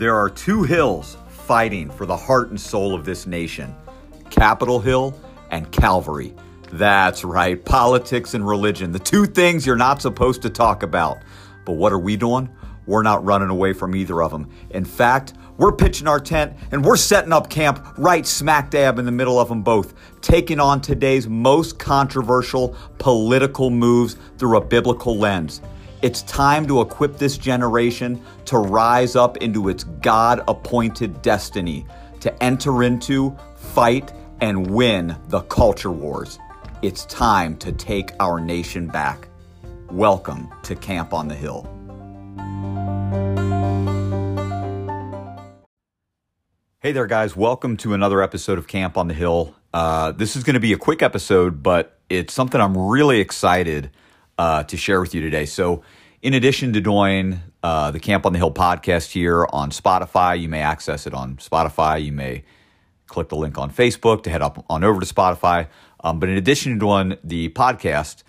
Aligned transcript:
There 0.00 0.16
are 0.16 0.30
two 0.30 0.62
hills 0.62 1.18
fighting 1.28 1.90
for 1.90 2.06
the 2.06 2.16
heart 2.16 2.48
and 2.48 2.58
soul 2.58 2.94
of 2.94 3.04
this 3.04 3.26
nation 3.26 3.76
Capitol 4.30 4.80
Hill 4.80 5.14
and 5.50 5.70
Calvary. 5.70 6.32
That's 6.72 7.22
right, 7.22 7.62
politics 7.62 8.32
and 8.32 8.48
religion, 8.48 8.92
the 8.92 8.98
two 8.98 9.26
things 9.26 9.66
you're 9.66 9.76
not 9.76 10.00
supposed 10.00 10.40
to 10.40 10.48
talk 10.48 10.82
about. 10.82 11.18
But 11.66 11.72
what 11.72 11.92
are 11.92 11.98
we 11.98 12.16
doing? 12.16 12.48
We're 12.86 13.02
not 13.02 13.22
running 13.26 13.50
away 13.50 13.74
from 13.74 13.94
either 13.94 14.22
of 14.22 14.30
them. 14.30 14.48
In 14.70 14.86
fact, 14.86 15.34
we're 15.58 15.70
pitching 15.70 16.08
our 16.08 16.18
tent 16.18 16.56
and 16.72 16.82
we're 16.82 16.96
setting 16.96 17.34
up 17.34 17.50
camp 17.50 17.86
right 17.98 18.26
smack 18.26 18.70
dab 18.70 18.98
in 18.98 19.04
the 19.04 19.12
middle 19.12 19.38
of 19.38 19.50
them 19.50 19.60
both, 19.60 19.92
taking 20.22 20.60
on 20.60 20.80
today's 20.80 21.28
most 21.28 21.78
controversial 21.78 22.74
political 22.96 23.68
moves 23.68 24.16
through 24.38 24.56
a 24.56 24.64
biblical 24.64 25.18
lens. 25.18 25.60
It's 26.02 26.22
time 26.22 26.66
to 26.68 26.80
equip 26.80 27.18
this 27.18 27.36
generation 27.36 28.24
to 28.46 28.56
rise 28.56 29.16
up 29.16 29.36
into 29.36 29.68
its 29.68 29.84
God 29.84 30.42
appointed 30.48 31.20
destiny, 31.20 31.84
to 32.20 32.42
enter 32.42 32.82
into, 32.84 33.36
fight, 33.54 34.10
and 34.40 34.70
win 34.70 35.14
the 35.28 35.42
culture 35.42 35.90
wars. 35.90 36.38
It's 36.80 37.04
time 37.04 37.54
to 37.58 37.70
take 37.70 38.12
our 38.18 38.40
nation 38.40 38.86
back. 38.86 39.28
Welcome 39.90 40.48
to 40.62 40.74
Camp 40.74 41.12
on 41.12 41.28
the 41.28 41.34
Hill. 41.34 41.68
Hey 46.78 46.92
there, 46.92 47.06
guys. 47.06 47.36
Welcome 47.36 47.76
to 47.76 47.92
another 47.92 48.22
episode 48.22 48.56
of 48.56 48.66
Camp 48.66 48.96
on 48.96 49.08
the 49.08 49.12
Hill. 49.12 49.54
Uh, 49.74 50.12
this 50.12 50.34
is 50.34 50.44
going 50.44 50.54
to 50.54 50.60
be 50.60 50.72
a 50.72 50.78
quick 50.78 51.02
episode, 51.02 51.62
but 51.62 52.00
it's 52.08 52.32
something 52.32 52.58
I'm 52.58 52.74
really 52.74 53.20
excited 53.20 53.90
uh, 54.40 54.62
to 54.62 54.74
share 54.74 55.02
with 55.02 55.14
you 55.14 55.20
today. 55.20 55.44
So, 55.44 55.82
in 56.22 56.32
addition 56.32 56.72
to 56.72 56.80
doing 56.80 57.40
uh, 57.62 57.90
the 57.90 58.00
Camp 58.00 58.24
on 58.24 58.32
the 58.32 58.38
Hill 58.38 58.52
podcast 58.52 59.12
here 59.12 59.46
on 59.52 59.70
Spotify, 59.70 60.40
you 60.40 60.48
may 60.48 60.62
access 60.62 61.06
it 61.06 61.12
on 61.12 61.36
Spotify. 61.36 62.02
You 62.02 62.12
may 62.12 62.44
click 63.06 63.28
the 63.28 63.36
link 63.36 63.58
on 63.58 63.70
Facebook 63.70 64.22
to 64.22 64.30
head 64.30 64.40
up 64.40 64.64
on 64.70 64.82
over 64.82 64.98
to 64.98 65.14
Spotify. 65.14 65.68
Um, 66.02 66.20
but 66.20 66.30
in 66.30 66.38
addition 66.38 66.72
to 66.72 66.78
doing 66.78 67.18
the 67.22 67.50
podcast, 67.50 68.22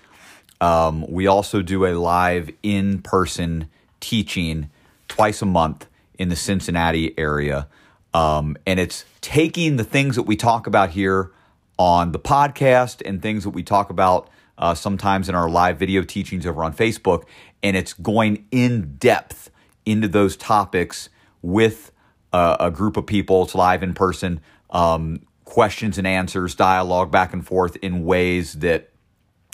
um, 0.59 1.09
we 1.09 1.27
also 1.27 1.61
do 1.61 1.85
a 1.85 1.95
live 1.95 2.49
in 2.61 3.01
person 3.01 3.69
teaching 4.01 4.69
twice 5.07 5.41
a 5.41 5.45
month 5.45 5.87
in 6.19 6.27
the 6.27 6.35
Cincinnati 6.35 7.17
area. 7.17 7.69
Um, 8.13 8.57
and 8.67 8.81
it's 8.81 9.05
taking 9.21 9.77
the 9.77 9.85
things 9.85 10.17
that 10.17 10.23
we 10.23 10.35
talk 10.35 10.67
about 10.67 10.89
here 10.89 11.31
on 11.79 12.11
the 12.11 12.19
podcast 12.19 13.01
and 13.05 13.21
things 13.21 13.45
that 13.45 13.51
we 13.51 13.63
talk 13.63 13.89
about 13.89 14.29
uh, 14.57 14.73
sometimes 14.73 15.29
in 15.29 15.35
our 15.35 15.49
live 15.49 15.77
video 15.77 16.03
teachings 16.03 16.45
over 16.45 16.63
on 16.63 16.73
Facebook, 16.73 17.23
and 17.63 17.75
it's 17.75 17.93
going 17.93 18.45
in 18.51 18.95
depth 18.97 19.49
into 19.85 20.07
those 20.07 20.37
topics 20.37 21.09
with 21.41 21.91
uh, 22.33 22.57
a 22.59 22.71
group 22.71 22.97
of 22.97 23.05
people. 23.05 23.43
It's 23.43 23.55
live 23.55 23.83
in 23.83 23.93
person, 23.93 24.41
um, 24.69 25.21
questions 25.45 25.97
and 25.97 26.07
answers, 26.07 26.55
dialogue 26.55 27.11
back 27.11 27.33
and 27.33 27.45
forth 27.45 27.75
in 27.77 28.05
ways 28.05 28.53
that 28.59 28.91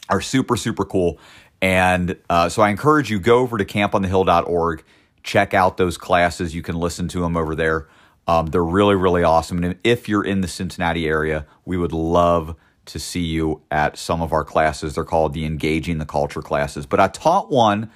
are 0.09 0.21
super, 0.21 0.55
super 0.55 0.85
cool. 0.85 1.19
And 1.61 2.17
uh, 2.29 2.49
so 2.49 2.61
I 2.61 2.69
encourage 2.69 3.09
you 3.09 3.19
go 3.19 3.39
over 3.39 3.57
to 3.57 3.65
camponthehill.org, 3.65 4.83
check 5.23 5.53
out 5.53 5.77
those 5.77 5.97
classes. 5.97 6.53
You 6.53 6.61
can 6.61 6.75
listen 6.75 7.07
to 7.09 7.21
them 7.21 7.35
over 7.35 7.55
there. 7.55 7.87
Um, 8.27 8.47
they're 8.47 8.63
really, 8.63 8.95
really 8.95 9.23
awesome. 9.23 9.63
And 9.63 9.77
if 9.83 10.07
you're 10.09 10.23
in 10.23 10.41
the 10.41 10.47
Cincinnati 10.47 11.07
area, 11.07 11.45
we 11.65 11.77
would 11.77 11.93
love 11.93 12.55
to 12.87 12.99
see 12.99 13.23
you 13.23 13.61
at 13.69 13.97
some 13.97 14.21
of 14.21 14.33
our 14.33 14.43
classes. 14.43 14.95
They're 14.95 15.03
called 15.03 15.33
the 15.33 15.45
Engaging 15.45 15.97
the 15.97 16.05
Culture 16.05 16.41
classes. 16.41 16.85
But 16.85 16.99
I 16.99 17.07
taught 17.07 17.51
one 17.51 17.91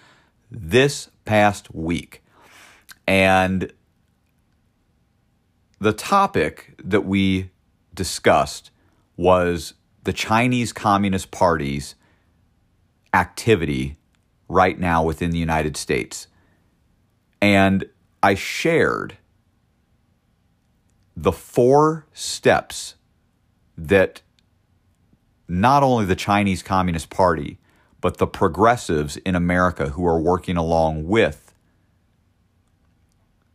this 0.50 1.10
past 1.26 1.74
week. 1.74 2.24
And 3.08 3.72
the 5.80 5.94
topic 5.94 6.76
that 6.84 7.06
we 7.06 7.50
discussed 7.94 8.72
was 9.18 9.74
the 10.04 10.14
Chinese 10.14 10.74
Communist 10.74 11.32
Party's 11.32 11.96
activity 13.14 13.98
right 14.48 14.80
now 14.80 15.04
within 15.04 15.32
the 15.32 15.40
United 15.40 15.78
States. 15.78 16.28
And 17.42 17.86
I 18.22 18.36
shared 18.36 19.18
the 21.16 21.32
four 21.32 22.06
steps 22.14 22.96
that 23.78 24.22
not 25.52 25.84
only 25.84 26.06
the 26.06 26.16
Chinese 26.16 26.64
Communist 26.64 27.10
Party, 27.10 27.58
but 28.00 28.20
the 28.20 28.26
progressives 28.26 29.18
in 29.18 29.36
America 29.36 29.90
who 29.90 30.08
are 30.08 30.18
working 30.18 30.56
along 30.56 31.06
with 31.06 31.54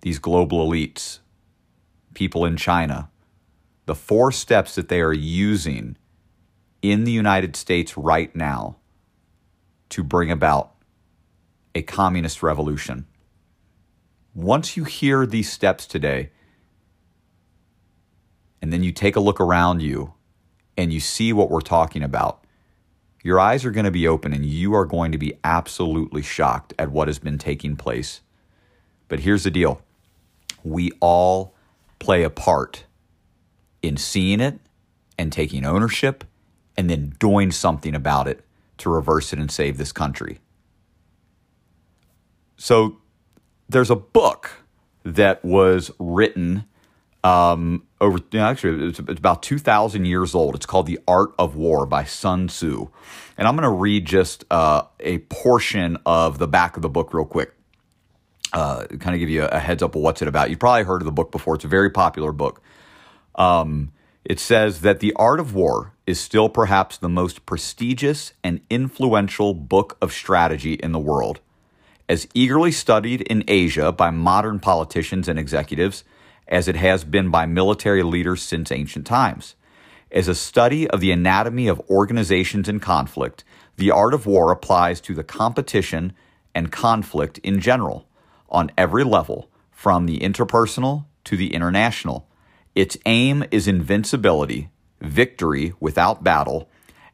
these 0.03 0.19
global 0.19 0.69
elites, 0.69 1.21
people 2.13 2.45
in 2.45 2.55
China, 2.59 3.09
the 3.87 3.95
four 3.95 4.31
steps 4.31 4.75
that 4.75 4.91
they 4.91 5.01
are 5.01 5.15
using 5.15 5.97
in 6.83 7.05
the 7.05 7.13
United 7.13 7.57
States 7.57 7.97
right 7.97 8.37
now 8.37 8.77
to 9.89 10.05
bring 10.05 10.31
about 10.31 10.75
a 11.75 11.81
communist 11.81 12.43
revolution. 12.43 13.07
Once 14.35 14.77
you 14.77 14.85
hear 14.85 15.25
these 15.25 15.51
steps 15.51 15.87
today, 15.87 16.31
and 18.61 18.71
then 18.71 18.83
you 18.83 18.93
take 18.93 19.17
a 19.17 19.21
look 19.21 19.41
around 19.41 19.81
you 19.81 20.13
and 20.77 20.93
you 20.93 21.01
see 21.01 21.33
what 21.33 21.51
we're 21.51 21.61
talking 21.61 22.03
about, 22.03 22.45
your 23.23 23.41
eyes 23.41 23.65
are 23.65 23.71
going 23.71 23.85
to 23.85 23.91
be 23.91 24.07
open 24.07 24.33
and 24.33 24.47
you 24.47 24.75
are 24.75 24.85
going 24.85 25.13
to 25.13 25.19
be 25.19 25.39
absolutely 25.43 26.23
shocked 26.23 26.73
at 26.79 26.91
what 26.91 27.09
has 27.09 27.19
been 27.19 27.39
taking 27.39 27.77
place. 27.77 28.21
But 29.09 29.21
here's 29.21 29.45
the 29.45 29.51
deal 29.51 29.83
we 30.63 30.93
all 31.01 31.55
play 31.99 32.23
a 32.23 32.31
part 32.31 32.85
in 33.83 33.97
seeing 33.97 34.41
it 34.41 34.59
and 35.19 35.33
taking 35.33 35.65
ownership 35.65 36.25
and 36.77 36.91
then 36.91 37.15
doing 37.19 37.51
something 37.51 37.95
about 37.95 38.29
it 38.29 38.45
to 38.79 38.91
reverse 38.91 39.33
it 39.33 39.39
and 39.39 39.51
save 39.51 39.79
this 39.79 39.93
country. 39.93 40.41
So 42.57 42.99
there's 43.69 43.91
a 43.91 43.97
book 43.97 44.51
that 45.05 45.45
was 45.45 45.91
written 45.99 46.65
um, 47.23 47.86
over 48.01 48.19
actually 48.35 48.89
it's, 48.89 48.99
it's 48.99 49.19
about 49.19 49.43
2000 49.43 50.05
years 50.05 50.35
old. 50.35 50.55
It's 50.55 50.67
called 50.67 50.87
the 50.87 50.99
art 51.09 51.31
of 51.39 51.57
war 51.57 51.87
by 51.87 52.05
sun 52.05 52.49
tzu. 52.49 52.89
And 53.39 53.47
i'm 53.47 53.57
going 53.57 53.69
to 53.69 53.71
read 53.71 54.07
just 54.07 54.45
uh, 54.51 54.83
a 55.01 55.19
portion 55.19 55.99
of 56.07 56.39
the 56.39 56.49
back 56.49 56.77
of 56.77 56.83
the 56.83 56.89
book 56.89 57.15
real 57.15 57.25
quick. 57.25 57.53
Uh, 58.53 58.87
kind 58.87 59.15
of 59.15 59.19
give 59.19 59.29
you 59.29 59.43
a, 59.43 59.49
a, 59.49 59.59
heads 59.59 59.83
up 59.83 59.95
of 59.95 60.01
what's 60.01 60.23
it 60.23 60.29
about. 60.29 60.51
You've 60.51 60.61
probably 60.61 60.85
heard 60.85 61.03
of 61.03 61.05
the 61.05 61.13
book 61.13 61.33
before. 61.33 61.57
It's 61.57 61.65
a 61.65 61.69
very 61.69 61.91
popular 61.91 62.33
book. 62.33 62.63
Um, 63.35 63.93
it 64.25 64.41
says 64.41 64.81
that 64.81 65.01
the 65.01 65.13
art 65.15 65.41
of 65.41 65.55
war 65.55 65.93
is 66.07 66.21
still 66.21 66.49
perhaps 66.49 66.97
the 66.97 67.09
most 67.09 67.45
prestigious 67.45 68.33
and 68.43 68.61
influential 68.71 69.53
book 69.53 69.99
of 70.01 70.13
strategy 70.13 70.75
in 70.75 70.93
the 70.93 70.99
world. 70.99 71.41
As 72.09 72.29
eagerly 72.35 72.71
studied 72.71 73.23
in 73.23 73.43
asia 73.49 73.91
by 73.91 74.11
modern 74.11 74.61
politicians 74.61 75.29
and 75.29 75.39
executives 75.39 76.05
as 76.49 76.69
it 76.69 76.77
has 76.77 77.05
been 77.05 77.31
by 77.31 77.47
military 77.47 78.03
leaders 78.03 78.43
since 78.43 78.71
ancient 78.71 79.07
times. 79.07 79.55
As 80.11 80.29
a 80.29 80.35
study 80.35 80.89
of 80.89 81.01
the 81.01 81.11
anatomy 81.11 81.67
of 81.67 81.83
organizations 81.91 82.69
in 82.69 82.81
conflict, 82.81 83.45
the 83.77 83.91
art 83.91 84.15
of 84.15 84.27
war 84.27 84.53
applies 84.53 85.01
to 85.03 85.15
the 85.15 85.25
competition 85.25 86.13
and 86.55 86.73
conflict 86.73 87.39
in 87.39 87.61
general, 87.61 88.07
on 88.49 88.71
every 88.79 89.05
level, 89.05 89.51
from 89.71 90.07
the 90.07 90.21
interpersonal 90.21 91.05
to 91.25 91.37
the 91.37 91.53
international. 91.53 92.29
Its 92.75 92.97
aim 93.05 93.45
is 93.51 93.69
invincibility, 93.69 94.71
victory 95.01 95.75
without 95.81 96.25
battle, 96.25 96.71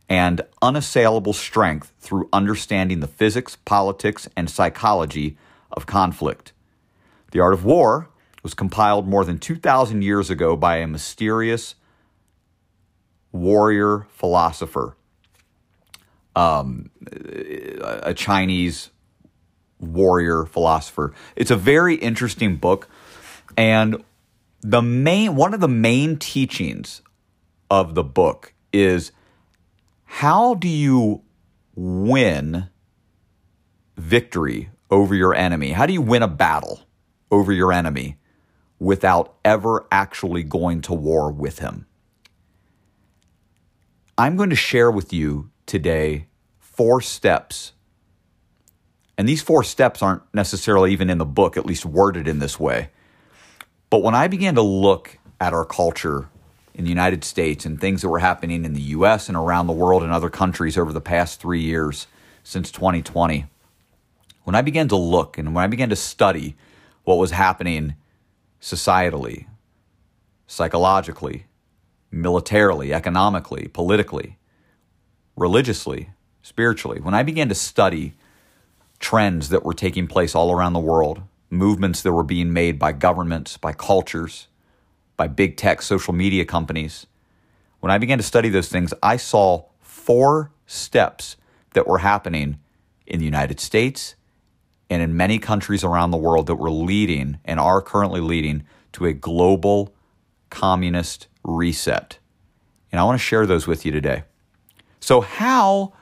and 0.08 0.42
unassailable 0.60 1.32
strength 1.32 1.92
through 1.98 2.28
understanding 2.32 3.00
the 3.00 3.06
physics, 3.08 3.56
politics, 3.64 4.28
and 4.36 4.50
psychology 4.50 5.36
of 5.72 5.86
conflict. 5.86 6.52
The 7.30 7.40
Art 7.40 7.54
of 7.54 7.64
War 7.64 8.10
was 8.42 8.54
compiled 8.54 9.06
more 9.06 9.24
than 9.24 9.38
2,000 9.38 10.02
years 10.02 10.30
ago 10.30 10.56
by 10.56 10.76
a 10.76 10.86
mysterious 10.86 11.74
warrior 13.30 14.06
philosopher, 14.10 14.96
um, 16.34 16.90
a 17.80 18.14
Chinese 18.14 18.90
warrior 19.78 20.44
philosopher. 20.44 21.12
It's 21.36 21.50
a 21.50 21.56
very 21.56 21.94
interesting 21.96 22.56
book, 22.56 22.88
and 23.56 24.02
the 24.60 24.82
main 24.82 25.34
one 25.34 25.54
of 25.54 25.60
the 25.60 25.68
main 25.68 26.16
teachings 26.16 27.02
of 27.70 27.94
the 27.94 28.04
book 28.04 28.54
is 28.72 29.12
how 30.04 30.54
do 30.54 30.68
you 30.68 31.22
win 31.74 32.68
victory 33.96 34.70
over 34.90 35.14
your 35.14 35.34
enemy? 35.34 35.72
How 35.72 35.86
do 35.86 35.92
you 35.92 36.02
win 36.02 36.22
a 36.22 36.28
battle 36.28 36.80
over 37.30 37.52
your 37.52 37.72
enemy? 37.72 38.16
Without 38.82 39.36
ever 39.44 39.86
actually 39.92 40.42
going 40.42 40.80
to 40.82 40.92
war 40.92 41.30
with 41.30 41.60
him. 41.60 41.86
I'm 44.18 44.36
going 44.36 44.50
to 44.50 44.56
share 44.56 44.90
with 44.90 45.12
you 45.12 45.50
today 45.66 46.26
four 46.58 47.00
steps. 47.00 47.72
And 49.16 49.28
these 49.28 49.40
four 49.40 49.62
steps 49.62 50.02
aren't 50.02 50.22
necessarily 50.34 50.92
even 50.92 51.10
in 51.10 51.18
the 51.18 51.24
book, 51.24 51.56
at 51.56 51.64
least 51.64 51.86
worded 51.86 52.26
in 52.26 52.40
this 52.40 52.58
way. 52.58 52.90
But 53.88 54.02
when 54.02 54.16
I 54.16 54.26
began 54.26 54.56
to 54.56 54.62
look 54.62 55.16
at 55.40 55.54
our 55.54 55.64
culture 55.64 56.28
in 56.74 56.82
the 56.82 56.90
United 56.90 57.22
States 57.22 57.64
and 57.64 57.80
things 57.80 58.02
that 58.02 58.08
were 58.08 58.18
happening 58.18 58.64
in 58.64 58.72
the 58.72 58.80
US 58.80 59.28
and 59.28 59.36
around 59.36 59.68
the 59.68 59.72
world 59.72 60.02
and 60.02 60.10
other 60.10 60.30
countries 60.30 60.76
over 60.76 60.92
the 60.92 61.00
past 61.00 61.40
three 61.40 61.60
years 61.60 62.08
since 62.42 62.72
2020, 62.72 63.46
when 64.42 64.56
I 64.56 64.62
began 64.62 64.88
to 64.88 64.96
look 64.96 65.38
and 65.38 65.54
when 65.54 65.62
I 65.62 65.68
began 65.68 65.90
to 65.90 65.96
study 65.96 66.56
what 67.04 67.18
was 67.18 67.30
happening 67.30 67.94
societally, 68.62 69.46
psychologically, 70.46 71.46
militarily, 72.12 72.94
economically, 72.94 73.68
politically, 73.68 74.38
religiously, 75.36 76.10
spiritually, 76.42 77.00
when 77.00 77.12
I 77.12 77.24
began 77.24 77.48
to 77.48 77.54
study 77.54 78.14
trends 79.00 79.48
that 79.48 79.64
were 79.64 79.74
taking 79.74 80.06
place 80.06 80.34
all 80.34 80.52
around 80.52 80.74
the 80.74 80.78
world, 80.78 81.22
movements 81.50 82.02
that 82.02 82.12
were 82.12 82.22
being 82.22 82.52
made 82.52 82.78
by 82.78 82.92
governments, 82.92 83.56
by 83.56 83.72
cultures, 83.72 84.46
by 85.16 85.26
big 85.26 85.56
tech 85.56 85.82
social 85.82 86.14
media 86.14 86.44
companies, 86.44 87.06
when 87.80 87.90
I 87.90 87.98
began 87.98 88.18
to 88.18 88.24
study 88.24 88.48
those 88.48 88.68
things, 88.68 88.94
I 89.02 89.16
saw 89.16 89.64
four 89.80 90.52
steps 90.66 91.36
that 91.74 91.88
were 91.88 91.98
happening 91.98 92.60
in 93.06 93.18
the 93.18 93.24
United 93.24 93.58
States 93.58 94.14
and 94.92 95.02
in 95.02 95.16
many 95.16 95.38
countries 95.38 95.82
around 95.82 96.10
the 96.10 96.18
world 96.18 96.46
that 96.46 96.56
were 96.56 96.70
leading 96.70 97.38
and 97.46 97.58
are 97.58 97.80
currently 97.80 98.20
leading 98.20 98.64
to 98.92 99.06
a 99.06 99.12
global 99.14 99.94
communist 100.50 101.28
reset. 101.42 102.18
And 102.90 103.00
I 103.00 103.04
want 103.04 103.18
to 103.18 103.24
share 103.24 103.46
those 103.46 103.66
with 103.66 103.86
you 103.86 103.92
today. 103.92 104.24
So, 105.00 105.22
how 105.22 105.94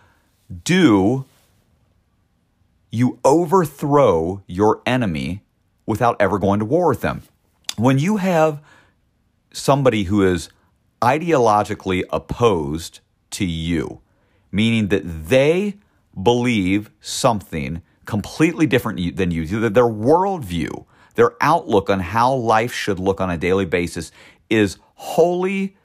do 0.65 1.25
you 2.91 3.21
overthrow 3.25 4.43
your 4.49 4.83
enemy 4.85 5.45
without 5.87 6.17
ever 6.21 6.41
going 6.41 6.59
to 6.59 6.65
war 6.65 6.89
with 6.89 7.01
them? 7.01 7.23
When 7.77 8.01
you 8.01 8.17
have 8.17 8.61
somebody 9.53 10.05
who 10.05 10.25
is 10.25 10.51
ideologically 11.01 12.03
opposed 12.11 12.99
to 13.31 13.47
you, 13.47 14.01
meaning 14.51 14.89
that 14.89 15.03
they 15.05 15.77
believe 16.21 16.91
something 17.01 17.83
completely 18.11 18.67
different 18.67 19.17
than 19.17 19.31
you, 19.31 19.47
their 19.47 19.85
worldview, 19.85 20.85
their 21.15 21.33
outlook 21.41 21.89
on 21.89 22.01
how 22.01 22.35
life 22.35 22.73
should 22.73 22.99
look 22.99 23.21
on 23.21 23.31
a 23.31 23.39
daily 23.39 23.65
basis 23.65 24.11
is 24.51 24.79
wholly 24.97 25.77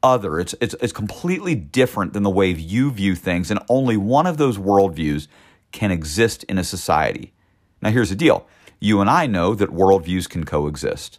other. 0.00 0.38
It's, 0.38 0.54
it's, 0.60 0.76
it's 0.80 0.92
completely 0.92 1.56
different 1.56 2.12
than 2.12 2.22
the 2.22 2.30
way 2.30 2.50
you 2.50 2.92
view 2.92 3.16
things, 3.16 3.50
and 3.50 3.58
only 3.68 3.96
one 3.96 4.28
of 4.28 4.36
those 4.36 4.58
worldviews 4.58 5.26
can 5.72 5.90
exist 5.90 6.44
in 6.44 6.56
a 6.56 6.62
society. 6.62 7.32
Now, 7.80 7.90
here's 7.90 8.10
the 8.10 8.16
deal 8.16 8.46
you 8.78 9.00
and 9.00 9.10
I 9.10 9.26
know 9.26 9.56
that 9.56 9.70
worldviews 9.70 10.28
can 10.28 10.44
coexist. 10.44 11.18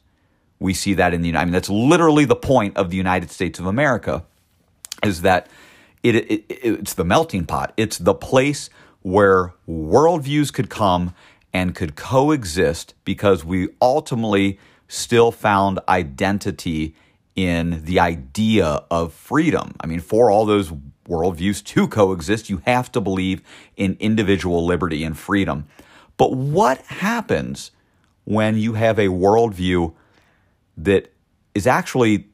We 0.59 0.73
see 0.73 0.93
that 0.93 1.13
in 1.13 1.21
the 1.21 1.27
United 1.27 1.41
I 1.41 1.45
mean, 1.45 1.51
that's 1.51 1.69
literally 1.69 2.23
the 2.23 2.37
point 2.37 2.77
of 2.77 2.89
the 2.89 2.95
United 2.95 3.31
States 3.31 3.59
of 3.59 3.65
America, 3.65 4.23
is 5.03 5.23
that 5.23 5.49
it, 6.03 6.15
it, 6.15 6.45
it's 6.47 6.93
the 6.93 7.03
melting 7.03 7.45
pot. 7.45 7.73
It's 7.75 7.97
the 7.97 8.13
place 8.13 8.69
where 9.03 9.53
worldviews 9.69 10.51
could 10.51 10.69
come 10.69 11.13
and 11.53 11.75
could 11.75 11.95
coexist 11.95 12.95
because 13.05 13.45
we 13.45 13.69
ultimately 13.81 14.59
still 14.87 15.31
found 15.31 15.79
identity 15.87 16.95
in 17.35 17.83
the 17.83 17.99
idea 17.99 18.83
of 18.89 19.13
freedom. 19.13 19.75
I 19.79 19.87
mean, 19.87 19.99
for 19.99 20.31
all 20.31 20.45
those 20.45 20.71
worldviews 21.07 21.63
to 21.63 21.87
coexist, 21.87 22.49
you 22.49 22.61
have 22.65 22.91
to 22.93 23.01
believe 23.01 23.41
in 23.75 23.97
individual 23.99 24.65
liberty 24.65 25.03
and 25.03 25.17
freedom. 25.17 25.67
But 26.17 26.33
what 26.33 26.79
happens 26.83 27.71
when 28.23 28.57
you 28.57 28.73
have 28.73 28.97
a 28.97 29.07
worldview 29.07 29.93
that 30.77 31.11
is 31.53 31.67
actually 31.67 32.27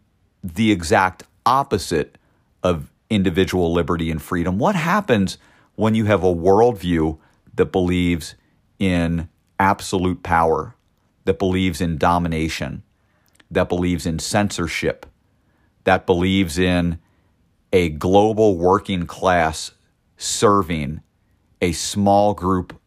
the 0.44 0.72
exact 0.72 1.24
opposite 1.46 2.18
of 2.62 2.92
individual 3.10 3.74
liberty 3.74 4.12
and 4.12 4.22
freedom? 4.22 4.60
What 4.60 4.76
happens 4.76 5.38
when 5.80 5.96
you 5.96 6.04
have 6.04 6.26
a 6.26 6.36
worldview 6.36 7.18
that 7.56 7.72
believes 7.72 8.36
in 8.80 9.30
absolute 9.58 10.22
power, 10.22 10.76
that 11.24 11.40
believes 11.40 11.80
in 11.80 11.98
domination, 11.98 12.84
that 13.50 13.70
believes 13.70 14.06
in 14.06 14.20
censorship, 14.20 15.06
that 15.86 16.06
believes 16.06 16.60
in 16.60 17.00
a 17.72 17.88
global 17.88 18.58
working 18.58 19.06
class 19.06 19.72
serving 20.18 21.00
a 21.62 21.72
small 21.72 22.34
group 22.34 22.78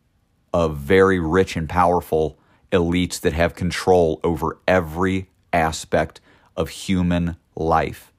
of 0.53 0.77
very 0.77 1.19
rich 1.19 1.56
and 1.56 1.71
powerful 1.71 2.39
elites 2.73 3.19
that 3.19 3.33
have 3.33 3.55
control 3.55 4.21
over 4.23 4.59
every 4.69 5.31
aspect 5.50 6.21
of 6.59 6.69
human 6.69 7.37
life. 7.56 8.12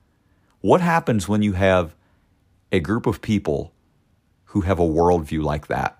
What 0.61 0.81
happens 0.81 1.29
when 1.29 1.43
you 1.43 1.53
have 1.53 1.93
a 2.71 2.79
group 2.79 3.05
of 3.05 3.21
people 3.21 3.71
who 4.53 4.61
have 4.61 4.79
a 4.79 4.83
worldview 4.83 5.41
like 5.41 5.65
that? 5.65 5.97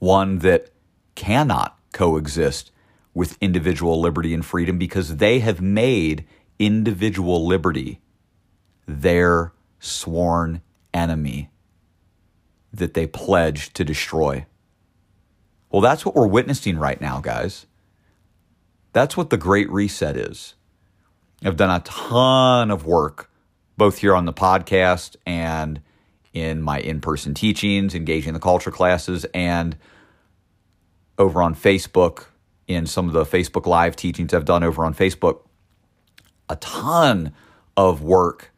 One 0.00 0.40
that 0.40 0.70
cannot 1.14 1.78
coexist 1.92 2.72
with 3.14 3.38
individual 3.40 4.00
liberty 4.00 4.34
and 4.34 4.44
freedom 4.44 4.76
because 4.76 5.18
they 5.18 5.38
have 5.38 5.60
made 5.60 6.26
individual 6.58 7.46
liberty 7.46 8.00
their 8.88 9.52
sworn 9.78 10.62
enemy 10.92 11.48
that 12.72 12.94
they 12.94 13.06
pledge 13.06 13.72
to 13.74 13.84
destroy. 13.84 14.44
Well, 15.70 15.80
that's 15.80 16.04
what 16.04 16.16
we're 16.16 16.26
witnessing 16.26 16.76
right 16.76 17.00
now, 17.00 17.20
guys. 17.20 17.66
That's 18.92 19.16
what 19.16 19.30
the 19.30 19.36
Great 19.36 19.70
Reset 19.70 20.16
is. 20.16 20.54
I've 21.44 21.56
done 21.56 21.70
a 21.70 21.84
ton 21.84 22.72
of 22.72 22.84
work, 22.84 23.30
both 23.76 23.98
here 23.98 24.16
on 24.16 24.24
the 24.24 24.32
podcast 24.32 25.14
and 25.24 25.80
in 26.36 26.60
my 26.60 26.78
in 26.78 27.00
person 27.00 27.32
teachings, 27.32 27.94
engaging 27.94 28.34
the 28.34 28.38
culture 28.38 28.70
classes, 28.70 29.24
and 29.32 29.74
over 31.16 31.40
on 31.40 31.54
Facebook 31.54 32.26
in 32.68 32.84
some 32.84 33.08
of 33.08 33.14
the 33.14 33.24
Facebook 33.24 33.64
Live 33.64 33.96
teachings 33.96 34.34
I've 34.34 34.44
done 34.44 34.62
over 34.62 34.84
on 34.84 34.92
Facebook, 34.92 35.40
a 36.50 36.56
ton 36.56 37.32
of 37.74 38.02
work 38.02 38.52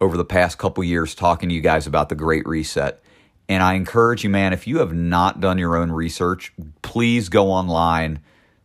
over 0.00 0.16
the 0.16 0.24
past 0.24 0.58
couple 0.58 0.82
years 0.82 1.14
talking 1.14 1.48
to 1.48 1.54
you 1.54 1.60
guys 1.60 1.86
about 1.86 2.08
the 2.08 2.16
Great 2.16 2.44
Reset. 2.44 3.00
And 3.48 3.62
I 3.62 3.74
encourage 3.74 4.24
you, 4.24 4.30
man, 4.30 4.52
if 4.52 4.66
you 4.66 4.78
have 4.78 4.92
not 4.92 5.40
done 5.40 5.58
your 5.58 5.76
own 5.76 5.92
research, 5.92 6.52
please 6.82 7.28
go 7.28 7.52
online, 7.52 8.18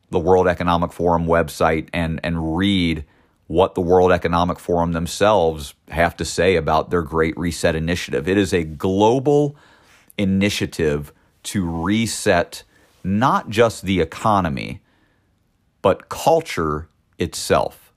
the 0.09 0.19
World 0.19 0.47
Economic 0.47 0.91
Forum 0.91 1.27
website, 1.27 1.89
and, 1.93 2.19
and 2.23 2.57
read 2.57 3.05
what 3.47 3.75
the 3.75 3.81
World 3.81 4.11
Economic 4.11 4.59
Forum 4.59 4.91
themselves 4.91 5.73
have 5.89 6.15
to 6.17 6.25
say 6.25 6.55
about 6.55 6.89
their 6.89 7.01
Great 7.01 7.37
Reset 7.37 7.75
initiative. 7.75 8.27
It 8.27 8.37
is 8.37 8.53
a 8.53 8.63
global 8.63 9.55
initiative 10.17 11.13
to 11.43 11.65
reset 11.65 12.63
not 13.03 13.49
just 13.49 13.83
the 13.83 14.01
economy, 14.01 14.81
but 15.81 16.09
culture 16.09 16.89
itself. 17.17 17.93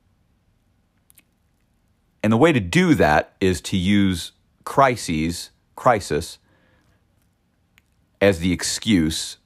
And 2.23 2.33
the 2.33 2.37
way 2.37 2.53
to 2.53 2.61
do 2.61 2.95
that 2.95 3.35
is 3.41 3.61
to 3.63 3.77
use 3.77 4.33
crises, 4.65 5.51
crisis, 5.75 6.39
as 8.21 8.39
the 8.39 8.53
excuse 8.53 9.39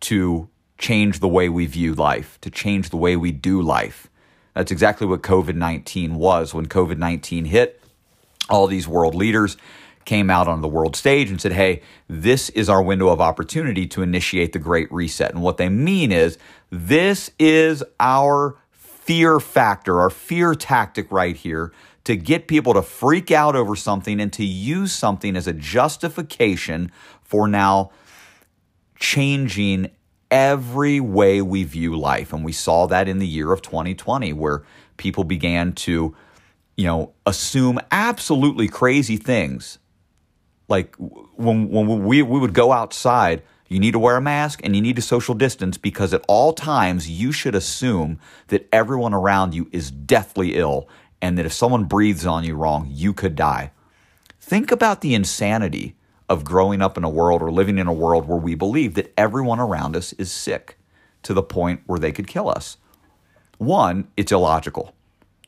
to 0.00 0.48
change 0.78 1.20
the 1.20 1.28
way 1.28 1.48
we 1.48 1.66
view 1.66 1.94
life, 1.94 2.38
to 2.42 2.50
change 2.50 2.90
the 2.90 2.96
way 2.96 3.16
we 3.16 3.32
do 3.32 3.60
life. 3.60 4.08
That's 4.56 4.72
exactly 4.72 5.06
what 5.06 5.20
COVID 5.20 5.54
19 5.54 6.14
was. 6.14 6.54
When 6.54 6.64
COVID 6.64 6.96
19 6.96 7.44
hit, 7.44 7.78
all 8.48 8.66
these 8.66 8.88
world 8.88 9.14
leaders 9.14 9.58
came 10.06 10.30
out 10.30 10.48
on 10.48 10.62
the 10.62 10.68
world 10.68 10.96
stage 10.96 11.28
and 11.28 11.38
said, 11.38 11.52
hey, 11.52 11.82
this 12.08 12.48
is 12.50 12.70
our 12.70 12.82
window 12.82 13.08
of 13.08 13.20
opportunity 13.20 13.86
to 13.88 14.00
initiate 14.00 14.54
the 14.54 14.58
Great 14.58 14.90
Reset. 14.90 15.30
And 15.30 15.42
what 15.42 15.58
they 15.58 15.68
mean 15.68 16.10
is, 16.10 16.38
this 16.70 17.30
is 17.38 17.84
our 18.00 18.56
fear 18.70 19.40
factor, 19.40 20.00
our 20.00 20.08
fear 20.08 20.54
tactic 20.54 21.12
right 21.12 21.36
here 21.36 21.70
to 22.04 22.16
get 22.16 22.48
people 22.48 22.72
to 22.72 22.82
freak 22.82 23.30
out 23.30 23.56
over 23.56 23.76
something 23.76 24.20
and 24.22 24.32
to 24.32 24.44
use 24.44 24.90
something 24.90 25.36
as 25.36 25.46
a 25.46 25.52
justification 25.52 26.90
for 27.22 27.46
now 27.46 27.90
changing 28.98 29.90
every 30.30 31.00
way 31.00 31.42
we 31.42 31.64
view 31.64 31.96
life. 31.96 32.32
And 32.32 32.44
we 32.44 32.52
saw 32.52 32.86
that 32.86 33.08
in 33.08 33.18
the 33.18 33.26
year 33.26 33.52
of 33.52 33.62
2020, 33.62 34.32
where 34.32 34.62
people 34.96 35.24
began 35.24 35.72
to, 35.72 36.14
you 36.76 36.84
know, 36.86 37.12
assume 37.26 37.78
absolutely 37.90 38.68
crazy 38.68 39.16
things 39.16 39.78
like 40.68 40.94
when 40.96 41.68
when 41.68 42.04
we 42.04 42.22
we 42.22 42.40
would 42.40 42.54
go 42.54 42.72
outside 42.72 43.42
you 43.68 43.80
need 43.80 43.92
to 43.92 43.98
wear 43.98 44.16
a 44.16 44.20
mask 44.20 44.60
and 44.62 44.76
you 44.76 44.82
need 44.82 44.96
to 44.96 45.02
social 45.02 45.34
distance 45.34 45.76
because 45.76 46.14
at 46.14 46.24
all 46.28 46.52
times 46.52 47.10
you 47.10 47.32
should 47.32 47.54
assume 47.54 48.18
that 48.48 48.68
everyone 48.72 49.12
around 49.12 49.54
you 49.54 49.68
is 49.72 49.90
deathly 49.90 50.54
ill 50.54 50.88
and 51.20 51.36
that 51.36 51.46
if 51.46 51.52
someone 51.52 51.84
breathes 51.84 52.26
on 52.26 52.44
you 52.44 52.54
wrong 52.54 52.88
you 52.90 53.12
could 53.12 53.34
die 53.34 53.70
think 54.40 54.70
about 54.70 55.00
the 55.00 55.14
insanity 55.14 55.94
of 56.28 56.44
growing 56.44 56.82
up 56.82 56.96
in 56.96 57.04
a 57.04 57.08
world 57.08 57.42
or 57.42 57.50
living 57.50 57.78
in 57.78 57.86
a 57.86 57.92
world 57.92 58.26
where 58.26 58.38
we 58.38 58.54
believe 58.54 58.94
that 58.94 59.12
everyone 59.16 59.60
around 59.60 59.94
us 59.96 60.12
is 60.14 60.30
sick 60.30 60.76
to 61.22 61.34
the 61.34 61.42
point 61.42 61.80
where 61.86 61.98
they 61.98 62.12
could 62.12 62.26
kill 62.26 62.48
us 62.48 62.76
one, 63.58 64.08
it's 64.16 64.32
illogical. 64.32 64.94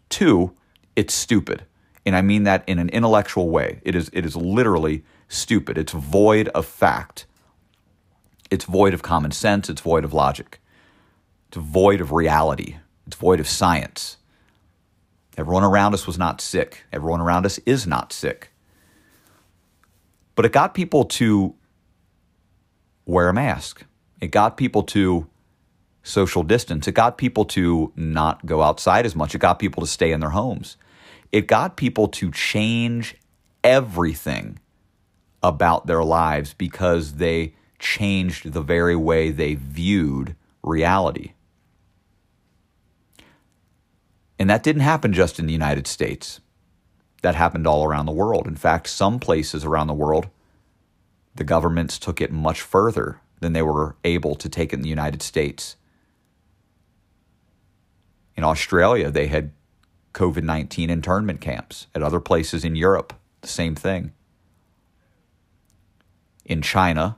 Two, 0.08 0.52
it's 0.96 1.14
stupid. 1.14 1.64
And 2.06 2.16
I 2.16 2.22
mean 2.22 2.44
that 2.44 2.64
in 2.66 2.78
an 2.78 2.88
intellectual 2.88 3.50
way. 3.50 3.80
It 3.82 3.94
is, 3.94 4.10
it 4.12 4.24
is 4.24 4.34
literally 4.34 5.04
stupid. 5.28 5.76
It's 5.76 5.92
void 5.92 6.48
of 6.48 6.64
fact. 6.64 7.26
It's 8.50 8.64
void 8.64 8.94
of 8.94 9.02
common 9.02 9.30
sense. 9.30 9.68
It's 9.68 9.82
void 9.82 10.04
of 10.04 10.14
logic. 10.14 10.60
It's 11.48 11.58
void 11.58 12.00
of 12.00 12.12
reality. 12.12 12.76
It's 13.06 13.16
void 13.16 13.40
of 13.40 13.48
science. 13.48 14.16
Everyone 15.36 15.64
around 15.64 15.94
us 15.94 16.06
was 16.06 16.18
not 16.18 16.40
sick. 16.40 16.84
Everyone 16.92 17.20
around 17.20 17.44
us 17.44 17.58
is 17.58 17.86
not 17.86 18.12
sick. 18.12 18.50
But 20.38 20.44
it 20.44 20.52
got 20.52 20.72
people 20.72 21.04
to 21.04 21.56
wear 23.06 23.28
a 23.28 23.34
mask. 23.34 23.84
It 24.20 24.28
got 24.28 24.56
people 24.56 24.84
to 24.84 25.26
social 26.04 26.44
distance. 26.44 26.86
It 26.86 26.92
got 26.92 27.18
people 27.18 27.44
to 27.46 27.92
not 27.96 28.46
go 28.46 28.62
outside 28.62 29.04
as 29.04 29.16
much. 29.16 29.34
It 29.34 29.40
got 29.40 29.58
people 29.58 29.80
to 29.80 29.86
stay 29.88 30.12
in 30.12 30.20
their 30.20 30.30
homes. 30.30 30.76
It 31.32 31.48
got 31.48 31.76
people 31.76 32.06
to 32.06 32.30
change 32.30 33.16
everything 33.64 34.60
about 35.42 35.88
their 35.88 36.04
lives 36.04 36.54
because 36.54 37.14
they 37.14 37.56
changed 37.80 38.52
the 38.52 38.62
very 38.62 38.94
way 38.94 39.32
they 39.32 39.56
viewed 39.56 40.36
reality. 40.62 41.32
And 44.38 44.48
that 44.48 44.62
didn't 44.62 44.82
happen 44.82 45.12
just 45.12 45.40
in 45.40 45.46
the 45.46 45.52
United 45.52 45.88
States. 45.88 46.38
That 47.22 47.34
happened 47.34 47.66
all 47.66 47.84
around 47.84 48.06
the 48.06 48.12
world. 48.12 48.46
In 48.46 48.56
fact, 48.56 48.88
some 48.88 49.18
places 49.18 49.64
around 49.64 49.88
the 49.88 49.94
world, 49.94 50.28
the 51.34 51.44
governments 51.44 51.98
took 51.98 52.20
it 52.20 52.32
much 52.32 52.60
further 52.60 53.20
than 53.40 53.52
they 53.52 53.62
were 53.62 53.96
able 54.04 54.34
to 54.36 54.48
take 54.48 54.72
it 54.72 54.76
in 54.76 54.82
the 54.82 54.88
United 54.88 55.22
States. 55.22 55.76
In 58.36 58.44
Australia, 58.44 59.10
they 59.10 59.26
had 59.26 59.52
COVID 60.14 60.42
19 60.42 60.90
internment 60.90 61.40
camps. 61.40 61.86
At 61.94 62.02
other 62.02 62.20
places 62.20 62.64
in 62.64 62.76
Europe, 62.76 63.12
the 63.40 63.48
same 63.48 63.74
thing. 63.74 64.12
In 66.44 66.62
China, 66.62 67.16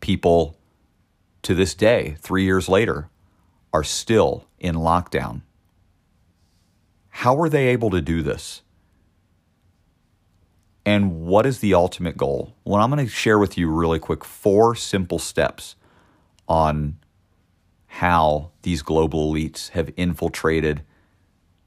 people 0.00 0.56
to 1.42 1.54
this 1.54 1.74
day, 1.74 2.16
three 2.20 2.44
years 2.44 2.68
later, 2.68 3.08
are 3.72 3.84
still 3.84 4.46
in 4.58 4.76
lockdown. 4.76 5.42
How 7.18 7.40
are 7.40 7.48
they 7.48 7.68
able 7.68 7.90
to 7.90 8.00
do 8.00 8.22
this? 8.22 8.62
And 10.84 11.20
what 11.20 11.46
is 11.46 11.60
the 11.60 11.72
ultimate 11.72 12.16
goal? 12.16 12.56
Well, 12.64 12.82
I'm 12.82 12.90
going 12.90 13.06
to 13.06 13.10
share 13.10 13.38
with 13.38 13.56
you 13.56 13.70
really 13.70 14.00
quick 14.00 14.24
four 14.24 14.74
simple 14.74 15.20
steps 15.20 15.76
on 16.48 16.96
how 17.86 18.50
these 18.62 18.82
global 18.82 19.32
elites 19.32 19.70
have 19.70 19.92
infiltrated 19.96 20.82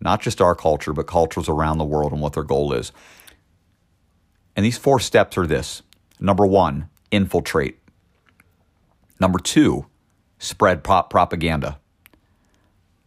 not 0.01 0.21
just 0.21 0.41
our 0.41 0.53
culture, 0.53 0.91
but 0.91 1.07
cultures 1.07 1.47
around 1.47 1.77
the 1.77 1.85
world 1.85 2.11
and 2.11 2.21
what 2.21 2.33
their 2.33 2.43
goal 2.43 2.73
is. 2.73 2.91
And 4.53 4.65
these 4.65 4.77
four 4.77 4.99
steps 4.99 5.37
are 5.37 5.47
this 5.47 5.81
number 6.19 6.45
one, 6.45 6.89
infiltrate. 7.09 7.79
Number 9.21 9.39
two, 9.39 9.85
spread 10.39 10.83
prop 10.83 11.09
propaganda. 11.09 11.79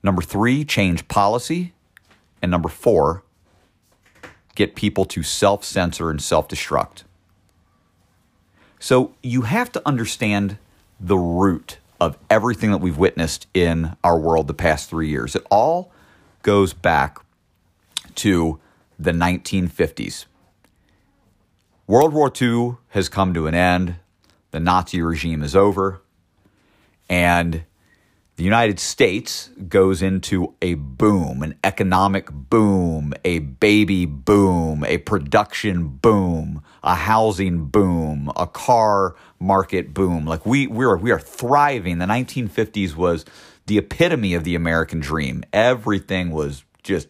Number 0.03 0.23
three, 0.23 0.65
change 0.65 1.07
policy. 1.07 1.75
And 2.43 2.51
number 2.51 2.69
four, 2.69 3.23
get 4.55 4.75
people 4.75 5.05
to 5.07 5.23
self 5.23 5.65
censor 5.65 6.11
and 6.11 6.21
self 6.21 6.49
destruct. 6.49 7.05
So 8.79 9.15
you 9.23 9.43
have 9.43 9.71
to 9.73 9.83
understand 9.87 10.59
the 10.99 11.19
root 11.19 11.79
of 12.01 12.17
everything 12.31 12.71
that 12.71 12.79
we've 12.79 12.97
witnessed 12.97 13.47
in 13.53 13.97
our 14.03 14.19
world 14.19 14.47
the 14.47 14.55
past 14.55 14.89
three 14.89 15.09
years. 15.09 15.37
It 15.37 15.47
all 15.51 15.93
goes 16.43 16.73
back 16.73 17.19
to 18.17 18.59
the 18.99 19.13
1950s. 19.13 20.25
World 21.87 22.15
War 22.15 22.33
II 22.41 22.77
has 22.91 23.09
come 23.09 23.35
to 23.35 23.47
an 23.47 23.55
end, 23.55 23.97
the 24.51 24.61
Nazi 24.61 25.03
regime 25.03 25.43
is 25.43 25.57
over, 25.57 26.01
and 27.09 27.65
the 28.41 28.45
United 28.45 28.81
States 28.81 29.51
goes 29.69 30.01
into 30.01 30.55
a 30.63 30.73
boom, 30.73 31.43
an 31.43 31.57
economic 31.63 32.31
boom, 32.33 33.13
a 33.23 33.41
baby 33.41 34.07
boom, 34.07 34.83
a 34.83 34.97
production 34.97 35.89
boom, 35.89 36.63
a 36.83 36.95
housing 36.95 37.67
boom, 37.67 38.33
a 38.37 38.47
car 38.47 39.15
market 39.39 39.93
boom. 39.93 40.25
Like 40.25 40.47
we 40.47 40.67
we 40.67 40.87
are 40.87 40.97
we 40.97 41.11
are 41.11 41.21
thriving. 41.21 41.99
The 41.99 42.07
1950s 42.07 42.97
was 42.97 43.27
the 43.67 43.77
epitome 43.77 44.33
of 44.33 44.45
the 44.45 44.55
American 44.55 45.01
dream. 45.01 45.45
Everything 45.53 46.31
was 46.31 46.65
just 46.83 47.09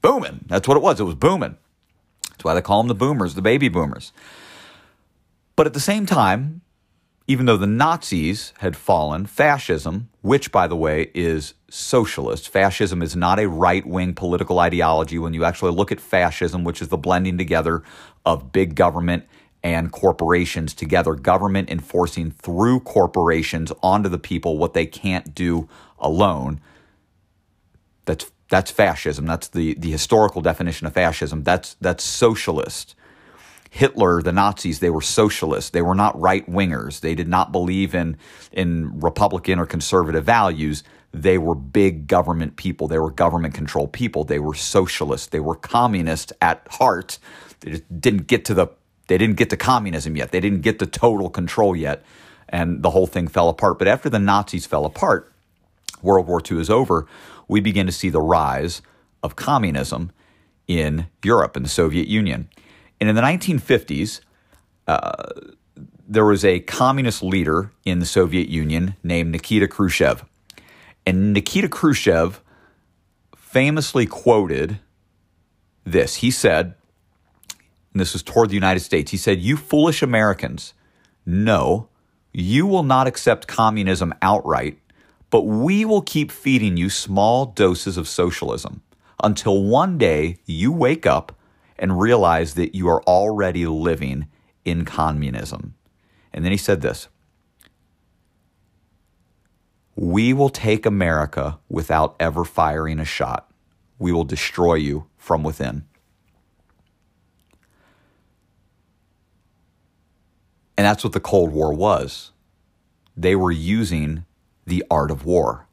booming. 0.00 0.46
That's 0.46 0.66
what 0.66 0.78
it 0.78 0.82
was. 0.82 1.00
It 1.00 1.04
was 1.04 1.16
booming. 1.16 1.58
That's 2.30 2.44
why 2.44 2.54
they 2.54 2.62
call 2.62 2.82
them 2.82 2.88
the 2.88 2.94
boomers, 2.94 3.34
the 3.34 3.42
baby 3.42 3.68
boomers. 3.68 4.10
But 5.54 5.66
at 5.66 5.74
the 5.74 5.80
same 5.80 6.06
time, 6.06 6.61
even 7.32 7.46
though 7.46 7.56
the 7.56 7.66
Nazis 7.66 8.52
had 8.58 8.76
fallen, 8.76 9.24
fascism, 9.24 10.10
which, 10.20 10.52
by 10.52 10.66
the 10.66 10.76
way, 10.76 11.10
is 11.14 11.54
socialist, 11.70 12.50
fascism 12.50 13.00
is 13.00 13.16
not 13.16 13.38
a 13.38 13.48
right 13.48 13.86
wing 13.86 14.12
political 14.12 14.58
ideology. 14.58 15.18
When 15.18 15.32
you 15.32 15.42
actually 15.42 15.72
look 15.72 15.90
at 15.90 15.98
fascism, 15.98 16.62
which 16.62 16.82
is 16.82 16.88
the 16.88 16.98
blending 16.98 17.38
together 17.38 17.82
of 18.26 18.52
big 18.52 18.74
government 18.74 19.24
and 19.62 19.90
corporations 19.90 20.74
together, 20.74 21.14
government 21.14 21.70
enforcing 21.70 22.30
through 22.30 22.80
corporations 22.80 23.72
onto 23.82 24.10
the 24.10 24.18
people 24.18 24.58
what 24.58 24.74
they 24.74 24.84
can't 24.84 25.34
do 25.34 25.70
alone. 25.98 26.60
That's 28.04 28.30
that's 28.50 28.70
fascism. 28.70 29.24
That's 29.24 29.48
the, 29.48 29.72
the 29.72 29.90
historical 29.90 30.42
definition 30.42 30.86
of 30.86 30.92
fascism. 30.92 31.44
That's 31.44 31.76
that's 31.80 32.04
socialist. 32.04 32.94
Hitler, 33.74 34.20
the 34.20 34.34
Nazis, 34.34 34.80
they 34.80 34.90
were 34.90 35.00
socialists. 35.00 35.70
They 35.70 35.80
were 35.80 35.94
not 35.94 36.20
right 36.20 36.46
wingers. 36.46 37.00
They 37.00 37.14
did 37.14 37.26
not 37.26 37.52
believe 37.52 37.94
in, 37.94 38.18
in 38.52 39.00
Republican 39.00 39.58
or 39.58 39.64
conservative 39.64 40.24
values. 40.24 40.84
They 41.10 41.38
were 41.38 41.54
big 41.54 42.06
government 42.06 42.56
people. 42.56 42.86
They 42.86 42.98
were 42.98 43.10
government 43.10 43.54
controlled 43.54 43.94
people. 43.94 44.24
They 44.24 44.38
were 44.38 44.52
socialists. 44.52 45.28
They 45.28 45.40
were 45.40 45.54
communists 45.54 46.34
at 46.42 46.66
heart. 46.68 47.18
They 47.60 47.70
just 47.70 48.00
didn't 48.00 48.26
get 48.26 48.44
to 48.44 48.54
the 48.54 48.68
they 49.08 49.16
didn't 49.16 49.36
get 49.36 49.48
to 49.50 49.56
communism 49.56 50.16
yet. 50.16 50.32
They 50.32 50.40
didn't 50.40 50.60
get 50.60 50.78
to 50.80 50.86
total 50.86 51.30
control 51.30 51.74
yet. 51.74 52.04
And 52.50 52.82
the 52.82 52.90
whole 52.90 53.06
thing 53.06 53.26
fell 53.26 53.48
apart. 53.48 53.78
But 53.78 53.88
after 53.88 54.10
the 54.10 54.18
Nazis 54.18 54.66
fell 54.66 54.84
apart, 54.84 55.32
World 56.02 56.26
War 56.26 56.42
II 56.48 56.60
is 56.60 56.68
over, 56.68 57.06
we 57.48 57.60
begin 57.60 57.86
to 57.86 57.92
see 57.92 58.10
the 58.10 58.20
rise 58.20 58.82
of 59.22 59.34
communism 59.34 60.12
in 60.68 61.06
Europe 61.24 61.56
and 61.56 61.64
the 61.64 61.70
Soviet 61.70 62.06
Union. 62.06 62.50
And 63.02 63.08
in 63.08 63.16
the 63.16 63.22
1950s, 63.22 64.20
uh, 64.86 65.24
there 66.06 66.24
was 66.24 66.44
a 66.44 66.60
communist 66.60 67.20
leader 67.20 67.72
in 67.84 67.98
the 67.98 68.06
Soviet 68.06 68.48
Union 68.48 68.94
named 69.02 69.32
Nikita 69.32 69.66
Khrushchev. 69.66 70.24
And 71.04 71.32
Nikita 71.32 71.68
Khrushchev 71.68 72.40
famously 73.36 74.06
quoted 74.06 74.78
this. 75.82 76.14
He 76.14 76.30
said, 76.30 76.74
and 77.92 78.00
this 78.00 78.12
was 78.12 78.22
toward 78.22 78.50
the 78.50 78.54
United 78.54 78.80
States, 78.80 79.10
he 79.10 79.16
said, 79.16 79.40
You 79.40 79.56
foolish 79.56 80.00
Americans, 80.00 80.72
no, 81.26 81.88
you 82.32 82.68
will 82.68 82.84
not 82.84 83.08
accept 83.08 83.48
communism 83.48 84.14
outright, 84.22 84.78
but 85.28 85.42
we 85.42 85.84
will 85.84 86.02
keep 86.02 86.30
feeding 86.30 86.76
you 86.76 86.88
small 86.88 87.46
doses 87.46 87.96
of 87.96 88.06
socialism 88.06 88.80
until 89.24 89.64
one 89.64 89.98
day 89.98 90.36
you 90.46 90.70
wake 90.70 91.04
up 91.04 91.36
and 91.82 92.00
realize 92.00 92.54
that 92.54 92.76
you 92.76 92.88
are 92.88 93.02
already 93.02 93.66
living 93.66 94.28
in 94.64 94.84
communism. 94.84 95.74
And 96.32 96.44
then 96.44 96.52
he 96.52 96.56
said 96.56 96.80
this 96.80 97.08
We 99.96 100.32
will 100.32 100.48
take 100.48 100.86
America 100.86 101.58
without 101.68 102.14
ever 102.20 102.44
firing 102.44 103.00
a 103.00 103.04
shot. 103.04 103.50
We 103.98 104.12
will 104.12 104.24
destroy 104.24 104.74
you 104.74 105.06
from 105.18 105.42
within. 105.42 105.84
And 110.78 110.86
that's 110.86 111.04
what 111.04 111.12
the 111.12 111.20
Cold 111.20 111.52
War 111.52 111.74
was. 111.74 112.30
They 113.16 113.36
were 113.36 113.52
using 113.52 114.24
the 114.66 114.84
art 114.90 115.10
of 115.10 115.24
war. 115.24 115.66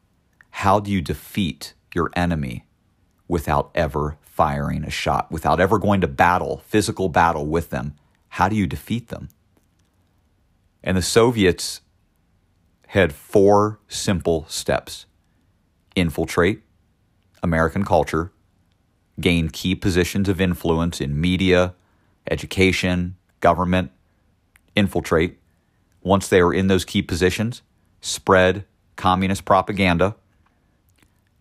How 0.50 0.80
do 0.80 0.92
you 0.92 1.02
defeat 1.02 1.74
your 1.94 2.10
enemy 2.16 2.66
without 3.28 3.72
ever 3.74 4.18
firing 4.40 4.86
a 4.86 4.90
shot, 4.90 5.30
without 5.30 5.60
ever 5.60 5.78
going 5.78 6.00
to 6.00 6.08
battle, 6.08 6.64
physical 6.66 7.10
battle 7.10 7.46
with 7.46 7.72
them, 7.72 7.94
how 8.30 8.48
do 8.48 8.56
you 8.56 8.66
defeat 8.66 9.10
them? 9.10 9.28
And 10.82 10.96
the 10.96 11.02
Soviets 11.02 11.82
had 12.88 13.12
four 13.12 13.80
simple 13.90 14.46
steps 14.48 15.08
infiltrate 15.94 16.62
American 17.44 17.84
culture, 17.84 18.32
gain 19.20 19.50
key 19.50 19.76
positions 19.76 20.30
of 20.30 20.40
influence 20.40 21.02
in 21.02 21.20
media, 21.20 21.74
education, 22.32 23.18
government, 23.42 23.92
infiltrate. 24.74 25.38
Once 26.02 26.30
they 26.30 26.42
were 26.42 26.54
in 26.54 26.68
those 26.68 26.86
key 26.86 27.02
positions, 27.02 27.62
spread 28.00 28.64
communist 28.96 29.44
propaganda. 29.44 30.16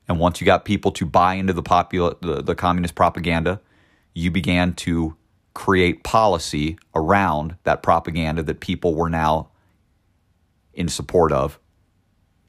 And 0.08 0.18
once 0.18 0.40
you 0.40 0.44
got 0.44 0.64
people 0.64 0.90
to 0.92 1.06
buy 1.06 1.34
into 1.34 1.52
the 1.52 1.62
popular 1.62 2.14
the, 2.20 2.42
the 2.42 2.54
communist 2.54 2.94
propaganda, 2.94 3.60
you 4.14 4.30
began 4.30 4.72
to 4.74 5.16
create 5.54 6.04
policy 6.04 6.78
around 6.94 7.56
that 7.64 7.82
propaganda 7.82 8.42
that 8.42 8.60
people 8.60 8.94
were 8.94 9.10
now 9.10 9.48
in 10.72 10.88
support 10.88 11.32
of. 11.32 11.58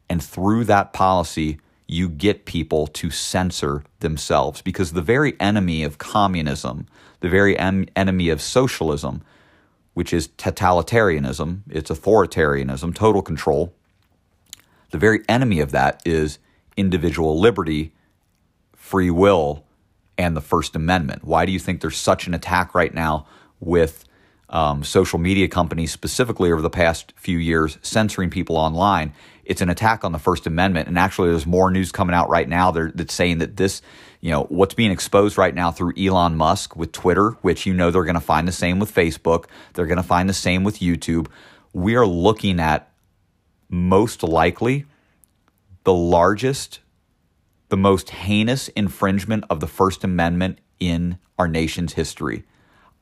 And 0.09 0.23
through 0.23 0.65
that 0.65 0.93
policy, 0.93 1.59
you 1.87 2.07
get 2.07 2.45
people 2.45 2.87
to 2.87 3.09
censor 3.09 3.83
themselves 3.99 4.61
because 4.61 4.93
the 4.93 5.01
very 5.01 5.35
enemy 5.39 5.83
of 5.83 5.97
communism, 5.97 6.85
the 7.19 7.29
very 7.29 7.57
em- 7.57 7.87
enemy 7.95 8.29
of 8.29 8.41
socialism, 8.41 9.23
which 9.95 10.13
is 10.13 10.27
totalitarianism, 10.27 11.61
it's 11.69 11.89
authoritarianism, 11.89 12.93
total 12.93 13.23
control. 13.23 13.73
The 14.91 14.99
very 14.99 15.21
enemy 15.27 15.59
of 15.59 15.71
that 15.71 16.01
is 16.05 16.37
individual 16.79 17.39
liberty, 17.39 17.93
free 18.75 19.11
will, 19.11 19.65
and 20.17 20.35
the 20.35 20.41
First 20.41 20.75
Amendment. 20.75 21.23
Why 21.23 21.45
do 21.45 21.51
you 21.51 21.59
think 21.59 21.81
there's 21.81 21.97
such 21.97 22.25
an 22.27 22.33
attack 22.33 22.73
right 22.73 22.93
now 22.93 23.27
with 23.59 24.05
um, 24.49 24.83
social 24.83 25.19
media 25.19 25.47
companies, 25.47 25.91
specifically 25.91 26.51
over 26.51 26.61
the 26.61 26.69
past 26.69 27.13
few 27.15 27.37
years, 27.37 27.77
censoring 27.81 28.29
people 28.29 28.57
online? 28.57 29.13
It's 29.43 29.61
an 29.61 29.69
attack 29.69 30.03
on 30.03 30.11
the 30.11 30.19
First 30.19 30.47
Amendment. 30.47 30.87
And 30.87 30.97
actually, 30.97 31.29
there's 31.29 31.45
more 31.45 31.69
news 31.71 31.91
coming 31.91 32.15
out 32.15 32.29
right 32.29 32.47
now 32.47 32.71
that's 32.71 33.13
saying 33.13 33.39
that 33.39 33.57
this, 33.57 33.81
you 34.21 34.31
know, 34.31 34.43
what's 34.43 34.73
being 34.73 34.91
exposed 34.91 35.37
right 35.37 35.55
now 35.55 35.71
through 35.71 35.93
Elon 35.97 36.35
Musk 36.35 36.75
with 36.75 36.91
Twitter, 36.91 37.31
which 37.41 37.65
you 37.65 37.73
know 37.73 37.91
they're 37.91 38.03
going 38.03 38.13
to 38.15 38.21
find 38.21 38.47
the 38.47 38.53
same 38.53 38.79
with 38.79 38.93
Facebook, 38.93 39.45
they're 39.73 39.87
going 39.87 39.97
to 39.97 40.03
find 40.03 40.29
the 40.29 40.33
same 40.33 40.63
with 40.63 40.79
YouTube. 40.79 41.27
We 41.73 41.95
are 41.95 42.05
looking 42.05 42.59
at 42.59 42.91
most 43.69 44.23
likely 44.23 44.85
the 45.89 45.93
largest, 45.95 46.81
the 47.69 47.75
most 47.75 48.11
heinous 48.11 48.67
infringement 48.67 49.43
of 49.49 49.59
the 49.59 49.65
First 49.65 50.03
Amendment 50.03 50.59
in 50.79 51.17
our 51.39 51.47
nation's 51.47 51.93
history. 51.93 52.43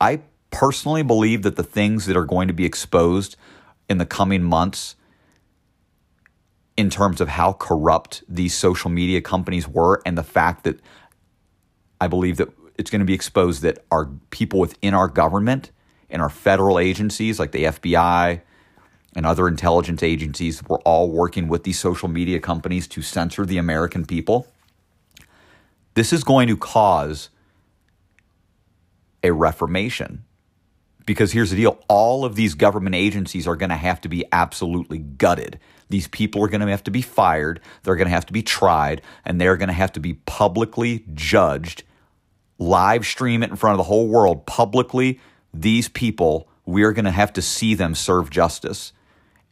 I 0.00 0.22
personally 0.50 1.02
believe 1.02 1.42
that 1.42 1.56
the 1.56 1.62
things 1.62 2.06
that 2.06 2.16
are 2.16 2.24
going 2.24 2.48
to 2.48 2.54
be 2.54 2.64
exposed 2.64 3.36
in 3.90 3.98
the 3.98 4.06
coming 4.06 4.42
months 4.42 4.96
in 6.78 6.88
terms 6.88 7.20
of 7.20 7.28
how 7.28 7.52
corrupt 7.52 8.22
these 8.26 8.54
social 8.54 8.88
media 8.88 9.20
companies 9.20 9.68
were 9.68 10.00
and 10.06 10.16
the 10.16 10.22
fact 10.22 10.64
that 10.64 10.80
I 12.00 12.08
believe 12.08 12.38
that 12.38 12.48
it's 12.78 12.88
going 12.88 13.00
to 13.00 13.04
be 13.04 13.12
exposed 13.12 13.60
that 13.64 13.84
our 13.90 14.06
people 14.30 14.60
within 14.60 14.94
our 14.94 15.08
government 15.08 15.72
and 16.08 16.22
our 16.22 16.30
federal 16.30 16.78
agencies 16.78 17.38
like 17.38 17.52
the 17.52 17.64
FBI, 17.64 18.40
and 19.18 19.26
other 19.26 19.48
intelligence 19.48 20.00
agencies 20.00 20.62
were 20.68 20.78
all 20.82 21.10
working 21.10 21.48
with 21.48 21.64
these 21.64 21.76
social 21.76 22.06
media 22.08 22.38
companies 22.38 22.86
to 22.86 23.02
censor 23.02 23.44
the 23.44 23.58
American 23.58 24.06
people. 24.06 24.46
This 25.94 26.12
is 26.12 26.22
going 26.22 26.46
to 26.46 26.56
cause 26.56 27.28
a 29.24 29.32
reformation. 29.32 30.24
Because 31.04 31.32
here's 31.32 31.50
the 31.50 31.56
deal 31.56 31.82
all 31.88 32.24
of 32.24 32.36
these 32.36 32.54
government 32.54 32.94
agencies 32.94 33.48
are 33.48 33.56
going 33.56 33.70
to 33.70 33.76
have 33.76 34.00
to 34.02 34.08
be 34.08 34.24
absolutely 34.30 34.98
gutted. 34.98 35.58
These 35.88 36.06
people 36.06 36.44
are 36.44 36.48
going 36.48 36.60
to 36.60 36.68
have 36.68 36.84
to 36.84 36.92
be 36.92 37.02
fired, 37.02 37.58
they're 37.82 37.96
going 37.96 38.06
to 38.06 38.14
have 38.14 38.26
to 38.26 38.32
be 38.32 38.44
tried, 38.44 39.02
and 39.24 39.40
they're 39.40 39.56
going 39.56 39.66
to 39.66 39.74
have 39.74 39.90
to 39.94 40.00
be 40.00 40.14
publicly 40.14 41.04
judged, 41.12 41.82
live 42.60 43.04
stream 43.04 43.42
it 43.42 43.50
in 43.50 43.56
front 43.56 43.72
of 43.72 43.78
the 43.78 43.90
whole 43.90 44.06
world 44.06 44.46
publicly. 44.46 45.18
These 45.52 45.88
people, 45.88 46.48
we're 46.64 46.92
going 46.92 47.04
to 47.04 47.10
have 47.10 47.32
to 47.32 47.42
see 47.42 47.74
them 47.74 47.96
serve 47.96 48.30
justice 48.30 48.92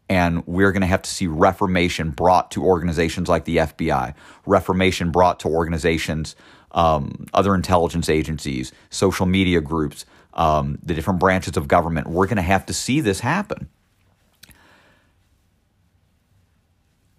and 0.08 0.46
we're 0.46 0.72
going 0.72 0.82
to 0.82 0.86
have 0.86 1.02
to 1.02 1.10
see 1.10 1.26
reformation 1.26 2.10
brought 2.10 2.50
to 2.52 2.64
organizations 2.64 3.28
like 3.28 3.44
the 3.44 3.56
FBI, 3.58 4.14
reformation 4.44 5.10
brought 5.10 5.40
to 5.40 5.48
organizations, 5.48 6.36
um, 6.72 7.26
other 7.34 7.54
intelligence 7.54 8.08
agencies, 8.08 8.72
social 8.90 9.26
media 9.26 9.60
groups, 9.60 10.04
um, 10.34 10.78
the 10.82 10.94
different 10.94 11.18
branches 11.18 11.56
of 11.56 11.66
government. 11.66 12.06
We're 12.06 12.26
going 12.26 12.36
to 12.36 12.42
have 12.42 12.66
to 12.66 12.72
see 12.72 13.00
this 13.00 13.20
happen. 13.20 13.68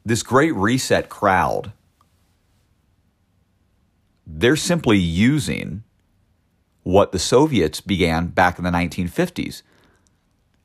This 0.06 0.23
great 0.23 0.56
reset 0.56 1.10
crowd, 1.10 1.73
they're 4.26 4.56
simply 4.56 4.97
using 4.97 5.84
what 6.84 7.12
the 7.12 7.19
Soviets 7.19 7.82
began 7.82 8.28
back 8.28 8.58
in 8.58 8.63
the 8.63 8.69
1950s. 8.69 9.63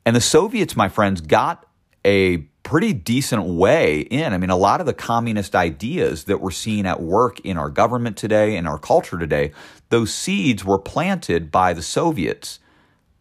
And 0.05 0.15
the 0.15 0.21
Soviets, 0.21 0.77
my 0.77 0.87
friends, 0.87 1.19
got 1.19 1.65
a 2.05 2.37
pretty 2.63 2.93
decent 2.93 3.43
way 3.43 3.99
in. 3.99 4.33
I 4.33 4.37
mean, 4.37 4.49
a 4.49 4.55
lot 4.55 4.79
of 4.79 4.85
the 4.85 4.93
communist 4.93 5.55
ideas 5.55 6.25
that 6.25 6.39
we're 6.39 6.51
seeing 6.51 6.85
at 6.85 7.01
work 7.01 7.39
in 7.41 7.57
our 7.57 7.69
government 7.69 8.17
today, 8.17 8.55
in 8.55 8.65
our 8.65 8.79
culture 8.79 9.17
today, 9.17 9.51
those 9.89 10.13
seeds 10.13 10.63
were 10.63 10.79
planted 10.79 11.51
by 11.51 11.73
the 11.73 11.81
Soviets 11.81 12.59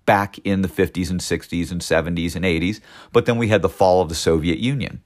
back 0.07 0.39
in 0.39 0.63
the 0.63 0.69
50s 0.69 1.11
and 1.11 1.21
60s 1.21 1.71
and 1.71 1.81
70s 1.81 2.37
and 2.37 2.45
80s. 2.45 2.81
But 3.13 3.27
then 3.27 3.39
we 3.39 3.49
had 3.49 3.63
the 3.63 3.69
fall 3.69 4.01
of 4.01 4.09
the 4.09 4.15
Soviet 4.15 4.59
Union. 4.59 5.03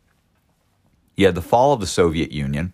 You 1.17 1.27
had 1.27 1.35
the 1.35 1.43
fall 1.43 1.73
of 1.73 1.81
the 1.81 1.87
Soviet 1.87 2.31
Union. 2.31 2.73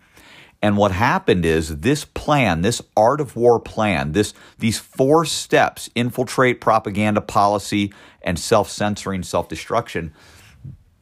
And 0.60 0.76
what 0.76 0.92
happened 0.92 1.44
is 1.44 1.78
this 1.78 2.04
plan, 2.04 2.62
this 2.62 2.80
art 2.96 3.20
of 3.20 3.34
war 3.34 3.58
plan, 3.58 4.12
this 4.12 4.32
these 4.58 4.78
four 4.78 5.24
steps, 5.24 5.90
infiltrate 5.96 6.60
propaganda 6.60 7.20
policy 7.20 7.92
and 8.22 8.38
self-censoring, 8.38 9.24
self-destruction, 9.24 10.14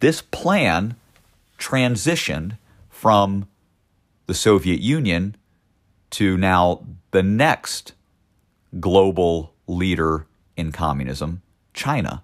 this 0.01 0.23
plan 0.23 0.97
transitioned 1.59 2.59
from 2.89 3.47
the 4.27 4.35
Soviet 4.35 4.81
Union 4.81 5.37
to 6.11 6.37
now 6.37 6.85
the 7.13 7.23
next 7.23 7.93
global 8.79 9.55
leader 9.67 10.27
in 10.57 10.73
communism, 10.73 11.43
China. 11.73 12.23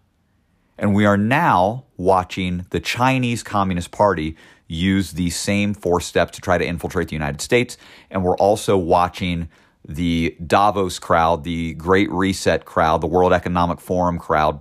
And 0.79 0.95
we 0.95 1.07
are 1.07 1.17
now 1.17 1.85
watching 1.97 2.67
the 2.71 2.81
Chinese 2.81 3.43
Communist 3.43 3.91
Party 3.91 4.37
use 4.69 5.13
these 5.13 5.37
same 5.37 5.75
four 5.75 6.01
steps 6.01 6.33
to 6.33 6.41
try 6.41 6.59
to 6.59 6.67
infiltrate 6.67 7.09
the 7.09 7.15
United 7.15 7.41
States. 7.41 7.79
And 8.11 8.25
we're 8.25 8.37
also 8.37 8.77
watching 8.77 9.49
the 9.89 10.37
Davos 10.45 10.99
crowd, 10.99 11.45
the 11.45 11.75
Great 11.75 12.11
Reset 12.11 12.65
crowd, 12.65 13.01
the 13.01 13.07
World 13.07 13.33
Economic 13.33 13.81
Forum 13.81 14.19
crowd 14.19 14.61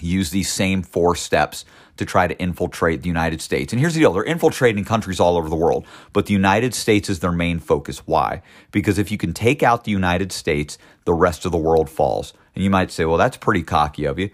use 0.00 0.30
these 0.30 0.50
same 0.50 0.82
four 0.82 1.16
steps 1.16 1.64
to 1.96 2.04
try 2.04 2.26
to 2.26 2.38
infiltrate 2.38 3.02
the 3.02 3.08
United 3.08 3.40
States. 3.40 3.72
And 3.72 3.80
here's 3.80 3.94
the 3.94 4.00
deal 4.00 4.12
they're 4.12 4.22
infiltrating 4.22 4.84
countries 4.84 5.20
all 5.20 5.36
over 5.36 5.48
the 5.48 5.56
world, 5.56 5.86
but 6.12 6.26
the 6.26 6.32
United 6.32 6.74
States 6.74 7.08
is 7.08 7.20
their 7.20 7.32
main 7.32 7.58
focus. 7.58 8.06
Why? 8.06 8.42
Because 8.70 8.98
if 8.98 9.10
you 9.10 9.18
can 9.18 9.32
take 9.32 9.62
out 9.62 9.84
the 9.84 9.90
United 9.90 10.32
States, 10.32 10.78
the 11.04 11.14
rest 11.14 11.44
of 11.44 11.52
the 11.52 11.58
world 11.58 11.88
falls. 11.88 12.32
And 12.54 12.64
you 12.64 12.70
might 12.70 12.90
say, 12.90 13.04
well, 13.04 13.18
that's 13.18 13.36
pretty 13.36 13.62
cocky 13.62 14.04
of 14.04 14.18
you. 14.18 14.30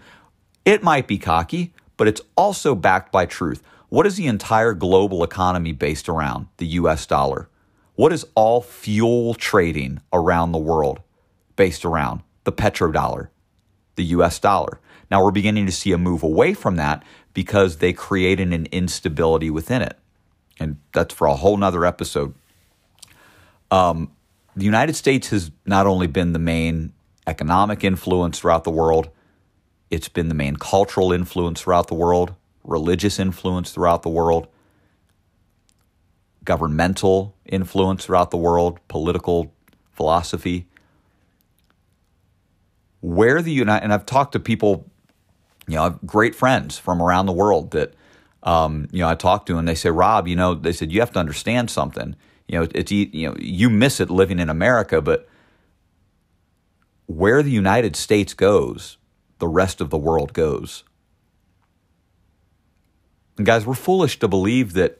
It 0.65 0.83
might 0.83 1.07
be 1.07 1.17
cocky, 1.17 1.73
but 1.97 2.07
it's 2.07 2.21
also 2.35 2.75
backed 2.75 3.11
by 3.11 3.25
truth. 3.25 3.61
What 3.89 4.07
is 4.07 4.15
the 4.15 4.27
entire 4.27 4.73
global 4.73 5.23
economy 5.23 5.71
based 5.71 6.09
around? 6.09 6.47
The 6.57 6.65
US 6.67 7.05
dollar. 7.05 7.49
What 7.95 8.11
is 8.11 8.25
all 8.33 8.61
fuel 8.61 9.35
trading 9.35 10.01
around 10.11 10.51
the 10.51 10.57
world 10.57 11.01
based 11.55 11.85
around? 11.85 12.21
The 12.43 12.51
petrodollar, 12.51 13.29
the 13.95 14.05
US 14.05 14.39
dollar. 14.39 14.79
Now 15.11 15.23
we're 15.23 15.31
beginning 15.31 15.67
to 15.67 15.71
see 15.71 15.91
a 15.91 15.97
move 15.99 16.23
away 16.23 16.55
from 16.55 16.77
that 16.77 17.03
because 17.33 17.77
they 17.77 17.93
created 17.93 18.53
an 18.53 18.67
instability 18.71 19.49
within 19.49 19.81
it. 19.81 19.97
And 20.59 20.77
that's 20.93 21.13
for 21.13 21.27
a 21.27 21.35
whole 21.35 21.57
nother 21.57 21.85
episode. 21.85 22.35
Um, 23.71 24.11
the 24.55 24.65
United 24.65 24.95
States 24.95 25.29
has 25.29 25.51
not 25.65 25.87
only 25.87 26.07
been 26.07 26.33
the 26.33 26.39
main 26.39 26.93
economic 27.25 27.83
influence 27.83 28.39
throughout 28.39 28.63
the 28.63 28.71
world, 28.71 29.09
it's 29.89 30.09
been 30.09 30.27
the 30.27 30.35
main 30.35 30.55
cultural 30.57 31.11
influence 31.11 31.61
throughout 31.61 31.87
the 31.87 31.95
world, 31.95 32.35
religious 32.63 33.19
influence 33.19 33.71
throughout 33.71 34.03
the 34.03 34.09
world, 34.09 34.47
governmental 36.43 37.35
influence 37.45 38.05
throughout 38.05 38.31
the 38.31 38.37
world, 38.37 38.79
political 38.87 39.53
philosophy. 39.91 40.67
Where 43.01 43.41
the 43.41 43.51
United, 43.51 43.83
and 43.83 43.93
I've 43.93 44.05
talked 44.05 44.33
to 44.33 44.39
people 44.39 44.89
you 45.67 45.75
know, 45.75 45.81
I 45.81 45.83
have 45.85 45.99
great 46.05 46.35
friends 46.35 46.77
from 46.77 47.01
around 47.01 47.25
the 47.25 47.33
world 47.33 47.71
that, 47.71 47.93
um, 48.43 48.87
you 48.91 48.99
know, 48.99 49.09
I 49.09 49.15
talk 49.15 49.45
to 49.47 49.57
and 49.57 49.67
they 49.67 49.75
say, 49.75 49.89
Rob, 49.89 50.27
you 50.27 50.35
know, 50.35 50.53
they 50.53 50.73
said, 50.73 50.91
you 50.91 50.99
have 50.99 51.11
to 51.13 51.19
understand 51.19 51.69
something. 51.69 52.15
You 52.47 52.59
know, 52.59 52.67
it's, 52.73 52.91
you 52.91 53.29
know, 53.29 53.35
you 53.39 53.69
miss 53.69 53.99
it 53.99 54.09
living 54.09 54.39
in 54.39 54.49
America, 54.49 55.01
but 55.01 55.27
where 57.05 57.41
the 57.41 57.51
United 57.51 57.95
States 57.95 58.33
goes, 58.33 58.97
the 59.39 59.47
rest 59.47 59.81
of 59.81 59.89
the 59.89 59.97
world 59.97 60.33
goes. 60.33 60.83
And 63.37 63.45
guys, 63.45 63.65
we're 63.65 63.73
foolish 63.73 64.19
to 64.19 64.27
believe 64.27 64.73
that 64.73 64.99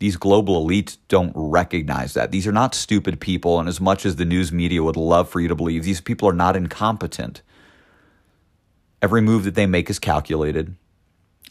these 0.00 0.16
global 0.16 0.66
elites 0.66 0.96
don't 1.08 1.32
recognize 1.34 2.14
that. 2.14 2.30
These 2.30 2.46
are 2.46 2.52
not 2.52 2.74
stupid 2.74 3.20
people. 3.20 3.60
And 3.60 3.68
as 3.68 3.80
much 3.80 4.04
as 4.04 4.16
the 4.16 4.24
news 4.24 4.52
media 4.52 4.82
would 4.82 4.96
love 4.96 5.28
for 5.28 5.40
you 5.40 5.48
to 5.48 5.54
believe, 5.54 5.84
these 5.84 6.00
people 6.00 6.28
are 6.28 6.34
not 6.34 6.56
incompetent. 6.56 7.42
Every 9.04 9.20
move 9.20 9.44
that 9.44 9.54
they 9.54 9.66
make 9.66 9.90
is 9.90 9.98
calculated. 9.98 10.76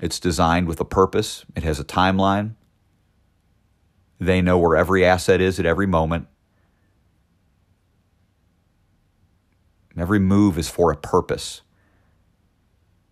It's 0.01 0.19
designed 0.19 0.67
with 0.67 0.81
a 0.81 0.85
purpose. 0.85 1.45
It 1.55 1.61
has 1.61 1.79
a 1.79 1.83
timeline. 1.83 2.55
They 4.19 4.41
know 4.41 4.57
where 4.57 4.75
every 4.75 5.05
asset 5.05 5.39
is 5.39 5.59
at 5.59 5.65
every 5.67 5.85
moment. 5.85 6.25
Every 9.95 10.17
move 10.17 10.57
is 10.57 10.67
for 10.67 10.91
a 10.91 10.97
purpose. 10.97 11.61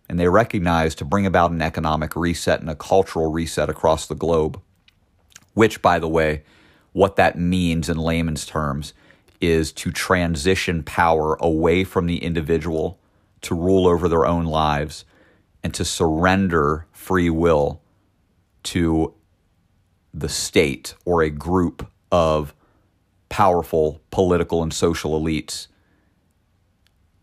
And 0.08 0.18
they 0.18 0.26
recognize 0.26 0.96
to 0.96 1.04
bring 1.04 1.24
about 1.24 1.52
an 1.52 1.62
economic 1.62 2.16
reset 2.16 2.60
and 2.60 2.68
a 2.68 2.74
cultural 2.74 3.30
reset 3.30 3.70
across 3.70 4.08
the 4.08 4.16
globe, 4.16 4.60
which, 5.54 5.80
by 5.80 6.00
the 6.00 6.08
way, 6.08 6.42
what 6.92 7.14
that 7.14 7.38
means 7.38 7.88
in 7.88 7.96
layman's 7.96 8.44
terms 8.44 8.92
is 9.40 9.70
to 9.74 9.92
transition 9.92 10.82
power 10.82 11.36
away 11.40 11.84
from 11.84 12.06
the 12.06 12.24
individual 12.24 12.98
to 13.42 13.54
rule 13.54 13.86
over 13.86 14.08
their 14.08 14.26
own 14.26 14.44
lives 14.44 15.04
and 15.62 15.74
to 15.74 15.84
surrender 15.84 16.86
free 16.92 17.30
will 17.30 17.80
to 18.64 19.14
the 20.14 20.28
state 20.28 20.94
or 21.04 21.22
a 21.22 21.30
group 21.30 21.90
of 22.10 22.54
powerful 23.28 24.00
political 24.10 24.62
and 24.62 24.72
social 24.72 25.18
elites 25.18 25.68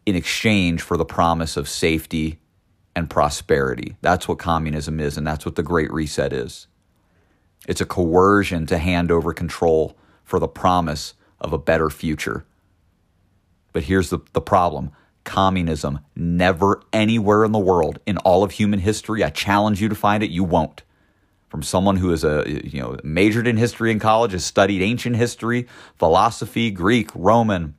in 0.05 0.15
exchange 0.15 0.82
for 0.82 0.97
the 0.97 1.05
promise 1.05 1.55
of 1.55 1.69
safety 1.69 2.39
and 2.95 3.10
prosperity. 3.10 3.95
That's 4.01 4.27
what 4.27 4.39
communism 4.39 4.99
is, 4.99 5.17
and 5.17 5.25
that's 5.27 5.45
what 5.45 5.55
the 5.55 5.63
Great 5.63 5.91
Reset 5.93 6.34
is. 6.34 6.67
It's 7.67 7.82
a 7.82 7.86
coercion 7.86 8.65
to 8.67 8.79
hand 8.79 9.12
over 9.12 9.34
control 9.34 9.95
for 10.23 10.39
the 10.39 10.47
promise 10.47 11.13
of 11.39 11.53
a 11.53 11.58
better 11.60 11.89
future. 11.89 12.45
But 13.71 13.84
here's 13.84 14.10
the, 14.10 14.19
the 14.34 14.41
problem 14.41 14.91
communism 15.23 15.99
never 16.15 16.82
anywhere 16.91 17.43
in 17.43 17.51
the 17.51 17.60
world 17.60 17.99
in 18.05 18.17
all 18.19 18.43
of 18.43 18.51
human 18.51 18.79
history 18.79 19.23
i 19.23 19.29
challenge 19.29 19.82
you 19.82 19.89
to 19.89 19.95
find 19.95 20.23
it 20.23 20.29
you 20.29 20.43
won't 20.43 20.84
from 21.49 21.62
someone 21.62 21.97
who 21.97 22.12
is 22.12 22.23
a 22.23 22.43
you 22.63 22.82
know 22.82 22.97
majored 23.03 23.47
in 23.47 23.58
history 23.58 23.91
in 23.91 23.99
college 23.99 24.32
has 24.32 24.43
studied 24.43 24.82
ancient 24.82 25.15
history 25.15 25.67
philosophy 25.97 26.71
greek 26.71 27.10
roman 27.13 27.75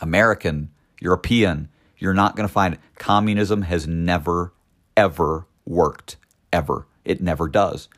american 0.00 0.70
european 1.00 1.68
you're 1.98 2.14
not 2.14 2.34
going 2.34 2.48
to 2.48 2.52
find 2.52 2.74
it. 2.74 2.80
communism 2.96 3.62
has 3.62 3.86
never 3.86 4.52
ever 4.96 5.46
worked 5.66 6.16
ever 6.52 6.86
it 7.04 7.20
never 7.20 7.48
does 7.48 7.88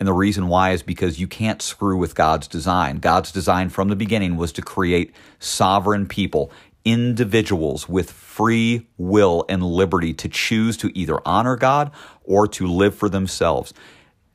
and 0.00 0.08
the 0.08 0.12
reason 0.12 0.48
why 0.48 0.72
is 0.72 0.82
because 0.82 1.20
you 1.20 1.26
can't 1.26 1.62
screw 1.62 1.96
with 1.96 2.14
God's 2.16 2.48
design. 2.48 2.98
God's 2.98 3.30
design 3.30 3.68
from 3.68 3.88
the 3.88 3.96
beginning 3.96 4.36
was 4.36 4.52
to 4.52 4.62
create 4.62 5.14
sovereign 5.38 6.06
people 6.06 6.50
individuals 6.84 7.88
with 7.88 8.10
free 8.10 8.86
will 8.98 9.44
and 9.48 9.62
liberty 9.62 10.12
to 10.14 10.28
choose 10.28 10.76
to 10.78 10.96
either 10.98 11.20
honor 11.26 11.56
God 11.56 11.90
or 12.24 12.46
to 12.48 12.66
live 12.66 12.94
for 12.94 13.08
themselves. 13.08 13.72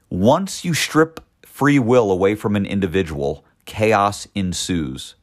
Once 0.09 0.65
you 0.65 0.73
strip 0.73 1.19
free 1.45 1.79
will 1.79 2.11
away 2.11 2.35
from 2.35 2.55
an 2.55 2.65
individual, 2.65 3.43
chaos 3.65 4.27
ensues 4.33 5.15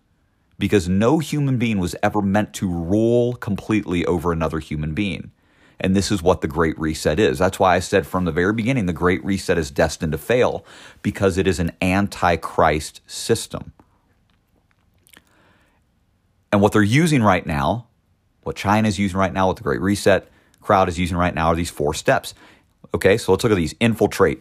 because 0.59 0.89
no 0.89 1.19
human 1.19 1.59
being 1.59 1.79
was 1.79 1.97
ever 2.03 2.23
meant 2.23 2.55
to 2.55 2.69
rule 2.69 3.35
completely 3.35 4.05
over 4.07 4.33
another 4.33 4.59
human 4.59 4.95
being. 4.95 5.31
And 5.79 5.95
this 5.95 6.11
is 6.11 6.23
what 6.23 6.41
the 6.41 6.49
Great 6.49 6.79
Reset 6.79 7.21
is. 7.21 7.39
That's 7.39 7.59
why 7.59 7.75
I 7.75 7.81
said 7.81 8.07
from 8.07 8.25
the 8.25 8.33
very 8.33 8.55
beginning 8.55 8.87
the 8.87 8.95
Great 8.95 9.23
Reset 9.25 9.59
is 9.59 9.71
destined 9.71 10.13
to 10.13 10.19
fail 10.19 10.65
because 11.03 11.37
it 11.37 11.47
is 11.47 11.59
an 11.59 11.73
antichrist 11.83 13.03
system. 13.07 13.73
And 16.57 16.63
what 16.63 16.73
they're 16.73 16.83
using 16.83 17.23
right 17.23 17.45
now, 17.45 17.87
what 18.45 18.57
China 18.57 18.89
is 18.89 18.99
using 18.99 19.19
right 19.19 19.31
now, 19.31 19.49
what 19.49 19.59
the 19.59 19.63
Great 19.63 19.83
Reset 19.83 20.27
crowd 20.63 20.89
is 20.89 20.99
using 20.99 21.19
right 21.19 21.35
now 21.35 21.49
are 21.49 21.55
these 21.55 21.69
four 21.69 21.93
steps. 21.93 22.33
Okay, 22.95 23.19
so 23.19 23.31
let's 23.31 23.45
look 23.45 23.53
at 23.53 23.57
these 23.57 23.75
infiltrate. 23.79 24.41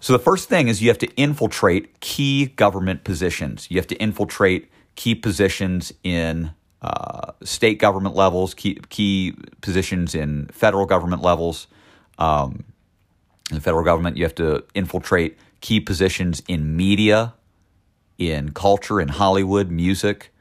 So 0.00 0.14
the 0.14 0.18
first 0.18 0.48
thing 0.48 0.68
is 0.68 0.80
you 0.80 0.88
have 0.88 0.96
to 0.96 1.14
infiltrate 1.16 2.00
key 2.00 2.46
government 2.46 3.04
positions. 3.04 3.70
You 3.70 3.76
have 3.76 3.86
to 3.88 3.96
infiltrate 3.96 4.70
key 4.94 5.14
positions 5.14 5.92
in 6.02 6.52
uh, 6.80 7.32
state 7.42 7.78
government 7.78 8.14
levels, 8.16 8.54
key, 8.54 8.80
key 8.88 9.34
positions 9.60 10.14
in 10.14 10.46
federal 10.46 10.86
government 10.86 11.20
levels. 11.20 11.66
Um, 12.18 12.64
in 13.50 13.56
the 13.56 13.60
federal 13.60 13.84
government, 13.84 14.16
you 14.16 14.24
have 14.24 14.36
to 14.36 14.64
infiltrate 14.74 15.36
key 15.60 15.80
positions 15.80 16.42
in 16.48 16.78
media, 16.78 17.34
in 18.16 18.52
culture, 18.52 19.02
in 19.02 19.08
Hollywood, 19.08 19.70
music. 19.70 20.32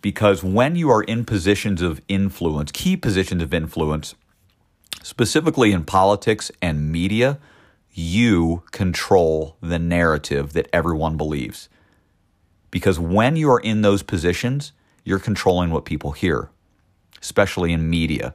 Because 0.00 0.42
when 0.42 0.76
you 0.76 0.90
are 0.90 1.02
in 1.02 1.24
positions 1.24 1.82
of 1.82 2.00
influence, 2.08 2.72
key 2.72 2.96
positions 2.96 3.42
of 3.42 3.52
influence, 3.52 4.14
specifically 5.02 5.72
in 5.72 5.84
politics 5.84 6.50
and 6.62 6.90
media, 6.90 7.38
you 7.92 8.62
control 8.70 9.56
the 9.60 9.78
narrative 9.78 10.52
that 10.52 10.68
everyone 10.72 11.16
believes. 11.16 11.68
Because 12.70 12.98
when 12.98 13.36
you 13.36 13.50
are 13.50 13.60
in 13.60 13.82
those 13.82 14.02
positions, 14.02 14.72
you're 15.04 15.18
controlling 15.18 15.70
what 15.70 15.84
people 15.84 16.12
hear, 16.12 16.50
especially 17.20 17.72
in 17.72 17.90
media. 17.90 18.34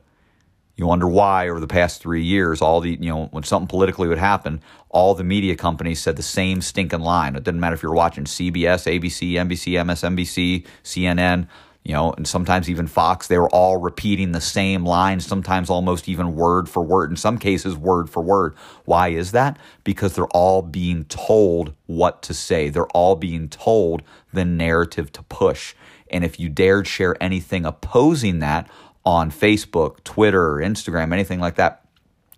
You 0.75 0.87
wonder 0.87 1.07
why 1.07 1.47
over 1.47 1.59
the 1.59 1.67
past 1.67 2.01
three 2.01 2.23
years, 2.23 2.61
all 2.61 2.81
the, 2.81 2.91
you 2.91 3.09
know, 3.09 3.25
when 3.27 3.43
something 3.43 3.67
politically 3.67 4.09
would 4.09 4.17
happen, 4.17 4.61
all 4.89 5.15
the 5.15 5.23
media 5.23 5.55
companies 5.55 6.01
said 6.01 6.17
the 6.17 6.23
same 6.23 6.61
stinking 6.61 6.99
line. 6.99 7.35
It 7.35 7.43
didn't 7.43 7.61
matter 7.61 7.75
if 7.75 7.83
you're 7.83 7.93
watching 7.93 8.25
CBS, 8.25 8.85
ABC, 8.85 9.33
NBC, 9.33 9.73
MSNBC, 9.73 10.65
CNN, 10.83 11.47
you 11.85 11.93
know, 11.93 12.11
and 12.13 12.27
sometimes 12.27 12.67
even 12.67 12.87
Fox, 12.87 13.27
they 13.27 13.37
were 13.37 13.49
all 13.51 13.77
repeating 13.77 14.31
the 14.31 14.41
same 14.41 14.83
line, 14.83 15.19
sometimes 15.19 15.69
almost 15.69 16.09
even 16.09 16.35
word 16.35 16.67
for 16.67 16.81
word, 16.81 17.11
in 17.11 17.15
some 17.15 17.37
cases, 17.37 17.77
word 17.77 18.09
for 18.09 18.23
word. 18.23 18.55
Why 18.85 19.09
is 19.09 19.31
that? 19.33 19.59
Because 19.83 20.15
they're 20.15 20.25
all 20.29 20.63
being 20.63 21.05
told 21.05 21.73
what 21.85 22.23
to 22.23 22.33
say, 22.33 22.69
they're 22.69 22.87
all 22.87 23.15
being 23.15 23.49
told 23.49 24.01
the 24.33 24.43
narrative 24.43 25.11
to 25.13 25.21
push. 25.23 25.75
And 26.09 26.23
if 26.23 26.39
you 26.39 26.49
dared 26.49 26.87
share 26.87 27.21
anything 27.21 27.65
opposing 27.65 28.39
that, 28.39 28.67
on 29.05 29.31
Facebook, 29.31 30.03
Twitter, 30.03 30.55
Instagram, 30.55 31.13
anything 31.13 31.39
like 31.39 31.55
that. 31.55 31.85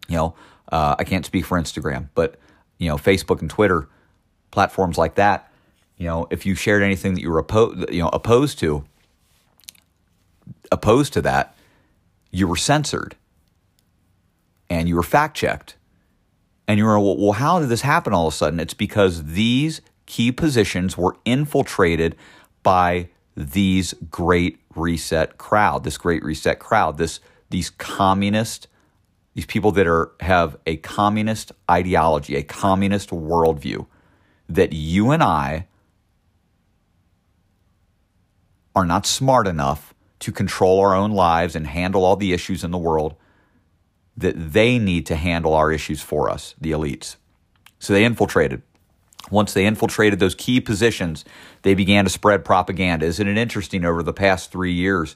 You 0.07 0.17
know, 0.17 0.35
uh, 0.71 0.95
I 0.99 1.03
can't 1.03 1.25
speak 1.25 1.45
for 1.45 1.59
Instagram, 1.59 2.09
but 2.13 2.35
you 2.77 2.89
know, 2.89 2.97
Facebook 2.97 3.41
and 3.41 3.49
Twitter 3.49 3.87
platforms 4.51 4.97
like 4.97 5.15
that. 5.15 5.51
You 5.97 6.07
know, 6.07 6.27
if 6.29 6.45
you 6.45 6.55
shared 6.55 6.83
anything 6.83 7.15
that 7.15 7.21
you 7.21 7.31
were 7.31 7.39
opposed, 7.39 7.91
you 7.91 8.01
know, 8.01 8.09
opposed 8.09 8.59
to, 8.59 8.83
opposed 10.71 11.13
to 11.13 11.21
that, 11.23 11.55
you 12.31 12.47
were 12.47 12.55
censored, 12.55 13.15
and 14.69 14.87
you 14.87 14.95
were 14.95 15.03
fact 15.03 15.35
checked, 15.35 15.75
and 16.67 16.77
you 16.77 16.85
were 16.85 16.99
well, 16.99 17.17
well. 17.17 17.31
How 17.31 17.59
did 17.59 17.69
this 17.69 17.81
happen 17.81 18.13
all 18.13 18.27
of 18.27 18.33
a 18.33 18.37
sudden? 18.37 18.59
It's 18.59 18.73
because 18.73 19.23
these 19.23 19.81
key 20.05 20.31
positions 20.31 20.97
were 20.97 21.17
infiltrated 21.25 22.15
by 22.61 23.09
these 23.37 23.93
great 24.09 24.59
reset 24.75 25.37
crowd, 25.37 25.83
this 25.83 25.97
great 25.97 26.23
reset 26.23 26.57
crowd, 26.57 26.97
this 26.97 27.19
these 27.49 27.69
communist, 27.69 28.67
these 29.35 29.45
people 29.45 29.71
that 29.73 29.85
are 29.87 30.11
have 30.19 30.57
a 30.65 30.77
communist 30.77 31.51
ideology, 31.69 32.35
a 32.35 32.43
communist 32.43 33.11
worldview 33.11 33.85
that 34.49 34.73
you 34.73 35.11
and 35.11 35.21
I 35.21 35.67
are 38.75 38.85
not 38.85 39.05
smart 39.05 39.47
enough 39.47 39.93
to 40.19 40.31
control 40.31 40.79
our 40.79 40.95
own 40.95 41.11
lives 41.11 41.55
and 41.55 41.67
handle 41.67 42.03
all 42.03 42.15
the 42.15 42.33
issues 42.33 42.63
in 42.63 42.71
the 42.71 42.77
world 42.77 43.15
that 44.15 44.33
they 44.53 44.79
need 44.79 45.05
to 45.05 45.15
handle 45.15 45.53
our 45.53 45.71
issues 45.71 46.01
for 46.01 46.27
us, 46.27 46.55
the 46.59 46.71
elites. 46.71 47.17
So 47.77 47.93
they 47.93 48.03
infiltrated. 48.03 48.63
Once 49.29 49.53
they 49.53 49.65
infiltrated 49.65 50.19
those 50.19 50.35
key 50.35 50.61
positions, 50.61 51.25
they 51.63 51.73
began 51.73 52.05
to 52.05 52.09
spread 52.09 52.45
propaganda. 52.45 53.05
Isn't 53.05 53.27
it 53.27 53.37
interesting 53.37 53.85
over 53.85 54.03
the 54.03 54.13
past 54.13 54.51
three 54.51 54.73
years? 54.73 55.15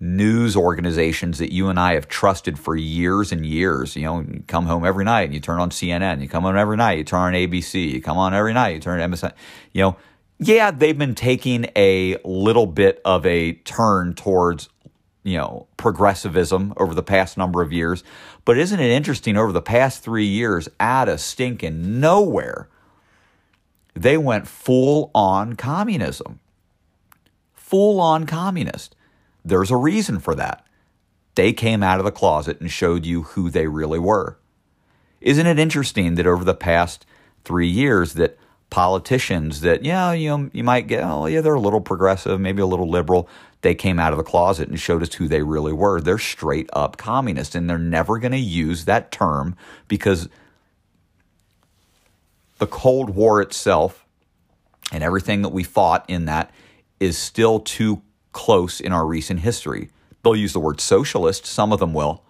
News 0.00 0.56
organizations 0.56 1.38
that 1.38 1.52
you 1.52 1.68
and 1.68 1.78
I 1.78 1.94
have 1.94 2.08
trusted 2.08 2.58
for 2.58 2.74
years 2.74 3.30
and 3.30 3.46
years. 3.46 3.94
You 3.94 4.02
know, 4.02 4.20
you 4.20 4.42
come 4.48 4.66
home 4.66 4.84
every 4.84 5.04
night 5.04 5.22
and 5.22 5.34
you 5.34 5.40
turn 5.40 5.60
on 5.60 5.70
CNN. 5.70 6.20
You 6.20 6.28
come 6.28 6.44
on 6.44 6.58
every 6.58 6.76
night, 6.76 6.98
you 6.98 7.04
turn 7.04 7.20
on 7.20 7.32
ABC. 7.34 7.92
You 7.92 8.02
come 8.02 8.18
on 8.18 8.34
every 8.34 8.52
night, 8.52 8.70
you 8.70 8.80
turn 8.80 9.00
on 9.00 9.12
MSN. 9.12 9.32
You 9.72 9.82
know, 9.82 9.96
yeah, 10.38 10.72
they've 10.72 10.98
been 10.98 11.14
taking 11.14 11.66
a 11.76 12.16
little 12.24 12.66
bit 12.66 13.00
of 13.04 13.24
a 13.24 13.52
turn 13.52 14.14
towards 14.14 14.68
you 15.24 15.38
know, 15.38 15.68
progressivism 15.76 16.74
over 16.76 16.94
the 16.94 17.02
past 17.02 17.38
number 17.38 17.62
of 17.62 17.72
years. 17.72 18.02
But 18.44 18.58
isn't 18.58 18.80
it 18.80 18.90
interesting 18.90 19.36
over 19.36 19.52
the 19.52 19.62
past 19.62 20.02
three 20.02 20.26
years, 20.26 20.68
out 20.80 21.08
of 21.08 21.20
stinking 21.20 22.00
nowhere, 22.00 22.68
they 23.94 24.16
went 24.16 24.48
full 24.48 25.10
on 25.14 25.54
communism. 25.54 26.40
Full 27.54 28.00
on 28.00 28.26
communist. 28.26 28.94
There's 29.44 29.70
a 29.70 29.76
reason 29.76 30.18
for 30.18 30.34
that. 30.34 30.64
They 31.34 31.52
came 31.52 31.82
out 31.82 31.98
of 31.98 32.04
the 32.04 32.12
closet 32.12 32.60
and 32.60 32.70
showed 32.70 33.06
you 33.06 33.22
who 33.22 33.50
they 33.50 33.66
really 33.66 33.98
were. 33.98 34.38
Isn't 35.20 35.46
it 35.46 35.58
interesting 35.58 36.16
that 36.16 36.26
over 36.26 36.44
the 36.44 36.54
past 36.54 37.06
three 37.44 37.68
years 37.68 38.14
that 38.14 38.38
politicians 38.70 39.60
that, 39.60 39.84
yeah, 39.84 40.12
you 40.12 40.28
know, 40.28 40.50
you 40.52 40.64
might 40.64 40.86
get, 40.86 41.04
oh, 41.04 41.26
yeah, 41.26 41.40
they're 41.40 41.54
a 41.54 41.60
little 41.60 41.80
progressive, 41.80 42.40
maybe 42.40 42.62
a 42.62 42.66
little 42.66 42.88
liberal. 42.88 43.28
They 43.60 43.74
came 43.74 44.00
out 44.00 44.12
of 44.12 44.16
the 44.16 44.24
closet 44.24 44.68
and 44.68 44.78
showed 44.78 45.02
us 45.02 45.14
who 45.14 45.28
they 45.28 45.42
really 45.42 45.72
were. 45.72 46.00
They're 46.00 46.18
straight 46.18 46.68
up 46.72 46.96
communists 46.96 47.54
and 47.54 47.68
they're 47.68 47.78
never 47.78 48.18
going 48.18 48.32
to 48.32 48.38
use 48.38 48.84
that 48.86 49.12
term 49.12 49.56
because 49.88 50.28
the 52.62 52.68
Cold 52.68 53.10
War 53.10 53.42
itself 53.42 54.06
and 54.92 55.02
everything 55.02 55.42
that 55.42 55.48
we 55.48 55.64
fought 55.64 56.04
in 56.08 56.26
that 56.26 56.52
is 57.00 57.18
still 57.18 57.58
too 57.58 58.02
close 58.30 58.78
in 58.78 58.92
our 58.92 59.04
recent 59.04 59.40
history. 59.40 59.90
They'll 60.22 60.36
use 60.36 60.52
the 60.52 60.60
word 60.60 60.80
socialist, 60.80 61.44
some 61.44 61.72
of 61.72 61.80
them 61.80 61.92
will. 61.92 62.22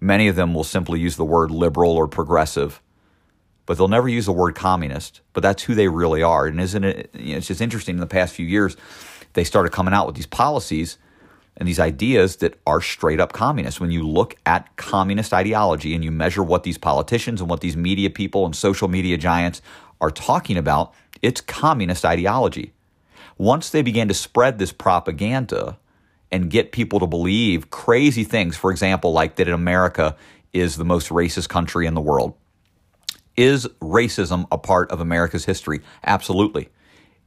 Many 0.00 0.28
of 0.28 0.34
them 0.34 0.54
will 0.54 0.64
simply 0.64 0.98
use 0.98 1.16
the 1.16 1.26
word 1.26 1.50
liberal 1.50 1.90
or 1.90 2.08
progressive, 2.08 2.80
but 3.66 3.76
they'll 3.76 3.86
never 3.86 4.08
use 4.08 4.24
the 4.24 4.32
word 4.32 4.54
communist. 4.54 5.20
But 5.34 5.42
that's 5.42 5.64
who 5.64 5.74
they 5.74 5.88
really 5.88 6.22
are. 6.22 6.46
And 6.46 6.58
isn't 6.58 6.82
it? 6.82 7.10
You 7.12 7.32
know, 7.32 7.36
it's 7.36 7.48
just 7.48 7.60
interesting 7.60 7.96
in 7.96 8.00
the 8.00 8.06
past 8.06 8.34
few 8.34 8.46
years, 8.46 8.78
they 9.34 9.44
started 9.44 9.72
coming 9.72 9.92
out 9.92 10.06
with 10.06 10.16
these 10.16 10.24
policies 10.24 10.96
and 11.56 11.66
these 11.68 11.80
ideas 11.80 12.36
that 12.36 12.58
are 12.66 12.80
straight 12.80 13.20
up 13.20 13.32
communist. 13.32 13.80
When 13.80 13.90
you 13.90 14.06
look 14.06 14.36
at 14.44 14.76
communist 14.76 15.32
ideology 15.32 15.94
and 15.94 16.04
you 16.04 16.10
measure 16.10 16.42
what 16.42 16.64
these 16.64 16.78
politicians 16.78 17.40
and 17.40 17.48
what 17.48 17.60
these 17.60 17.76
media 17.76 18.10
people 18.10 18.44
and 18.44 18.54
social 18.54 18.88
media 18.88 19.16
giants 19.16 19.62
are 20.00 20.10
talking 20.10 20.58
about, 20.58 20.92
it's 21.22 21.40
communist 21.40 22.04
ideology. 22.04 22.72
Once 23.38 23.70
they 23.70 23.82
began 23.82 24.08
to 24.08 24.14
spread 24.14 24.58
this 24.58 24.72
propaganda 24.72 25.78
and 26.30 26.50
get 26.50 26.72
people 26.72 27.00
to 27.00 27.06
believe 27.06 27.70
crazy 27.70 28.24
things, 28.24 28.56
for 28.56 28.70
example, 28.70 29.12
like 29.12 29.36
that 29.36 29.48
America 29.48 30.16
is 30.52 30.76
the 30.76 30.84
most 30.84 31.08
racist 31.08 31.48
country 31.48 31.86
in 31.86 31.94
the 31.94 32.00
world. 32.00 32.34
Is 33.36 33.66
racism 33.80 34.46
a 34.50 34.58
part 34.58 34.90
of 34.90 35.00
America's 35.00 35.44
history? 35.44 35.82
Absolutely. 36.04 36.68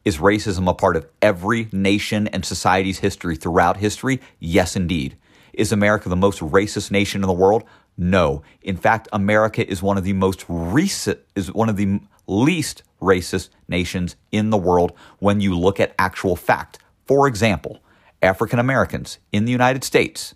Is 0.05 0.17
racism 0.17 0.69
a 0.69 0.73
part 0.73 0.95
of 0.95 1.07
every 1.21 1.67
nation 1.71 2.27
and 2.27 2.45
society's 2.45 2.99
history 2.99 3.35
throughout 3.35 3.77
history? 3.77 4.21
Yes, 4.39 4.75
indeed. 4.75 5.17
Is 5.53 5.71
America 5.71 6.09
the 6.09 6.15
most 6.15 6.39
racist 6.39 6.91
nation 6.91 7.21
in 7.21 7.27
the 7.27 7.33
world? 7.33 7.63
No. 7.97 8.43
In 8.61 8.77
fact, 8.77 9.09
America 9.11 9.67
is 9.69 9.83
one 9.83 9.97
of 9.97 10.05
the 10.05 10.13
most 10.13 10.45
recent, 10.47 11.19
is 11.35 11.51
one 11.51 11.67
of 11.67 11.75
the 11.75 11.99
least 12.27 12.83
racist 13.01 13.49
nations 13.67 14.15
in 14.31 14.49
the 14.49 14.57
world 14.57 14.93
when 15.19 15.41
you 15.41 15.57
look 15.57 15.79
at 15.79 15.93
actual 15.99 16.35
fact. 16.35 16.79
For 17.05 17.27
example, 17.27 17.81
African 18.21 18.59
Americans 18.59 19.19
in 19.31 19.45
the 19.45 19.51
United 19.51 19.83
States 19.83 20.35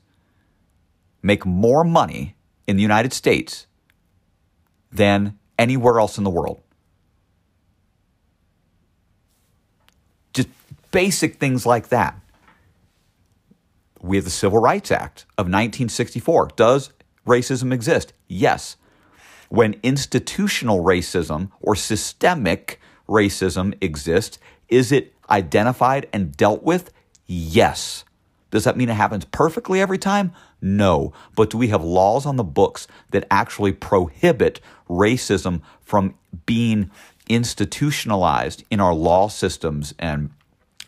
make 1.22 1.46
more 1.46 1.84
money 1.84 2.36
in 2.68 2.76
the 2.76 2.82
United 2.82 3.14
States 3.14 3.68
than 4.92 5.38
anywhere 5.58 6.00
else 6.00 6.18
in 6.18 6.24
the 6.24 6.30
world. 6.30 6.62
Just 10.34 10.50
basic 10.94 11.36
things 11.36 11.66
like 11.66 11.90
that. 11.90 12.18
We 14.02 14.16
have 14.16 14.24
the 14.24 14.32
Civil 14.32 14.60
Rights 14.60 14.92
Act 14.92 15.26
of 15.38 15.46
1964. 15.46 16.52
Does 16.56 16.92
racism 17.28 17.74
exist? 17.74 18.14
Yes. 18.28 18.78
When 19.50 19.76
institutional 19.84 20.84
racism 20.84 21.52
or 21.60 21.76
systemic 21.76 22.80
racism 23.10 23.76
exists, 23.82 24.40
is 24.70 24.92
it 24.92 25.14
identified 25.30 26.08
and 26.14 26.36
dealt 26.38 26.64
with? 26.64 26.92
Yes. 27.26 28.06
Does 28.52 28.66
that 28.66 28.78
mean 28.78 28.90
it 28.90 28.94
happens 28.94 29.26
perfectly 29.26 29.82
every 29.82 29.98
time? 29.98 30.32
No. 30.62 31.12
But 31.36 31.50
do 31.50 31.58
we 31.58 31.70
have 31.70 31.84
laws 31.84 32.26
on 32.26 32.36
the 32.36 32.44
books 32.44 32.88
that 33.12 33.26
actually 33.32 33.74
prohibit 33.74 34.60
racism 34.88 35.62
from 35.82 36.16
being 36.46 36.92
institutionalized 37.30 38.64
in 38.70 38.80
our 38.80 38.94
law 38.94 39.28
systems 39.28 39.94
and 39.98 40.30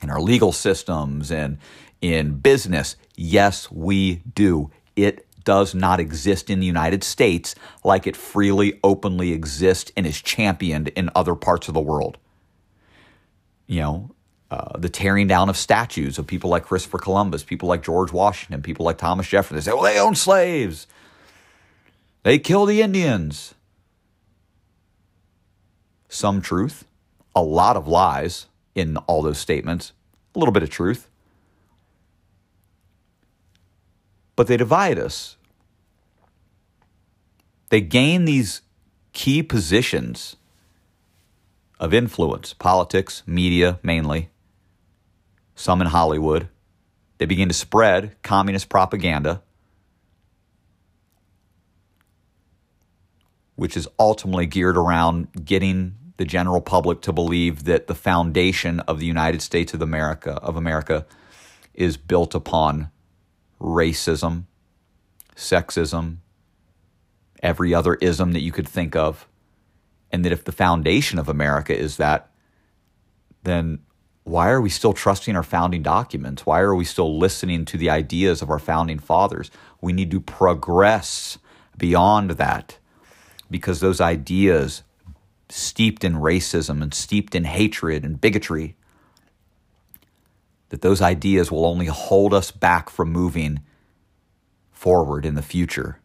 in 0.06 0.12
our 0.12 0.22
legal 0.22 0.52
systems 0.52 1.32
and 1.32 1.58
in 2.00 2.39
business? 2.39 2.96
Yes, 3.15 3.72
we 3.72 4.22
do. 4.34 4.72
It 4.96 5.26
does 5.44 5.76
not 5.76 6.00
exist 6.00 6.50
in 6.50 6.60
the 6.60 6.65
United 6.65 7.04
States 7.04 7.56
like 7.84 8.08
it 8.08 8.15
freely, 8.15 8.80
openly 8.84 9.32
exists 9.32 9.91
and 9.98 10.06
is 10.06 10.22
championed 10.22 10.89
in 10.89 11.10
other 11.15 11.36
parts 11.36 11.68
of 11.68 11.74
the 11.74 11.82
world. 11.82 12.18
You 13.68 13.82
know, 13.82 14.15
uh, 14.52 14.78
the 14.78 14.89
tearing 14.89 15.28
down 15.28 15.50
of 15.50 15.58
statues 15.58 16.20
of 16.20 16.28
people 16.28 16.50
like 16.50 16.65
Christopher 16.65 17.00
Columbus, 17.00 17.44
people 17.44 17.68
like 17.68 17.84
George 17.84 18.12
Washington, 18.12 18.62
people 18.62 18.86
like 18.86 18.98
Thomas 18.98 19.28
Jefferson. 19.28 19.56
They 19.56 19.62
say, 19.62 19.74
well, 19.74 19.82
they 19.82 20.00
owned 20.00 20.18
slaves. 20.18 20.86
They 22.24 22.38
killed 22.38 22.70
the 22.70 22.82
Indians. 22.82 23.56
Some 26.10 26.41
truth, 26.41 26.86
a 27.36 27.41
lot 27.41 27.76
of 27.76 27.88
lies 27.88 28.46
in 28.76 28.98
all 28.98 29.22
those 29.22 29.38
statements, 29.38 29.94
a 30.36 30.39
little 30.39 30.52
bit 30.52 30.63
of 30.63 30.69
truth. 30.69 31.08
But 34.36 34.48
they 34.48 34.58
divide 34.58 35.00
us. 35.00 35.38
They 37.69 37.82
gain 37.82 38.26
these 38.26 38.62
key 39.13 39.41
positions 39.41 40.36
of 41.80 41.93
influence, 41.93 42.54
politics, 42.54 43.24
media 43.26 43.80
mainly 43.82 44.30
some 45.56 45.82
in 45.82 45.88
Hollywood. 45.88 46.50
They 47.17 47.26
begin 47.26 47.48
to 47.48 47.54
spread 47.54 48.21
communist 48.21 48.69
propaganda, 48.69 49.41
which 53.56 53.78
is 53.78 53.88
ultimately 53.98 54.45
geared 54.45 54.78
around 54.78 55.45
getting 55.45 55.95
the 56.17 56.25
general 56.25 56.62
public 56.62 57.01
to 57.01 57.13
believe 57.13 57.65
that 57.65 57.88
the 57.88 57.95
foundation 57.95 58.80
of 58.82 58.99
the 58.99 59.06
United 59.06 59.41
States 59.41 59.73
of 59.73 59.82
America 59.82 60.34
of 60.41 60.56
America 60.56 61.06
is 61.73 61.97
built 61.97 62.34
upon 62.34 62.89
racism, 63.60 64.45
sexism, 65.36 66.17
every 67.43 67.73
other 67.73 67.95
ism 67.95 68.32
that 68.32 68.41
you 68.41 68.51
could 68.51 68.67
think 68.67 68.95
of. 68.95 69.28
And 70.12 70.23
that 70.23 70.32
if 70.32 70.45
the 70.45 70.51
foundation 70.51 71.19
of 71.19 71.28
America 71.28 71.78
is 71.78 71.97
that, 71.97 72.32
then 73.43 73.80
why 74.23 74.49
are 74.49 74.62
we 74.62 74.69
still 74.69 74.93
trusting 74.93 75.36
our 75.36 75.43
founding 75.43 75.84
documents? 75.84 76.45
Why 76.45 76.62
are 76.62 76.73
we 76.73 76.86
still 76.86 77.17
listening 77.17 77.65
to 77.65 77.78
the 77.78 77.89
ideas 77.89 78.41
of 78.41 78.49
our 78.49 78.60
founding 78.60 78.99
fathers? 78.99 79.51
We 79.82 79.93
need 79.93 80.10
to 80.12 80.19
progress 80.19 81.38
beyond 81.78 82.32
that 82.32 82.80
because 83.51 83.80
those 83.80 84.01
ideas, 84.01 84.84
steeped 85.49 86.03
in 86.03 86.15
racism 86.15 86.81
and 86.81 86.93
steeped 86.93 87.36
in 87.36 87.43
hatred 87.43 88.03
and 88.03 88.19
bigotry, 88.19 88.75
that 90.69 90.81
those 90.81 91.01
ideas 91.01 91.51
will 91.51 91.65
only 91.65 91.86
hold 91.86 92.34
us 92.34 92.51
back 92.51 92.89
from 92.89 93.12
moving 93.12 93.62
forward 94.71 95.25
in 95.25 95.36
the 95.36 95.41
future 95.41 95.99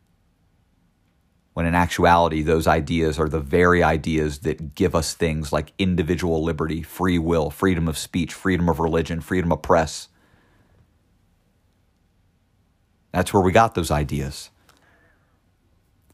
when 1.60 1.66
in 1.66 1.74
actuality, 1.74 2.42
those 2.42 2.66
ideas 2.66 3.18
are 3.18 3.28
the 3.28 3.38
very 3.38 3.82
ideas 3.82 4.38
that 4.40 4.74
give 4.74 4.94
us 4.94 5.14
things 5.14 5.52
like 5.52 5.72
individual 5.78 6.42
liberty, 6.42 6.82
free 6.82 7.18
will, 7.18 7.50
freedom 7.50 7.88
of 7.88 7.98
speech, 7.98 8.32
freedom 8.32 8.68
of 8.68 8.78
religion, 8.78 9.20
freedom 9.20 9.50
of 9.50 9.60
press. 9.60 10.08
That's 13.12 13.34
where 13.34 13.42
we 13.42 13.52
got 13.52 13.74
those 13.74 13.90
ideas. 13.90 14.50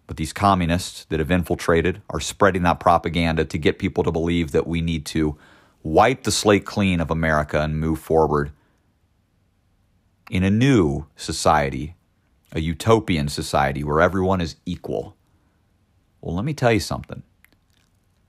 But 0.06 0.16
these 0.16 0.32
communists 0.32 1.04
that 1.06 1.18
have 1.18 1.30
infiltrated 1.30 2.00
are 2.10 2.20
spreading 2.20 2.62
that 2.62 2.80
propaganda 2.80 3.44
to 3.44 3.58
get 3.58 3.78
people 3.78 4.04
to 4.04 4.12
believe 4.12 4.52
that 4.52 4.66
we 4.66 4.80
need 4.80 5.04
to 5.06 5.36
wipe 5.82 6.22
the 6.22 6.32
slate 6.32 6.64
clean 6.64 7.00
of 7.00 7.10
America 7.10 7.60
and 7.60 7.78
move 7.78 7.98
forward 7.98 8.52
in 10.30 10.42
a 10.42 10.50
new 10.50 11.06
society, 11.16 11.94
a 12.52 12.60
utopian 12.60 13.28
society 13.28 13.84
where 13.84 14.00
everyone 14.00 14.40
is 14.40 14.56
equal. 14.64 15.16
Well, 16.20 16.34
let 16.34 16.44
me 16.44 16.54
tell 16.54 16.72
you 16.72 16.80
something. 16.80 17.22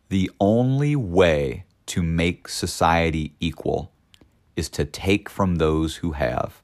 The 0.10 0.32
only 0.40 0.96
way 0.96 1.66
to 1.88 2.04
make 2.04 2.48
society 2.48 3.34
equal 3.40 3.92
is 4.56 4.70
to 4.70 4.86
take 4.86 5.30
from 5.30 5.56
those 5.56 5.98
who 5.98 6.14
have 6.14 6.62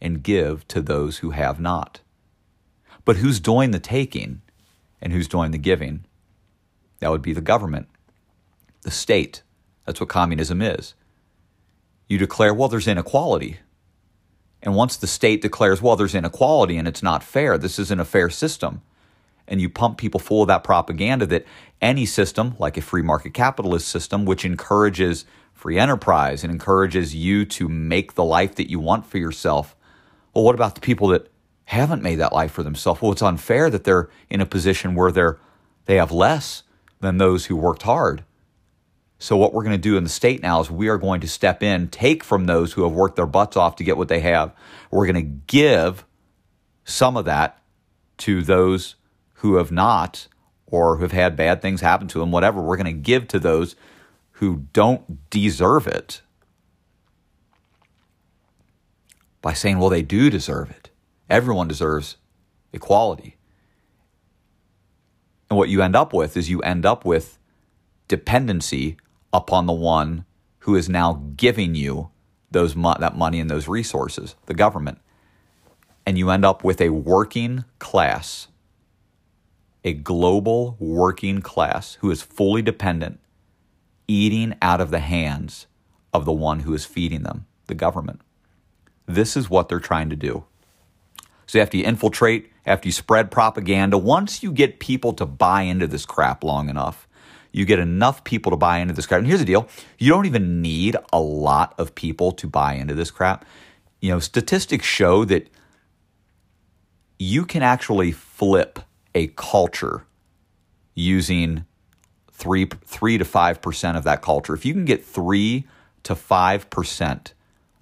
and 0.00 0.22
give 0.22 0.66
to 0.68 0.80
those 0.80 1.18
who 1.18 1.30
have 1.30 1.60
not. 1.60 2.00
But 3.08 3.16
who's 3.16 3.40
doing 3.40 3.70
the 3.70 3.80
taking 3.80 4.42
and 5.00 5.14
who's 5.14 5.28
doing 5.28 5.50
the 5.50 5.56
giving? 5.56 6.04
That 7.00 7.10
would 7.10 7.22
be 7.22 7.32
the 7.32 7.40
government, 7.40 7.88
the 8.82 8.90
state. 8.90 9.40
That's 9.86 9.98
what 9.98 10.10
communism 10.10 10.60
is. 10.60 10.92
You 12.06 12.18
declare, 12.18 12.52
well, 12.52 12.68
there's 12.68 12.86
inequality. 12.86 13.60
And 14.60 14.74
once 14.74 14.94
the 14.94 15.06
state 15.06 15.40
declares, 15.40 15.80
well, 15.80 15.96
there's 15.96 16.14
inequality 16.14 16.76
and 16.76 16.86
it's 16.86 17.02
not 17.02 17.22
fair, 17.22 17.56
this 17.56 17.78
isn't 17.78 17.98
a 17.98 18.04
fair 18.04 18.28
system, 18.28 18.82
and 19.46 19.58
you 19.58 19.70
pump 19.70 19.96
people 19.96 20.20
full 20.20 20.42
of 20.42 20.48
that 20.48 20.62
propaganda 20.62 21.24
that 21.24 21.46
any 21.80 22.04
system, 22.04 22.56
like 22.58 22.76
a 22.76 22.82
free 22.82 23.00
market 23.00 23.32
capitalist 23.32 23.88
system, 23.88 24.26
which 24.26 24.44
encourages 24.44 25.24
free 25.54 25.78
enterprise 25.78 26.44
and 26.44 26.52
encourages 26.52 27.14
you 27.14 27.46
to 27.46 27.70
make 27.70 28.16
the 28.16 28.24
life 28.24 28.54
that 28.56 28.68
you 28.68 28.78
want 28.78 29.06
for 29.06 29.16
yourself. 29.16 29.74
Well, 30.34 30.44
what 30.44 30.54
about 30.54 30.74
the 30.74 30.82
people 30.82 31.08
that 31.08 31.28
haven't 31.68 32.02
made 32.02 32.16
that 32.16 32.32
life 32.32 32.52
for 32.52 32.62
themselves? 32.62 33.02
Well, 33.02 33.12
it's 33.12 33.20
unfair 33.20 33.68
that 33.68 33.84
they're 33.84 34.08
in 34.30 34.40
a 34.40 34.46
position 34.46 34.94
where 34.94 35.12
they're 35.12 35.38
they 35.84 35.96
have 35.96 36.10
less 36.10 36.62
than 37.00 37.18
those 37.18 37.46
who 37.46 37.56
worked 37.56 37.82
hard. 37.82 38.24
So 39.18 39.36
what 39.36 39.52
we're 39.52 39.64
going 39.64 39.76
to 39.76 39.78
do 39.78 39.96
in 39.96 40.04
the 40.04 40.10
state 40.10 40.42
now 40.42 40.60
is 40.60 40.70
we 40.70 40.88
are 40.88 40.96
going 40.96 41.20
to 41.20 41.28
step 41.28 41.62
in, 41.62 41.88
take 41.88 42.24
from 42.24 42.46
those 42.46 42.72
who 42.72 42.84
have 42.84 42.92
worked 42.92 43.16
their 43.16 43.26
butts 43.26 43.56
off 43.56 43.76
to 43.76 43.84
get 43.84 43.96
what 43.96 44.08
they 44.08 44.20
have. 44.20 44.54
We're 44.90 45.06
going 45.06 45.16
to 45.16 45.42
give 45.46 46.04
some 46.84 47.16
of 47.16 47.24
that 47.26 47.60
to 48.18 48.42
those 48.42 48.94
who 49.34 49.56
have 49.56 49.70
not, 49.70 50.26
or 50.66 50.96
who 50.96 51.02
have 51.02 51.12
had 51.12 51.36
bad 51.36 51.60
things 51.60 51.80
happen 51.80 52.08
to 52.08 52.18
them, 52.18 52.32
whatever. 52.32 52.62
We're 52.62 52.76
going 52.76 52.86
to 52.86 52.92
give 52.92 53.28
to 53.28 53.38
those 53.38 53.76
who 54.32 54.66
don't 54.72 55.30
deserve 55.30 55.86
it 55.86 56.22
by 59.42 59.52
saying, 59.52 59.78
well, 59.78 59.90
they 59.90 60.02
do 60.02 60.30
deserve 60.30 60.70
it. 60.70 60.87
Everyone 61.30 61.68
deserves 61.68 62.16
equality. 62.72 63.36
And 65.50 65.58
what 65.58 65.68
you 65.68 65.82
end 65.82 65.96
up 65.96 66.12
with 66.12 66.36
is 66.36 66.50
you 66.50 66.60
end 66.60 66.84
up 66.84 67.04
with 67.04 67.38
dependency 68.06 68.96
upon 69.32 69.66
the 69.66 69.72
one 69.72 70.24
who 70.60 70.74
is 70.74 70.88
now 70.88 71.22
giving 71.36 71.74
you 71.74 72.10
those 72.50 72.74
mo- 72.74 72.96
that 72.98 73.16
money 73.16 73.40
and 73.40 73.50
those 73.50 73.68
resources, 73.68 74.34
the 74.46 74.54
government. 74.54 74.98
And 76.06 76.16
you 76.18 76.30
end 76.30 76.44
up 76.44 76.64
with 76.64 76.80
a 76.80 76.88
working 76.90 77.64
class, 77.78 78.48
a 79.84 79.92
global 79.92 80.76
working 80.78 81.42
class 81.42 81.94
who 82.00 82.10
is 82.10 82.22
fully 82.22 82.62
dependent, 82.62 83.20
eating 84.06 84.54
out 84.62 84.80
of 84.80 84.90
the 84.90 85.00
hands 85.00 85.66
of 86.12 86.24
the 86.24 86.32
one 86.32 86.60
who 86.60 86.72
is 86.72 86.86
feeding 86.86 87.22
them, 87.22 87.46
the 87.66 87.74
government. 87.74 88.22
This 89.06 89.36
is 89.36 89.50
what 89.50 89.68
they're 89.68 89.80
trying 89.80 90.10
to 90.10 90.16
do. 90.16 90.44
So 91.48 91.58
after 91.58 91.78
you 91.78 91.84
infiltrate, 91.84 92.52
after 92.66 92.86
you 92.86 92.92
spread 92.92 93.30
propaganda, 93.30 93.96
once 93.96 94.42
you 94.42 94.52
get 94.52 94.78
people 94.78 95.14
to 95.14 95.24
buy 95.24 95.62
into 95.62 95.86
this 95.86 96.04
crap 96.04 96.44
long 96.44 96.68
enough, 96.68 97.08
you 97.52 97.64
get 97.64 97.78
enough 97.78 98.22
people 98.22 98.50
to 98.50 98.56
buy 98.56 98.78
into 98.78 98.92
this 98.92 99.06
crap. 99.06 99.20
And 99.20 99.26
here's 99.26 99.40
the 99.40 99.46
deal 99.46 99.66
you 99.96 100.12
don't 100.12 100.26
even 100.26 100.60
need 100.60 100.96
a 101.10 101.18
lot 101.18 101.74
of 101.78 101.94
people 101.94 102.32
to 102.32 102.46
buy 102.46 102.74
into 102.74 102.94
this 102.94 103.10
crap. 103.10 103.46
You 104.00 104.10
know, 104.10 104.18
statistics 104.18 104.84
show 104.84 105.24
that 105.24 105.48
you 107.18 107.46
can 107.46 107.62
actually 107.62 108.12
flip 108.12 108.80
a 109.14 109.28
culture 109.28 110.04
using 110.94 111.64
three 112.30 112.66
three 112.84 113.16
to 113.16 113.24
five 113.24 113.62
percent 113.62 113.96
of 113.96 114.04
that 114.04 114.20
culture. 114.20 114.52
If 114.52 114.66
you 114.66 114.74
can 114.74 114.84
get 114.84 115.02
three 115.02 115.66
to 116.02 116.14
five 116.14 116.68
percent 116.68 117.32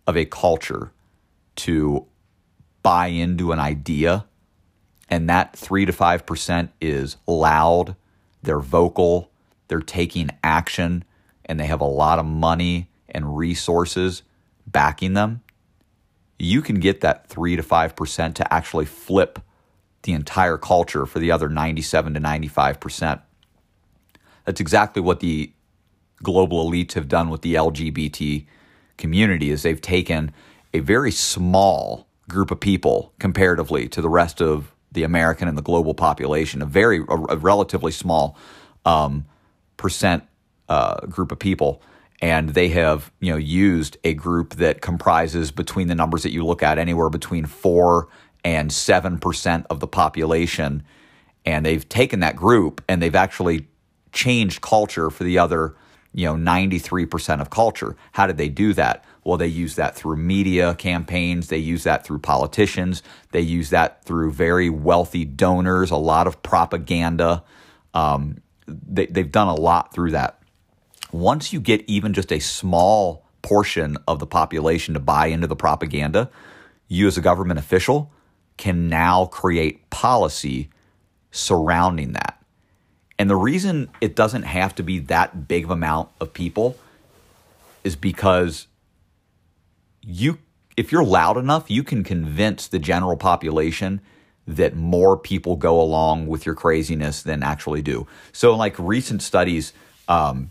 of 0.07 0.17
a 0.17 0.25
culture 0.25 0.93
to 1.57 2.07
buy 2.87 3.09
into 3.09 3.51
an 3.51 3.59
idea, 3.59 4.27
and 5.09 5.29
that 5.29 5.57
3 5.57 5.87
to 5.87 5.93
5% 5.93 6.69
is 6.81 7.17
loud, 7.27 7.97
they're 8.45 8.61
vocal, 8.61 9.29
they're 9.67 9.81
taking 9.81 10.31
action, 10.45 11.03
and 11.47 11.59
they 11.59 11.67
have 11.67 11.81
a 11.81 11.85
lot 11.85 12.21
of 12.21 12.25
money 12.25 12.89
and 13.09 13.37
resources 13.37 14.23
backing 14.69 15.15
them, 15.15 15.43
you 16.39 16.63
can 16.63 16.79
get 16.79 17.01
that 17.01 17.27
3 17.29 17.57
to 17.57 17.63
5% 17.65 18.35
to 18.35 18.55
actually 18.55 18.85
flip 18.85 19.41
the 20.03 20.13
entire 20.13 20.57
culture 20.57 21.07
for 21.07 21.19
the 21.19 21.33
other 21.33 21.49
97 21.49 22.15
to 22.15 22.21
95%. 22.21 23.21
That's 24.45 24.61
exactly 24.61 25.03
what 25.03 25.19
the 25.19 25.53
global 26.23 26.71
elites 26.71 26.93
have 26.93 27.09
done 27.09 27.31
with 27.31 27.43
the 27.43 27.55
LGBT 27.55 28.47
community 28.97 29.51
is 29.51 29.65
they've 29.65 29.81
taken 29.81 30.33
a 30.73 30.79
very 30.79 31.11
small 31.11 32.07
group 32.29 32.51
of 32.51 32.61
people 32.61 33.13
comparatively 33.19 33.89
to 33.89 34.03
the 34.03 34.09
rest 34.09 34.41
of 34.41 34.73
the 34.93 35.03
American 35.03 35.49
and 35.49 35.57
the 35.57 35.63
global 35.63 35.95
population, 35.95 36.63
a 36.63 36.67
very 36.67 36.99
a, 37.09 37.15
a 37.31 37.37
relatively 37.37 37.93
small 37.93 38.37
um, 38.85 39.27
percent 39.77 40.25
uh, 40.69 41.07
group 41.07 41.31
of 41.33 41.39
people, 41.39 41.83
and 42.21 42.51
they 42.51 42.69
have 42.69 43.13
you 43.21 43.31
know 43.31 43.37
used 43.37 43.97
a 44.05 44.15
group 44.15 44.55
that 44.55 44.81
comprises 44.81 45.51
between 45.51 45.89
the 45.89 45.95
numbers 45.95 46.23
that 46.23 46.33
you 46.33 46.45
look 46.45 46.63
at 46.63 46.79
anywhere 46.79 47.11
between 47.11 47.47
four 47.47 48.09
and 48.45 48.73
seven 48.73 49.19
percent 49.19 49.67
of 49.71 49.81
the 49.81 49.87
population, 49.87 50.83
and 51.45 51.65
they've 51.67 51.89
taken 51.89 52.21
that 52.21 52.37
group 52.37 52.83
and 52.89 53.03
they've 53.03 53.15
actually 53.15 53.69
changed 54.13 54.63
culture 54.63 55.11
for 55.11 55.25
the 55.25 55.39
other 55.39 55.77
you 56.15 56.25
know 56.25 56.35
93% 56.35 57.41
of 57.41 57.51
culture. 57.51 57.95
How 58.13 58.27
did 58.27 58.39
they 58.39 58.49
do 58.49 58.73
that? 58.73 59.05
Well, 59.27 59.39
they 59.39 59.49
use 59.49 59.75
that 59.75 59.97
through 59.97 60.19
media 60.19 60.77
campaigns. 60.77 61.49
They 61.49 61.59
use 61.59 61.83
that 61.83 62.07
through 62.07 62.21
politicians. 62.21 63.03
They 63.33 63.41
use 63.41 63.71
that 63.71 64.05
through 64.05 64.31
very 64.31 64.71
wealthy 64.71 65.25
donors, 65.25 65.91
a 65.91 65.97
lot 65.97 66.29
of 66.29 66.45
propaganda. 66.45 67.43
Um, 67.93 68.39
they, 68.69 69.07
they've 69.07 69.33
done 69.33 69.49
a 69.49 69.55
lot 69.57 69.93
through 69.93 70.13
that. 70.13 70.41
Once 71.11 71.53
you 71.53 71.61
get 71.61 71.83
even 71.89 72.13
just 72.13 72.31
a 72.31 72.39
small 72.39 73.27
portion 73.43 73.99
of 74.07 74.21
the 74.21 74.29
population 74.29 74.95
to 74.95 75.01
buy 75.01 75.27
into 75.27 75.49
the 75.49 75.57
propaganda, 75.57 76.31
you 76.87 77.09
as 77.09 77.19
a 77.19 77.21
government 77.21 77.59
official 77.59 78.13
can 78.57 78.89
now 78.89 79.27
create 79.27 79.91
policy 79.91 80.71
surrounding 81.33 82.13
that. 82.13 82.41
And 83.19 83.29
the 83.29 83.35
reason 83.35 83.91
it 84.01 84.15
doesn't 84.15 84.45
have 84.45 84.77
to 84.77 84.85
be 84.85 85.01
that 85.01 85.49
big 85.49 85.65
of 85.65 85.73
amount 85.73 86.11
of 86.21 86.33
people 86.33 86.79
is 87.83 87.97
because 87.97 88.69
you 90.07 90.39
if 90.77 90.93
you're 90.93 91.05
loud 91.05 91.37
enough, 91.37 91.71
you 91.71 91.83
can 91.83 92.05
convince 92.05 92.69
the 92.69 92.79
general 92.79 93.17
population 93.17 94.01
that 94.47 94.77
more 94.77 95.17
people 95.17 95.57
go 95.57 95.81
along 95.81 96.27
with 96.27 96.47
your 96.47 96.55
craziness 96.55 97.23
than 97.23 97.43
actually 97.43 97.83
do. 97.83 98.07
So, 98.33 98.55
like 98.55 98.79
recent 98.79 99.23
studies, 99.23 99.73
um, 100.09 100.51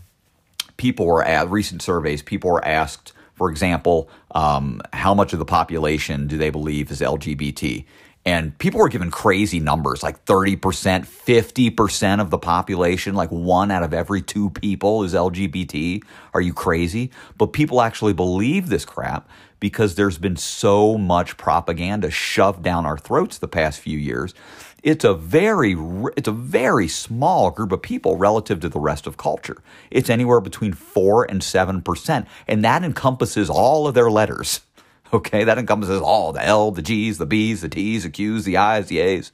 people 0.76 1.06
were 1.06 1.24
at 1.24 1.48
recent 1.48 1.80
surveys, 1.80 2.22
people 2.22 2.50
were 2.50 2.64
asked, 2.64 3.12
for 3.34 3.50
example, 3.50 4.10
um, 4.34 4.82
how 4.92 5.14
much 5.14 5.32
of 5.32 5.38
the 5.38 5.44
population 5.44 6.26
do 6.26 6.36
they 6.36 6.50
believe 6.50 6.90
is 6.90 7.00
LGBT? 7.00 7.84
And 8.26 8.58
people 8.58 8.80
were 8.80 8.88
given 8.88 9.12
crazy 9.12 9.60
numbers 9.60 10.02
like 10.02 10.24
30%, 10.24 10.58
50% 11.06 12.20
of 12.20 12.30
the 12.30 12.38
population, 12.38 13.14
like 13.14 13.30
one 13.30 13.70
out 13.70 13.84
of 13.84 13.94
every 13.94 14.20
two 14.20 14.50
people 14.50 15.04
is 15.04 15.14
LGBT. 15.14 16.02
Are 16.34 16.40
you 16.40 16.52
crazy? 16.52 17.12
But 17.38 17.52
people 17.52 17.80
actually 17.80 18.14
believe 18.14 18.68
this 18.68 18.84
crap 18.84 19.28
because 19.60 19.94
there's 19.94 20.18
been 20.18 20.34
so 20.34 20.98
much 20.98 21.36
propaganda 21.36 22.10
shoved 22.10 22.64
down 22.64 22.84
our 22.84 22.98
throats 22.98 23.38
the 23.38 23.46
past 23.46 23.78
few 23.78 23.96
years. 23.96 24.34
It's 24.82 25.04
a 25.04 25.14
very 25.14 25.76
it's 26.16 26.28
a 26.28 26.32
very 26.32 26.88
small 26.88 27.52
group 27.52 27.70
of 27.70 27.80
people 27.80 28.16
relative 28.16 28.58
to 28.60 28.68
the 28.68 28.80
rest 28.80 29.06
of 29.06 29.16
culture. 29.16 29.62
It's 29.90 30.10
anywhere 30.10 30.40
between 30.40 30.72
4 30.72 31.30
and 31.30 31.40
7% 31.40 32.26
and 32.48 32.64
that 32.64 32.82
encompasses 32.82 33.48
all 33.48 33.86
of 33.86 33.94
their 33.94 34.10
letters. 34.10 34.62
Okay, 35.12 35.44
that 35.44 35.56
encompasses 35.56 36.00
all 36.00 36.32
the 36.32 36.44
L, 36.44 36.72
the 36.72 36.82
G's, 36.82 37.18
the 37.18 37.26
B's, 37.26 37.60
the 37.60 37.68
T's, 37.68 38.02
the 38.02 38.10
Q's, 38.10 38.44
the 38.44 38.56
I's, 38.56 38.88
the 38.88 38.98
A's. 38.98 39.30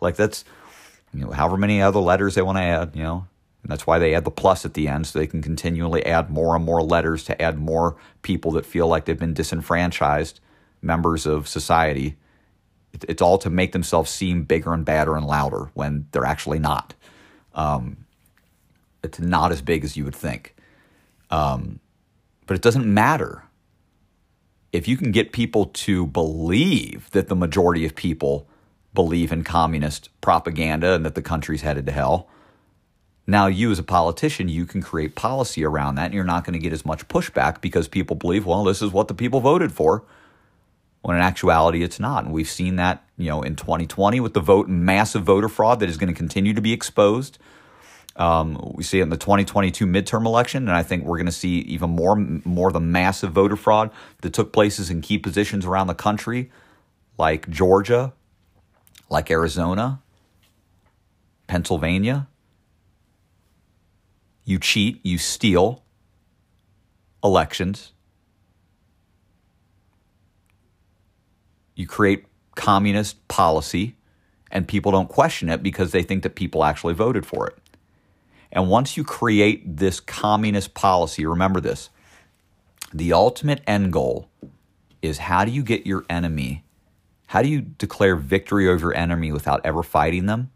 Like 0.00 0.14
that's 0.14 0.44
you 1.12 1.24
know, 1.24 1.30
however 1.30 1.56
many 1.56 1.80
other 1.80 1.98
letters 1.98 2.34
they 2.34 2.42
want 2.42 2.58
to 2.58 2.62
add, 2.62 2.94
you 2.94 3.02
know. 3.02 3.26
And 3.62 3.72
that's 3.72 3.86
why 3.86 3.98
they 3.98 4.14
add 4.14 4.24
the 4.24 4.30
plus 4.30 4.64
at 4.64 4.74
the 4.74 4.86
end 4.86 5.06
so 5.06 5.18
they 5.18 5.26
can 5.26 5.42
continually 5.42 6.06
add 6.06 6.30
more 6.30 6.54
and 6.54 6.64
more 6.64 6.82
letters 6.82 7.24
to 7.24 7.42
add 7.42 7.58
more 7.58 7.96
people 8.22 8.52
that 8.52 8.64
feel 8.64 8.86
like 8.86 9.06
they've 9.06 9.18
been 9.18 9.34
disenfranchised 9.34 10.38
members 10.82 11.26
of 11.26 11.48
society. 11.48 12.16
It's 12.92 13.20
all 13.20 13.38
to 13.38 13.50
make 13.50 13.72
themselves 13.72 14.10
seem 14.10 14.44
bigger 14.44 14.72
and 14.72 14.84
badder 14.84 15.16
and 15.16 15.26
louder 15.26 15.70
when 15.74 16.06
they're 16.12 16.24
actually 16.24 16.60
not. 16.60 16.94
Um, 17.54 18.06
it's 19.02 19.18
not 19.18 19.50
as 19.50 19.62
big 19.62 19.84
as 19.84 19.96
you 19.96 20.04
would 20.04 20.14
think. 20.14 20.54
Um, 21.30 21.80
but 22.46 22.54
it 22.54 22.62
doesn't 22.62 22.86
matter 22.86 23.42
if 24.76 24.86
you 24.86 24.96
can 24.96 25.10
get 25.10 25.32
people 25.32 25.66
to 25.66 26.06
believe 26.06 27.10
that 27.12 27.28
the 27.28 27.34
majority 27.34 27.86
of 27.86 27.94
people 27.94 28.46
believe 28.94 29.32
in 29.32 29.42
communist 29.42 30.10
propaganda 30.20 30.92
and 30.92 31.04
that 31.04 31.14
the 31.14 31.22
country's 31.22 31.62
headed 31.62 31.86
to 31.86 31.92
hell, 31.92 32.28
now 33.26 33.46
you 33.46 33.70
as 33.70 33.78
a 33.78 33.82
politician, 33.82 34.48
you 34.48 34.66
can 34.66 34.82
create 34.82 35.14
policy 35.14 35.64
around 35.64 35.94
that 35.96 36.06
and 36.06 36.14
you're 36.14 36.24
not 36.24 36.44
going 36.44 36.52
to 36.52 36.58
get 36.58 36.72
as 36.72 36.84
much 36.84 37.08
pushback 37.08 37.60
because 37.60 37.88
people 37.88 38.16
believe, 38.16 38.44
well, 38.44 38.64
this 38.64 38.82
is 38.82 38.92
what 38.92 39.08
the 39.08 39.14
people 39.14 39.40
voted 39.40 39.72
for. 39.72 40.04
When 41.00 41.16
in 41.16 41.22
actuality, 41.22 41.82
it's 41.82 41.98
not. 41.98 42.24
And 42.24 42.32
we've 42.32 42.48
seen 42.48 42.76
that, 42.76 43.04
you 43.16 43.28
know, 43.28 43.42
in 43.42 43.56
2020 43.56 44.20
with 44.20 44.34
the 44.34 44.40
vote, 44.40 44.68
and 44.68 44.84
massive 44.84 45.22
voter 45.22 45.48
fraud 45.48 45.80
that 45.80 45.88
is 45.88 45.96
going 45.96 46.12
to 46.12 46.18
continue 46.18 46.52
to 46.52 46.60
be 46.60 46.72
exposed. 46.72 47.38
Um, 48.16 48.72
we 48.74 48.82
see 48.82 49.00
it 49.00 49.02
in 49.02 49.10
the 49.10 49.16
2022 49.16 49.86
midterm 49.86 50.24
election, 50.24 50.68
and 50.68 50.76
I 50.76 50.82
think 50.82 51.04
we're 51.04 51.18
going 51.18 51.26
to 51.26 51.32
see 51.32 51.58
even 51.60 51.90
more 51.90 52.16
more 52.16 52.72
the 52.72 52.80
massive 52.80 53.32
voter 53.32 53.56
fraud 53.56 53.90
that 54.22 54.32
took 54.32 54.52
places 54.52 54.90
in 54.90 55.02
key 55.02 55.18
positions 55.18 55.66
around 55.66 55.86
the 55.86 55.94
country, 55.94 56.50
like 57.18 57.48
Georgia, 57.50 58.14
like 59.10 59.30
Arizona, 59.30 60.00
Pennsylvania. 61.46 62.26
You 64.44 64.58
cheat, 64.58 65.04
you 65.04 65.18
steal 65.18 65.82
elections. 67.22 67.92
You 71.74 71.86
create 71.86 72.24
communist 72.54 73.28
policy, 73.28 73.96
and 74.50 74.66
people 74.66 74.92
don't 74.92 75.08
question 75.08 75.50
it 75.50 75.62
because 75.62 75.92
they 75.92 76.02
think 76.02 76.22
that 76.22 76.34
people 76.34 76.64
actually 76.64 76.94
voted 76.94 77.26
for 77.26 77.46
it. 77.48 77.58
And 78.56 78.70
once 78.70 78.96
you 78.96 79.04
create 79.04 79.76
this 79.76 80.00
communist 80.00 80.72
policy, 80.72 81.26
remember 81.26 81.60
this 81.60 81.90
the 82.92 83.12
ultimate 83.12 83.60
end 83.66 83.92
goal 83.92 84.30
is 85.02 85.18
how 85.18 85.44
do 85.44 85.50
you 85.50 85.62
get 85.62 85.86
your 85.86 86.06
enemy, 86.08 86.64
how 87.26 87.42
do 87.42 87.48
you 87.48 87.60
declare 87.60 88.16
victory 88.16 88.66
over 88.66 88.86
your 88.86 88.96
enemy 88.96 89.30
without 89.30 89.60
ever 89.62 89.82
fighting 89.82 90.24
them? 90.24 90.50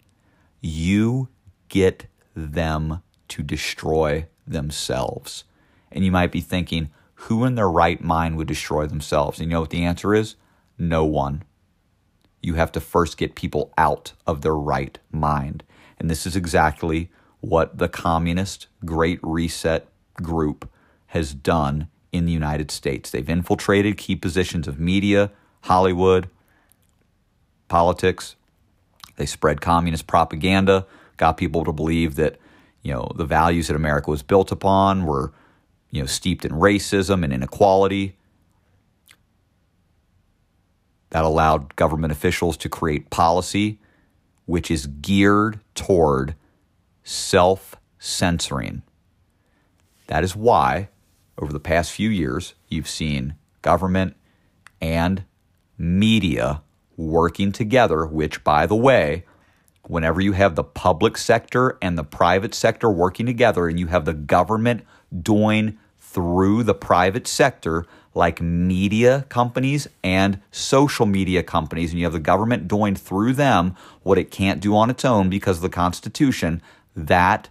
You 0.62 1.28
get 1.68 2.06
them 2.34 3.02
to 3.28 3.42
destroy 3.42 4.26
themselves. 4.46 5.44
And 5.92 6.02
you 6.02 6.10
might 6.10 6.32
be 6.32 6.40
thinking, 6.40 6.88
who 7.14 7.44
in 7.44 7.54
their 7.54 7.70
right 7.70 8.00
mind 8.00 8.38
would 8.38 8.48
destroy 8.48 8.86
themselves? 8.86 9.38
And 9.38 9.50
you 9.50 9.56
know 9.56 9.60
what 9.60 9.70
the 9.70 9.84
answer 9.84 10.14
is? 10.14 10.36
No 10.78 11.04
one. 11.04 11.42
You 12.40 12.54
have 12.54 12.72
to 12.72 12.80
first 12.80 13.18
get 13.18 13.34
people 13.34 13.74
out 13.76 14.14
of 14.26 14.40
their 14.40 14.56
right 14.56 14.98
mind. 15.12 15.64
And 15.98 16.08
this 16.08 16.26
is 16.26 16.34
exactly 16.34 17.10
what 17.40 17.78
the 17.78 17.88
communist 17.88 18.66
Great 18.84 19.18
Reset 19.22 19.86
group 20.14 20.70
has 21.08 21.34
done 21.34 21.88
in 22.12 22.26
the 22.26 22.32
United 22.32 22.70
States. 22.70 23.10
They've 23.10 23.28
infiltrated 23.28 23.96
key 23.96 24.16
positions 24.16 24.68
of 24.68 24.78
media, 24.78 25.30
Hollywood, 25.62 26.28
politics. 27.68 28.36
They 29.16 29.26
spread 29.26 29.60
communist 29.60 30.06
propaganda, 30.06 30.86
got 31.16 31.36
people 31.36 31.64
to 31.64 31.72
believe 31.72 32.16
that, 32.16 32.36
you 32.82 32.92
know, 32.92 33.10
the 33.14 33.24
values 33.24 33.68
that 33.68 33.76
America 33.76 34.10
was 34.10 34.22
built 34.22 34.50
upon 34.52 35.04
were, 35.04 35.32
you 35.90 36.02
know, 36.02 36.06
steeped 36.06 36.44
in 36.44 36.52
racism 36.52 37.24
and 37.24 37.32
inequality. 37.32 38.16
That 41.10 41.24
allowed 41.24 41.76
government 41.76 42.12
officials 42.12 42.56
to 42.58 42.68
create 42.68 43.10
policy 43.10 43.78
which 44.50 44.68
is 44.68 44.88
geared 44.88 45.60
toward 45.76 46.34
self 47.10 47.74
censoring. 47.98 48.82
That 50.06 50.22
is 50.22 50.36
why, 50.36 50.88
over 51.36 51.52
the 51.52 51.60
past 51.60 51.90
few 51.90 52.08
years, 52.08 52.54
you've 52.68 52.88
seen 52.88 53.34
government 53.62 54.14
and 54.80 55.24
media 55.76 56.62
working 56.96 57.50
together, 57.50 58.06
which, 58.06 58.44
by 58.44 58.64
the 58.66 58.76
way, 58.76 59.24
whenever 59.86 60.20
you 60.20 60.32
have 60.32 60.54
the 60.54 60.64
public 60.64 61.16
sector 61.18 61.76
and 61.82 61.98
the 61.98 62.04
private 62.04 62.54
sector 62.54 62.88
working 62.88 63.26
together 63.26 63.66
and 63.66 63.80
you 63.80 63.88
have 63.88 64.04
the 64.04 64.14
government 64.14 64.84
doing 65.22 65.78
through 65.98 66.62
the 66.62 66.74
private 66.74 67.26
sector, 67.26 67.86
like 68.14 68.40
media 68.40 69.24
companies 69.28 69.88
and 70.02 70.40
social 70.50 71.06
media 71.06 71.42
companies, 71.42 71.90
and 71.90 71.98
you 71.98 72.06
have 72.06 72.12
the 72.12 72.20
government 72.20 72.68
doing 72.68 72.94
through 72.94 73.32
them 73.32 73.76
what 74.02 74.18
it 74.18 74.30
can't 74.30 74.60
do 74.60 74.76
on 74.76 74.90
its 74.90 75.04
own 75.04 75.28
because 75.28 75.58
of 75.58 75.62
the 75.62 75.68
Constitution, 75.68 76.60
that 76.94 77.48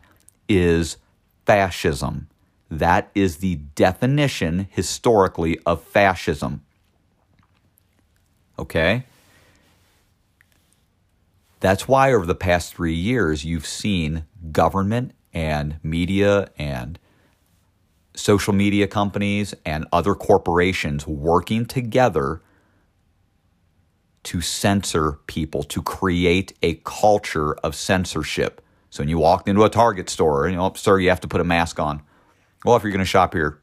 is 0.48 0.98
fascism. 1.46 2.28
That 2.70 3.10
is 3.16 3.38
the 3.38 3.56
definition 3.56 4.68
historically 4.70 5.60
of 5.66 5.84
fascism. 5.84 6.62
Okay? 8.58 9.06
That's 11.60 11.88
why 11.88 12.14
over 12.14 12.26
the 12.26 12.36
past 12.36 12.74
three 12.74 12.94
years, 12.94 13.44
you've 13.44 13.66
seen 13.66 14.26
government 14.52 15.14
and 15.34 15.80
media 15.84 16.50
and 16.58 17.00
social 18.16 18.54
media 18.54 18.88
companies 18.88 19.54
and 19.66 19.86
other 19.92 20.16
corporations 20.16 21.08
working 21.08 21.66
together 21.66 22.42
to 24.24 24.42
censor 24.42 25.14
people, 25.28 25.64
to 25.64 25.82
create 25.82 26.54
a 26.62 26.76
culture 26.84 27.54
of 27.56 27.76
censorship. 27.76 28.62
So 28.90 29.02
when 29.02 29.10
you 29.10 29.20
walk 29.20 29.48
into 29.48 29.64
a 29.64 29.70
Target 29.70 30.10
store, 30.10 30.48
you 30.50 30.56
know, 30.56 30.74
sir, 30.76 31.00
you 31.00 31.10
have 31.10 31.22
to 31.22 31.28
put 31.28 31.42
a 31.42 31.44
mask 31.44 31.80
on. 31.80 32.02
Well, 32.66 32.76
if 32.76 32.84
you're 32.84 32.92
going 32.92 33.00
to 33.00 33.06
shop 33.06 33.34
here, 33.34 33.60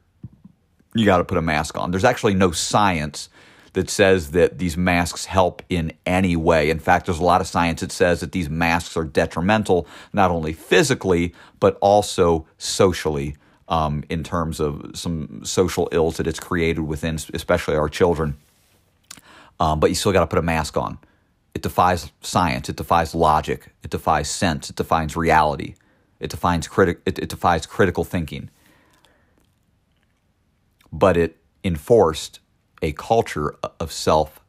you 0.95 1.05
got 1.05 1.17
to 1.17 1.25
put 1.25 1.37
a 1.37 1.41
mask 1.41 1.77
on. 1.77 1.91
There's 1.91 2.05
actually 2.05 2.33
no 2.33 2.51
science 2.51 3.29
that 3.73 3.89
says 3.89 4.31
that 4.31 4.57
these 4.57 4.75
masks 4.75 5.25
help 5.25 5.61
in 5.69 5.93
any 6.05 6.35
way. 6.35 6.69
In 6.69 6.79
fact, 6.79 7.05
there's 7.05 7.19
a 7.19 7.23
lot 7.23 7.41
of 7.41 7.47
science 7.47 7.81
that 7.81 7.91
says 7.91 8.21
that 8.21 8.31
these 8.31 8.49
masks 8.49 8.97
are 8.97 9.03
detrimental, 9.03 9.85
not 10.13 10.31
only 10.31 10.53
physically, 10.53 11.35
but 11.59 11.77
also 11.79 12.47
socially 12.57 13.35
um, 13.67 14.03
in 14.09 14.23
terms 14.23 14.59
of 14.59 14.91
some 14.95 15.41
social 15.43 15.89
ills 15.91 16.17
that 16.17 16.25
it's 16.25 16.39
created 16.39 16.81
within, 16.81 17.19
especially 17.33 17.75
our 17.75 17.89
children. 17.89 18.37
Um, 19.59 19.79
but 19.79 19.89
you 19.89 19.95
still 19.95 20.11
got 20.11 20.21
to 20.21 20.27
put 20.27 20.39
a 20.39 20.43
mask 20.43 20.77
on. 20.77 20.97
It 21.57 21.63
defies 21.63 22.11
science. 22.21 22.69
It 22.69 22.75
defies 22.75 23.15
logic. 23.15 23.69
It 23.81 23.89
defies 23.89 24.29
sense. 24.29 24.69
It 24.69 24.75
defines 24.75 25.17
reality. 25.17 25.73
It 26.19 26.29
defines 26.29 26.67
criti- 26.67 26.99
it, 27.03 27.17
it 27.17 27.29
defies 27.29 27.65
critical 27.65 28.03
thinking. 28.03 28.51
But 30.93 31.17
it 31.17 31.37
enforced 31.63 32.41
a 32.83 32.91
culture 32.91 33.55
of 33.79 33.91
self 33.91 34.39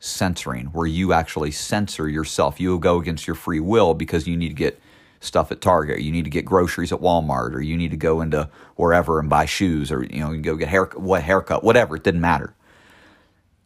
censoring 0.00 0.66
where 0.72 0.88
you 0.88 1.12
actually 1.12 1.52
censor 1.52 2.08
yourself. 2.08 2.58
You 2.58 2.76
go 2.80 2.98
against 2.98 3.28
your 3.28 3.36
free 3.36 3.60
will 3.60 3.94
because 3.94 4.26
you 4.26 4.36
need 4.36 4.48
to 4.48 4.54
get 4.54 4.80
stuff 5.20 5.52
at 5.52 5.60
Target, 5.60 6.00
you 6.00 6.10
need 6.10 6.24
to 6.24 6.30
get 6.30 6.44
groceries 6.44 6.90
at 6.90 6.98
Walmart, 6.98 7.54
or 7.54 7.60
you 7.60 7.76
need 7.76 7.92
to 7.92 7.96
go 7.96 8.20
into 8.20 8.50
wherever 8.74 9.20
and 9.20 9.30
buy 9.30 9.46
shoes, 9.46 9.92
or 9.92 10.02
you 10.02 10.18
know, 10.18 10.32
you 10.32 10.40
go 10.40 10.56
get 10.56 10.66
hair 10.66 10.86
what 10.96 11.22
haircut, 11.22 11.62
whatever. 11.62 11.94
It 11.94 12.02
didn't 12.02 12.20
matter. 12.20 12.52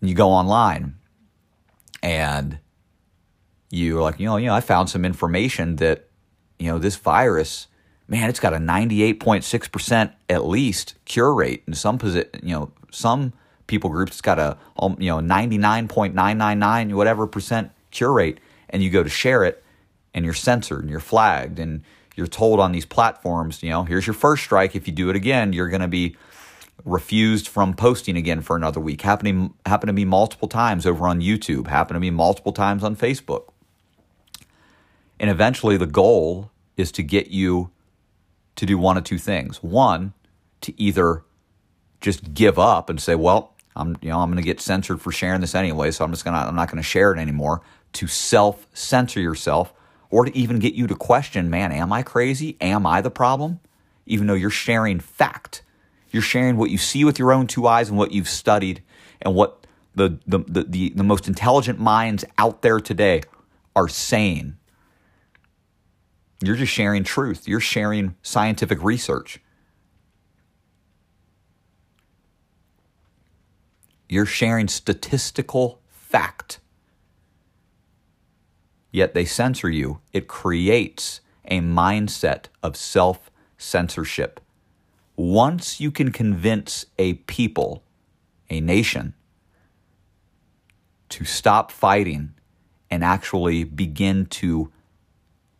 You 0.03 0.15
go 0.15 0.29
online, 0.29 0.97
and 2.03 2.59
you're 3.73 4.03
like, 4.03 4.21
you 4.21 4.27
know, 4.27 4.37
you 4.37 4.47
know, 4.47 4.55
I 4.55 4.61
found 4.61 4.91
some 4.91 5.05
information 5.05 5.77
that 5.77 6.09
you 6.59 6.71
know 6.71 6.79
this 6.79 6.97
virus, 6.97 7.69
man, 8.07 8.29
it's 8.29 8.39
got 8.39 8.53
a 8.53 8.59
98.6 8.59 9.73
percent 9.73 10.13
at 10.29 10.45
least 10.45 10.95
cure 11.07 11.35
rate 11.35 11.65
in 11.67 11.75
some 11.75 11.99
posi- 11.99 12.29
you 12.43 12.55
know, 12.55 12.71
some 12.91 13.33
people 13.67 13.89
groups 13.89 14.13
it's 14.13 14.21
got 14.21 14.39
a 14.39 14.59
um, 14.79 14.97
you 14.99 15.09
know 15.09 15.19
99.999 15.19 16.95
whatever 16.95 17.27
percent 17.27 17.71
cure 17.91 18.13
rate, 18.13 18.39
and 18.69 18.83
you 18.83 18.91
go 18.91 19.03
to 19.03 19.09
share 19.09 19.43
it 19.45 19.65
and 20.15 20.25
you're 20.25 20.35
censored 20.35 20.83
and 20.83 20.91
you're 20.91 21.01
flagged 21.01 21.59
and 21.59 21.83
you're 22.15 22.27
told 22.27 22.61
on 22.61 22.73
these 22.73 22.85
platforms, 22.85 23.63
you 23.63 23.71
know, 23.71 23.85
here's 23.85 24.07
your 24.07 24.13
first 24.13 24.45
strike. 24.45 24.77
If 24.77 24.87
you 24.87 24.93
do 24.93 25.09
it 25.09 25.17
again, 25.17 25.55
you're 25.55 25.71
going 25.71 25.81
to 25.81 25.89
be 25.89 26.15
refused 26.85 27.49
from 27.49 27.73
posting 27.73 28.19
again 28.19 28.43
for 28.43 28.55
another 28.55 28.81
week. 28.81 29.01
Happening 29.01 29.55
happened 29.65 29.89
to 29.89 29.95
me 29.95 30.05
multiple 30.05 30.49
times 30.49 30.85
over 30.85 31.07
on 31.07 31.23
YouTube. 31.23 31.69
Happened 31.69 31.97
to 31.97 32.01
me 32.01 32.11
multiple 32.11 32.53
times 32.53 32.85
on 32.85 32.97
Facebook. 32.97 33.52
And 35.23 35.31
eventually, 35.31 35.77
the 35.77 35.87
goal 35.87 36.51
is 36.77 36.91
to 36.93 37.03
get 37.03 37.29
you 37.29 37.71
to 38.57 38.67
do 38.67 38.77
one 38.77 38.99
of 38.99 39.05
two 39.05 39.19
things. 39.19 39.63
One, 39.63 40.13
to 40.63 40.79
either 40.81 41.23
just 42.01 42.35
give 42.35 42.59
up 42.59 42.91
and 42.91 43.01
say, 43.01 43.15
"Well, 43.15 43.55
I'm 43.77 43.97
you 44.03 44.11
know 44.11 44.19
I'm 44.19 44.31
going 44.31 44.43
to 44.43 44.43
get 44.43 44.61
censored 44.61 45.01
for 45.01 45.13
sharing 45.13 45.41
this 45.41 45.55
anyway, 45.55 45.93
so 45.93 46.05
I'm 46.05 46.11
just 46.11 46.25
gonna 46.25 46.39
I'm 46.39 46.57
not 46.57 46.69
going 46.69 46.83
to 46.83 46.89
share 46.89 47.13
it 47.13 47.19
anymore." 47.19 47.63
To 47.95 48.07
self 48.09 48.67
censor 48.75 49.21
yourself 49.21 49.73
or 50.11 50.25
to 50.27 50.37
even 50.37 50.59
get 50.59 50.75
you 50.75 50.87
to 50.87 50.95
question, 50.95 51.49
man, 51.49 51.73
am 51.73 51.93
I 51.93 52.03
crazy? 52.03 52.57
Am 52.61 52.85
I 52.85 53.01
the 53.01 53.11
problem? 53.11 53.61
Even 54.07 54.27
though 54.27 54.35
you're 54.35 54.51
sharing 54.51 55.01
fact, 55.01 55.63
you're 56.11 56.23
sharing 56.23 56.57
what 56.57 56.71
you 56.71 56.79
see 56.79 57.05
with 57.05 57.19
your 57.19 57.33
own 57.33 57.47
two 57.47 57.67
eyes 57.67 57.89
and 57.89 57.97
what 57.97 58.13
you've 58.13 58.29
studied 58.29 58.83
and 59.23 59.35
what 59.35 59.67
the, 59.95 60.19
the, 60.27 60.39
the, 60.41 60.65
the, 60.65 60.89
the 60.91 61.05
most 61.05 61.29
intelligent 61.29 61.79
minds 61.81 62.25
out 62.37 62.61
there 62.63 62.79
today 62.79 63.23
are 63.75 63.89
saying. 63.89 64.57
You're 66.43 66.57
just 66.57 66.73
sharing 66.73 67.05
truth. 67.05 67.47
You're 67.47 67.61
sharing 67.61 68.17
scientific 68.23 68.83
research. 68.83 69.41
You're 74.09 74.27
sharing 74.27 74.69
statistical 74.69 75.81
fact 75.89 76.59
yet 78.93 79.15
they 79.15 79.25
censor 79.25 79.71
you. 79.71 80.01
It 80.13 80.29
creates 80.29 81.21
a 81.47 81.61
mindset 81.61 82.45
of 82.63 82.77
self 82.77 83.31
censorship. 83.57 84.39
Once 85.17 85.81
you 85.81 85.91
can 85.91 86.13
convince 86.13 86.87
a 86.99 87.15
people, 87.15 87.83
a 88.51 88.61
nation, 88.61 89.15
to 91.09 91.25
stop 91.25 91.73
fighting 91.73 92.35
and 92.91 93.03
actually 93.03 93.65
begin 93.65 94.27
to 94.27 94.71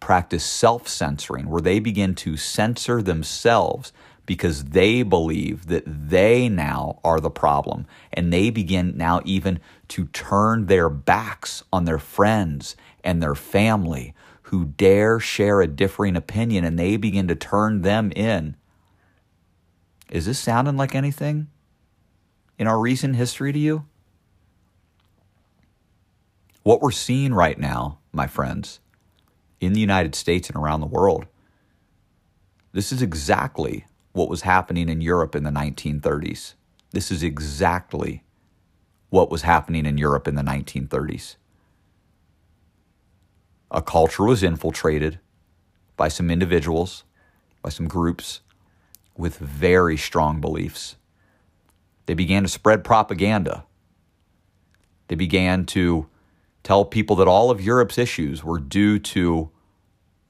practice 0.03 0.45
self 0.45 0.89
censoring, 0.89 1.49
where 1.49 1.61
they 1.61 1.79
begin 1.79 2.13
to 2.13 2.37
censor 2.37 3.01
themselves 3.01 3.93
because 4.27 4.65
they 4.65 5.05
believe 5.05 5.67
that 5.69 5.85
they 5.87 6.49
now 6.49 6.99
are 7.05 7.21
the 7.21 7.31
problem. 7.31 7.87
And 8.13 8.33
they 8.33 8.51
begin 8.51 8.97
now 8.97 9.21
even 9.25 9.61
to 9.89 10.07
turn 10.07 10.67
their 10.67 10.89
backs 10.89 11.63
on 11.73 11.85
their 11.85 12.01
friends 12.01 12.75
and 13.05 13.23
their 13.23 13.37
family 13.37 14.13
who 14.43 14.65
dare 14.65 15.21
share 15.21 15.61
a 15.61 15.69
differing 15.69 16.17
opinion 16.17 16.65
and 16.65 16.77
they 16.77 16.97
begin 16.97 17.29
to 17.29 17.37
turn 17.37 17.83
them 17.83 18.11
in. 18.17 18.57
Is 20.11 20.27
this 20.27 20.41
sounding 20.41 20.77
like 20.77 20.97
anything 20.97 21.47
in 22.59 22.67
our 22.67 22.81
recent 22.81 23.15
history 23.15 23.53
to 23.53 23.59
you? 23.59 23.87
What 26.65 26.83
we're 26.83 26.91
seeing 26.91 27.33
right 27.33 27.59
now, 27.59 27.99
my 28.13 28.27
friends, 28.27 28.81
in 29.63 29.73
the 29.75 29.81
United 29.81 30.15
States 30.15 30.49
and 30.49 30.57
around 30.57 30.81
the 30.81 30.87
world, 30.87 31.27
this 32.73 32.91
is 32.91 33.01
exactly 33.01 33.87
what 34.13 34.29
was 34.29 34.43
happening 34.43 34.89
in 34.89 35.01
Europe 35.01 35.37
in 35.37 35.45
the 35.45 35.51
1930s. 35.51 36.55
This 36.91 37.11
is 37.11 37.23
exactly 37.23 38.25
what 39.09 39.31
was 39.31 39.43
happening 39.43 39.87
in 39.87 39.99
Europe 39.99 40.27
in 40.27 40.35
the 40.35 40.43
1930s. 40.43 41.37
A 43.71 43.81
culture 43.81 44.25
was 44.25 44.43
infiltrated 44.43 45.21
by 45.97 46.09
some 46.09 46.31
individuals, 46.31 47.05
by 47.63 47.71
some 47.71 47.87
groups 47.87 48.41
with 49.17 49.39
very 49.39 49.97
strong 49.97 50.41
beliefs. 50.41 50.97
They 52.07 52.15
began 52.15 52.43
to 52.43 52.49
spread 52.49 52.83
propaganda. 52.83 53.65
They 55.09 55.15
began 55.15 55.67
to 55.67 56.09
tell 56.63 56.85
people 56.85 57.17
that 57.17 57.29
all 57.29 57.51
of 57.51 57.61
Europe's 57.61 57.99
issues 57.99 58.45
were 58.45 58.59
due 58.59 58.99
to 58.99 59.51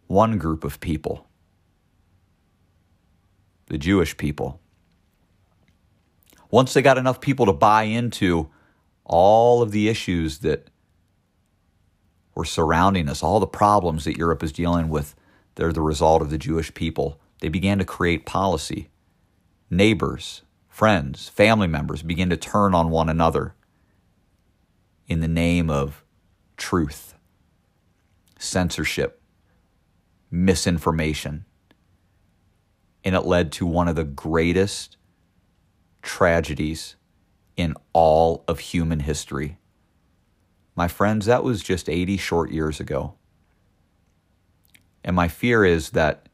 one 0.06 0.38
group 0.38 0.64
of 0.64 0.80
people 0.80 1.26
the 3.68 3.78
Jewish 3.78 4.18
people. 4.18 4.60
Once 6.50 6.74
they 6.74 6.82
got 6.82 6.98
enough 6.98 7.22
people 7.22 7.46
to 7.46 7.54
buy 7.54 7.84
into 7.84 8.50
all 9.04 9.62
of 9.62 9.70
the 9.70 9.88
issues 9.88 10.40
that 10.40 10.68
were 12.34 12.44
surrounding 12.44 13.08
us, 13.08 13.22
all 13.22 13.40
the 13.40 13.46
problems 13.46 14.04
that 14.04 14.18
Europe 14.18 14.42
is 14.42 14.52
dealing 14.52 14.90
with, 14.90 15.14
they're 15.54 15.72
the 15.72 15.80
result 15.80 16.20
of 16.20 16.28
the 16.28 16.36
Jewish 16.36 16.74
people. 16.74 17.18
They 17.40 17.48
began 17.48 17.78
to 17.78 17.84
create 17.86 18.26
policy. 18.26 18.90
Neighbors, 19.70 20.42
friends, 20.68 21.30
family 21.30 21.66
members 21.66 22.02
began 22.02 22.28
to 22.28 22.36
turn 22.36 22.74
on 22.74 22.90
one 22.90 23.08
another 23.08 23.54
in 25.08 25.20
the 25.20 25.28
name 25.28 25.70
of 25.70 26.01
truth, 26.62 27.14
censorship, 28.38 29.20
misinformation. 30.30 31.44
And 33.02 33.16
it 33.16 33.22
led 33.22 33.50
to 33.52 33.66
one 33.66 33.88
of 33.88 33.96
the 33.96 34.04
greatest 34.04 34.96
tragedies 36.02 36.94
in 37.56 37.74
all 37.92 38.44
of 38.46 38.60
human 38.60 39.00
history. 39.00 39.58
My 40.76 40.86
friends, 40.86 41.26
that 41.26 41.42
was 41.42 41.64
just 41.64 41.88
80 41.88 42.16
short 42.16 42.52
years 42.52 42.78
ago. 42.78 43.14
And 45.02 45.16
my 45.16 45.26
fear 45.26 45.64
is 45.64 45.90
that, 45.90 46.28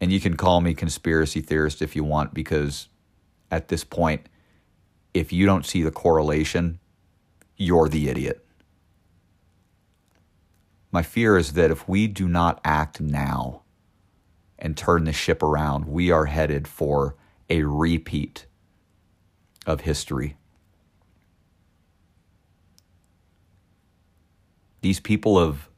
and 0.00 0.10
you 0.10 0.18
can 0.18 0.38
call 0.38 0.62
me 0.62 0.72
conspiracy 0.72 1.42
theorist 1.42 1.82
if 1.82 1.94
you 1.94 2.04
want, 2.04 2.32
because 2.32 2.88
at 3.50 3.68
this 3.68 3.84
point, 3.84 4.30
if 5.14 5.32
you 5.32 5.46
don't 5.46 5.66
see 5.66 5.82
the 5.82 5.90
correlation, 5.90 6.78
you're 7.56 7.88
the 7.88 8.08
idiot. 8.08 8.44
My 10.90 11.02
fear 11.02 11.38
is 11.38 11.54
that 11.54 11.70
if 11.70 11.88
we 11.88 12.06
do 12.06 12.28
not 12.28 12.60
act 12.64 13.00
now 13.00 13.62
and 14.58 14.76
turn 14.76 15.04
the 15.04 15.12
ship 15.12 15.42
around, 15.42 15.86
we 15.86 16.10
are 16.10 16.26
headed 16.26 16.68
for 16.68 17.16
a 17.48 17.62
repeat 17.62 18.46
of 19.66 19.82
history. 19.82 20.36
These 24.82 25.00
people 25.00 25.38
have 25.44 25.68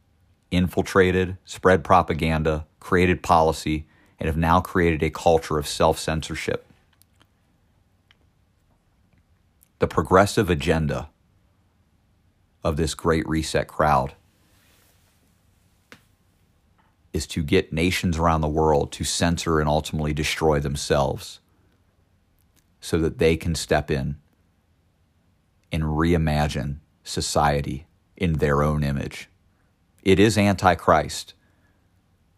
infiltrated, 0.50 1.36
spread 1.44 1.84
propaganda, 1.84 2.66
created 2.80 3.22
policy, 3.22 3.86
and 4.18 4.26
have 4.26 4.36
now 4.36 4.60
created 4.60 5.02
a 5.02 5.10
culture 5.10 5.58
of 5.58 5.66
self 5.66 5.98
censorship. 5.98 6.66
The 9.84 9.88
progressive 9.88 10.48
agenda 10.48 11.10
of 12.64 12.78
this 12.78 12.94
great 12.94 13.28
reset 13.28 13.68
crowd 13.68 14.14
is 17.12 17.26
to 17.26 17.42
get 17.42 17.70
nations 17.70 18.16
around 18.16 18.40
the 18.40 18.48
world 18.48 18.92
to 18.92 19.04
censor 19.04 19.60
and 19.60 19.68
ultimately 19.68 20.14
destroy 20.14 20.58
themselves 20.58 21.40
so 22.80 22.96
that 22.96 23.18
they 23.18 23.36
can 23.36 23.54
step 23.54 23.90
in 23.90 24.16
and 25.70 25.82
reimagine 25.82 26.78
society 27.02 27.86
in 28.16 28.38
their 28.38 28.62
own 28.62 28.82
image. 28.82 29.28
It 30.02 30.18
is 30.18 30.38
antichrist. 30.38 31.34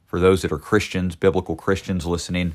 For 0.05 0.18
those 0.18 0.42
that 0.42 0.51
are 0.51 0.59
Christians, 0.59 1.14
biblical 1.14 1.55
Christians 1.55 2.07
listening, 2.07 2.55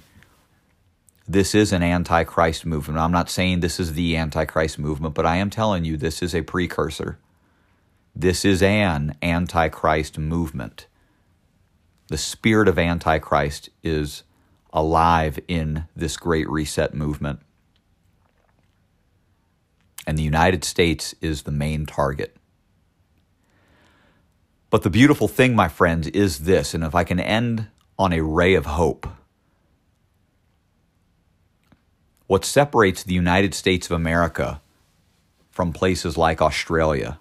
this 1.31 1.55
is 1.55 1.71
an 1.71 1.83
antichrist 1.83 2.65
movement. 2.65 2.99
I'm 2.99 3.11
not 3.11 3.29
saying 3.29 3.59
this 3.59 3.79
is 3.79 3.93
the 3.93 4.17
antichrist 4.17 4.77
movement, 4.77 5.15
but 5.15 5.25
I 5.25 5.37
am 5.37 5.49
telling 5.49 5.85
you 5.85 5.97
this 5.97 6.21
is 6.21 6.35
a 6.35 6.41
precursor. 6.41 7.17
This 8.15 8.43
is 8.43 8.61
an 8.61 9.15
antichrist 9.21 10.17
movement. 10.17 10.87
The 12.07 12.17
spirit 12.17 12.67
of 12.67 12.77
antichrist 12.77 13.69
is 13.83 14.23
alive 14.73 15.39
in 15.47 15.85
this 15.95 16.17
great 16.17 16.49
reset 16.49 16.93
movement 16.93 17.39
and 20.05 20.17
the 20.17 20.23
United 20.23 20.63
States 20.63 21.13
is 21.21 21.43
the 21.43 21.51
main 21.51 21.85
target. 21.85 22.35
But 24.69 24.83
the 24.83 24.89
beautiful 24.89 25.27
thing, 25.27 25.55
my 25.55 25.67
friends, 25.67 26.07
is 26.07 26.39
this, 26.39 26.73
and 26.73 26.83
if 26.83 26.95
I 26.95 27.03
can 27.03 27.19
end 27.19 27.67
on 27.99 28.13
a 28.13 28.21
ray 28.21 28.53
of 28.53 28.65
hope, 28.65 29.07
what 32.31 32.45
separates 32.45 33.03
the 33.03 33.13
United 33.13 33.53
States 33.53 33.87
of 33.87 33.91
America 33.91 34.61
from 35.49 35.73
places 35.73 36.17
like 36.17 36.41
Australia, 36.41 37.19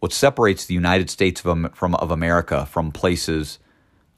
what 0.00 0.12
separates 0.12 0.66
the 0.66 0.74
United 0.74 1.08
States 1.08 1.44
of, 1.44 1.72
from, 1.72 1.94
of 1.94 2.10
America 2.10 2.66
from 2.66 2.90
places, 2.90 3.60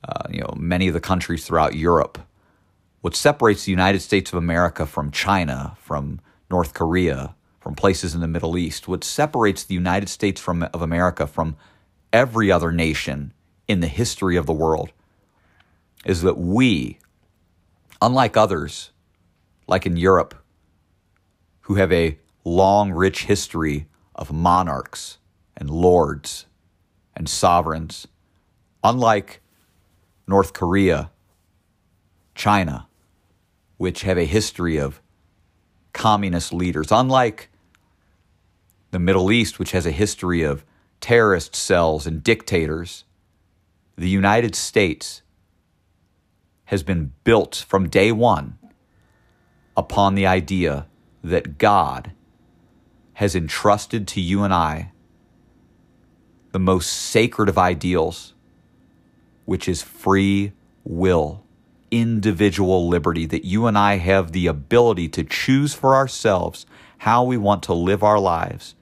uh, 0.08 0.22
you 0.30 0.40
know, 0.40 0.54
many 0.56 0.88
of 0.88 0.94
the 0.94 1.00
countries 1.00 1.44
throughout 1.44 1.76
Europe, 1.76 2.20
what 3.02 3.14
separates 3.14 3.66
the 3.66 3.70
United 3.70 4.00
States 4.00 4.32
of 4.32 4.38
America 4.38 4.86
from 4.86 5.10
China, 5.10 5.76
from 5.78 6.18
North 6.50 6.72
Korea, 6.72 7.34
from 7.60 7.74
places 7.74 8.14
in 8.14 8.22
the 8.22 8.26
Middle 8.26 8.56
East. 8.56 8.88
What 8.88 9.04
separates 9.04 9.62
the 9.62 9.74
United 9.74 10.08
States 10.08 10.40
from, 10.40 10.62
of 10.72 10.80
America 10.80 11.26
from 11.26 11.56
every 12.14 12.50
other 12.50 12.72
nation 12.72 13.34
in 13.68 13.80
the 13.80 13.88
history 13.88 14.36
of 14.36 14.46
the 14.46 14.54
world 14.54 14.90
is 16.06 16.22
that 16.22 16.38
we, 16.38 16.98
unlike 18.00 18.38
others, 18.38 18.91
like 19.72 19.86
in 19.86 19.96
Europe, 19.96 20.34
who 21.62 21.76
have 21.76 21.90
a 21.90 22.18
long, 22.44 22.92
rich 22.92 23.24
history 23.24 23.86
of 24.14 24.30
monarchs 24.30 25.16
and 25.56 25.70
lords 25.70 26.44
and 27.16 27.26
sovereigns, 27.26 28.06
unlike 28.84 29.40
North 30.28 30.52
Korea, 30.52 31.10
China, 32.34 32.86
which 33.78 34.02
have 34.02 34.18
a 34.18 34.26
history 34.26 34.76
of 34.76 35.00
communist 35.94 36.52
leaders. 36.52 36.92
Unlike 36.92 37.48
the 38.90 38.98
Middle 38.98 39.32
East, 39.32 39.58
which 39.58 39.70
has 39.70 39.86
a 39.86 39.90
history 39.90 40.42
of 40.42 40.66
terrorist 41.00 41.56
cells 41.56 42.06
and 42.06 42.22
dictators, 42.22 43.04
the 43.96 44.10
United 44.10 44.54
States 44.54 45.22
has 46.66 46.82
been 46.82 47.12
built 47.24 47.64
from 47.66 47.88
day 47.88 48.12
one 48.12 48.58
upon 49.76 50.14
the 50.14 50.26
idea 50.26 50.86
that 51.22 51.58
God 51.58 52.12
has 53.14 53.34
entrusted 53.34 54.06
to 54.08 54.20
you 54.20 54.42
and 54.42 54.52
I 54.52 54.92
the 56.52 56.58
most 56.58 56.92
sacred 56.92 57.48
of 57.48 57.56
ideals, 57.56 58.34
which 59.46 59.68
is 59.68 59.82
free 59.82 60.52
will 60.84 61.42
individual 61.92 62.88
liberty, 62.88 63.26
that 63.26 63.44
you 63.44 63.66
and 63.66 63.76
I 63.76 63.98
have 63.98 64.32
the 64.32 64.46
ability 64.46 65.08
to 65.10 65.22
choose 65.22 65.74
for 65.74 65.94
ourselves 65.94 66.64
how 66.98 67.22
we 67.22 67.36
want 67.36 67.62
to 67.64 67.74
live 67.74 68.02
our 68.02 68.18
lives, 68.18 68.74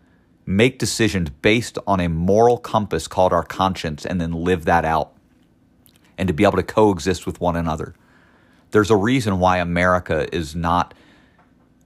make 0.46 0.78
decisions 0.78 1.28
based 1.28 1.76
on 1.86 2.00
a 2.00 2.08
moral 2.08 2.56
compass 2.56 3.08
called 3.08 3.32
our 3.32 3.42
conscience, 3.42 4.06
and 4.06 4.20
then 4.20 4.32
live 4.32 4.64
that 4.64 4.84
out, 4.84 5.12
and 6.16 6.28
to 6.28 6.32
be 6.32 6.44
able 6.44 6.56
to 6.56 6.62
coexist 6.62 7.26
with 7.26 7.40
one 7.40 7.56
another. 7.56 7.94
There's 8.70 8.90
a 8.90 8.96
reason 8.96 9.38
why 9.38 9.58
America 9.58 10.32
is 10.34 10.54
not 10.54 10.94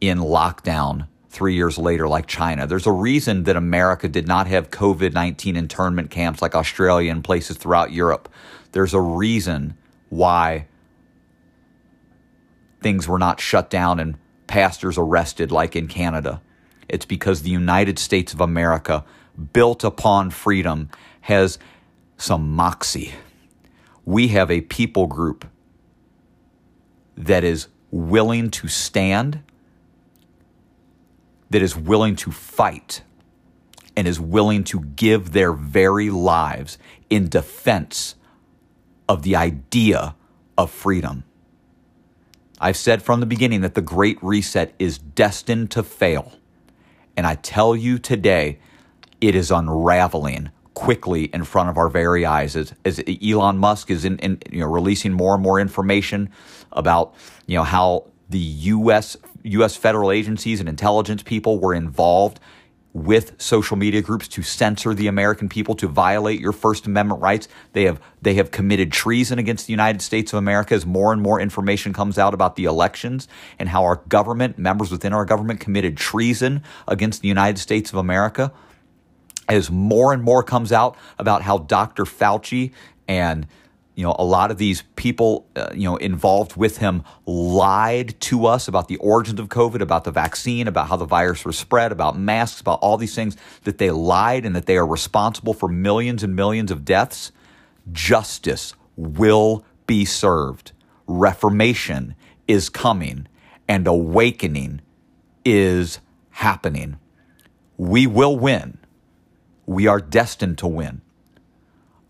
in 0.00 0.18
lockdown 0.18 1.08
three 1.28 1.54
years 1.54 1.78
later, 1.78 2.06
like 2.06 2.26
China. 2.26 2.66
There's 2.66 2.86
a 2.86 2.92
reason 2.92 3.44
that 3.44 3.56
America 3.56 4.08
did 4.08 4.28
not 4.28 4.46
have 4.46 4.70
COVID 4.70 5.12
19 5.12 5.56
internment 5.56 6.10
camps 6.10 6.40
like 6.40 6.54
Australia 6.54 7.10
and 7.10 7.24
places 7.24 7.56
throughout 7.56 7.92
Europe. 7.92 8.28
There's 8.72 8.94
a 8.94 9.00
reason 9.00 9.76
why 10.10 10.66
things 12.80 13.08
were 13.08 13.18
not 13.18 13.40
shut 13.40 13.70
down 13.70 13.98
and 13.98 14.16
pastors 14.46 14.98
arrested 14.98 15.50
like 15.50 15.74
in 15.74 15.88
Canada. 15.88 16.40
It's 16.88 17.06
because 17.06 17.42
the 17.42 17.50
United 17.50 17.98
States 17.98 18.34
of 18.34 18.40
America, 18.40 19.04
built 19.52 19.84
upon 19.84 20.30
freedom, 20.30 20.90
has 21.22 21.58
some 22.18 22.54
moxie. 22.54 23.12
We 24.04 24.28
have 24.28 24.50
a 24.50 24.60
people 24.60 25.06
group 25.06 25.46
that 27.16 27.44
is 27.44 27.68
willing 27.90 28.50
to 28.50 28.68
stand, 28.68 29.42
that 31.50 31.62
is 31.62 31.76
willing 31.76 32.16
to 32.16 32.32
fight, 32.32 33.02
and 33.96 34.08
is 34.08 34.18
willing 34.20 34.64
to 34.64 34.80
give 34.80 35.32
their 35.32 35.52
very 35.52 36.10
lives 36.10 36.78
in 37.08 37.28
defense 37.28 38.16
of 39.08 39.22
the 39.22 39.36
idea 39.36 40.16
of 40.58 40.70
freedom. 40.70 41.24
I've 42.60 42.76
said 42.76 43.02
from 43.02 43.20
the 43.20 43.26
beginning 43.26 43.60
that 43.60 43.74
the 43.74 43.82
Great 43.82 44.18
Reset 44.22 44.74
is 44.78 44.98
destined 44.98 45.70
to 45.72 45.82
fail. 45.82 46.32
And 47.16 47.26
I 47.26 47.34
tell 47.36 47.76
you 47.76 47.98
today, 47.98 48.58
it 49.20 49.34
is 49.34 49.50
unraveling 49.50 50.50
quickly 50.74 51.24
in 51.24 51.44
front 51.44 51.68
of 51.68 51.78
our 51.78 51.88
very 51.88 52.26
eyes 52.26 52.56
as, 52.56 52.74
as 52.84 53.02
Elon 53.24 53.58
Musk 53.58 53.90
is 53.90 54.04
in, 54.04 54.18
in, 54.18 54.40
you 54.50 54.60
know 54.60 54.66
releasing 54.66 55.12
more 55.12 55.34
and 55.34 55.42
more 55.42 55.58
information 55.60 56.30
about 56.72 57.14
you 57.46 57.56
know 57.56 57.64
how 57.64 58.10
the 58.28 58.38
US 58.38 59.16
US 59.44 59.76
federal 59.76 60.10
agencies 60.10 60.60
and 60.60 60.68
intelligence 60.68 61.22
people 61.22 61.58
were 61.60 61.74
involved 61.74 62.40
with 62.94 63.34
social 63.42 63.76
media 63.76 64.00
groups 64.00 64.28
to 64.28 64.42
censor 64.42 64.94
the 64.94 65.08
American 65.08 65.48
people, 65.48 65.74
to 65.74 65.88
violate 65.88 66.40
your 66.40 66.52
First 66.52 66.86
Amendment 66.86 67.20
rights. 67.20 67.48
They 67.72 67.82
have 67.84 68.00
they 68.22 68.34
have 68.34 68.52
committed 68.52 68.92
treason 68.92 69.38
against 69.38 69.66
the 69.66 69.72
United 69.72 70.00
States 70.00 70.32
of 70.32 70.38
America 70.38 70.74
as 70.74 70.86
more 70.86 71.12
and 71.12 71.20
more 71.20 71.40
information 71.40 71.92
comes 71.92 72.18
out 72.18 72.32
about 72.32 72.54
the 72.54 72.64
elections 72.64 73.26
and 73.58 73.68
how 73.68 73.82
our 73.82 73.96
government, 74.08 74.58
members 74.58 74.92
within 74.92 75.12
our 75.12 75.24
government, 75.24 75.58
committed 75.58 75.96
treason 75.96 76.62
against 76.86 77.20
the 77.20 77.28
United 77.28 77.58
States 77.58 77.92
of 77.92 77.98
America. 77.98 78.52
As 79.48 79.70
more 79.70 80.12
and 80.12 80.22
more 80.22 80.42
comes 80.42 80.72
out 80.72 80.96
about 81.18 81.42
how 81.42 81.58
Dr. 81.58 82.04
Fauci 82.04 82.72
and 83.06 83.46
you 83.94 84.02
know, 84.02 84.16
a 84.18 84.24
lot 84.24 84.50
of 84.50 84.58
these 84.58 84.82
people, 84.96 85.46
uh, 85.54 85.68
you 85.72 85.84
know, 85.84 85.96
involved 85.96 86.56
with 86.56 86.78
him 86.78 87.04
lied 87.26 88.18
to 88.22 88.46
us 88.46 88.66
about 88.66 88.88
the 88.88 88.96
origins 88.96 89.38
of 89.38 89.48
COVID, 89.48 89.80
about 89.80 90.02
the 90.04 90.10
vaccine, 90.10 90.66
about 90.66 90.88
how 90.88 90.96
the 90.96 91.04
virus 91.04 91.44
was 91.44 91.56
spread, 91.56 91.92
about 91.92 92.18
masks, 92.18 92.60
about 92.60 92.80
all 92.80 92.96
these 92.96 93.14
things 93.14 93.36
that 93.62 93.78
they 93.78 93.90
lied 93.92 94.44
and 94.44 94.56
that 94.56 94.66
they 94.66 94.76
are 94.76 94.86
responsible 94.86 95.54
for 95.54 95.68
millions 95.68 96.24
and 96.24 96.34
millions 96.34 96.72
of 96.72 96.84
deaths. 96.84 97.30
Justice 97.92 98.74
will 98.96 99.64
be 99.86 100.04
served. 100.04 100.72
Reformation 101.06 102.16
is 102.48 102.68
coming 102.68 103.28
and 103.68 103.86
awakening 103.86 104.80
is 105.44 106.00
happening. 106.30 106.98
We 107.76 108.08
will 108.08 108.36
win. 108.36 108.78
We 109.66 109.86
are 109.86 110.00
destined 110.00 110.58
to 110.58 110.66
win. 110.66 111.00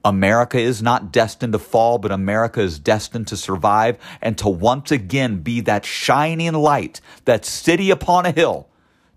America 0.04 0.58
is 0.58 0.82
not 0.82 1.12
destined 1.12 1.54
to 1.54 1.58
fall, 1.58 1.98
but 1.98 2.12
America 2.12 2.60
is 2.60 2.78
destined 2.78 3.26
to 3.28 3.36
survive 3.36 3.96
and 4.20 4.36
to 4.36 4.48
once 4.48 4.90
again 4.90 5.38
be 5.38 5.60
that 5.62 5.86
shining 5.86 6.52
light, 6.52 7.00
that 7.24 7.46
city 7.46 7.90
upon 7.90 8.26
a 8.26 8.30
hill 8.30 8.68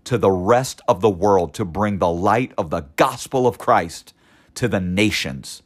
to 0.04 0.16
the 0.16 0.30
rest 0.30 0.80
of 0.88 1.02
the 1.02 1.10
world, 1.10 1.52
to 1.52 1.64
bring 1.66 1.98
the 1.98 2.08
light 2.08 2.52
of 2.56 2.70
the 2.70 2.86
gospel 2.96 3.46
of 3.46 3.58
Christ 3.58 4.14
to 4.54 4.66
the 4.66 4.80
nations. 4.80 5.62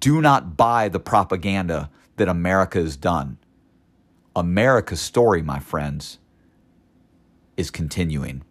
Do 0.00 0.20
not 0.20 0.56
buy 0.56 0.88
the 0.88 0.98
propaganda 0.98 1.88
that 2.16 2.28
America 2.28 2.80
has 2.80 2.96
done. 2.96 3.38
America's 4.34 5.00
story, 5.00 5.40
my 5.40 5.60
friends, 5.60 6.18
is 7.56 7.70
continuing. 7.70 8.42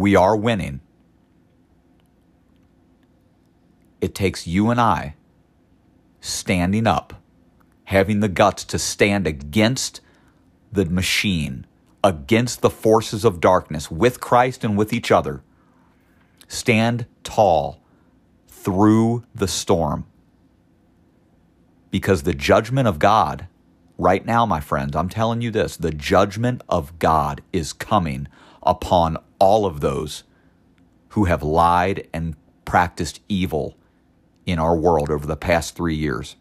We 0.00 0.16
are 0.16 0.34
winning. 0.34 0.80
It 4.00 4.14
takes 4.14 4.46
you 4.46 4.70
and 4.70 4.80
I 4.80 5.14
standing 6.22 6.86
up, 6.86 7.22
having 7.84 8.20
the 8.20 8.28
guts 8.30 8.64
to 8.64 8.78
stand 8.78 9.26
against 9.26 10.00
the 10.72 10.86
machine, 10.86 11.66
against 12.02 12.62
the 12.62 12.70
forces 12.70 13.26
of 13.26 13.42
darkness, 13.42 13.90
with 13.90 14.22
Christ 14.22 14.64
and 14.64 14.74
with 14.74 14.94
each 14.94 15.10
other. 15.10 15.42
Stand 16.48 17.04
tall 17.22 17.82
through 18.48 19.24
the 19.34 19.48
storm. 19.48 20.06
Because 21.90 22.22
the 22.22 22.32
judgment 22.32 22.88
of 22.88 22.98
God, 22.98 23.48
right 23.98 24.24
now, 24.24 24.46
my 24.46 24.60
friends, 24.60 24.96
I'm 24.96 25.10
telling 25.10 25.42
you 25.42 25.50
this 25.50 25.76
the 25.76 25.92
judgment 25.92 26.62
of 26.70 26.98
God 26.98 27.42
is 27.52 27.74
coming 27.74 28.28
upon 28.62 29.18
all 29.40 29.66
of 29.66 29.80
those 29.80 30.22
who 31.10 31.24
have 31.24 31.42
lied 31.42 32.06
and 32.12 32.36
practiced 32.64 33.20
evil 33.28 33.76
in 34.46 34.60
our 34.60 34.76
world 34.76 35.10
over 35.10 35.26
the 35.26 35.36
past 35.36 35.74
three 35.74 35.96
years. 35.96 36.36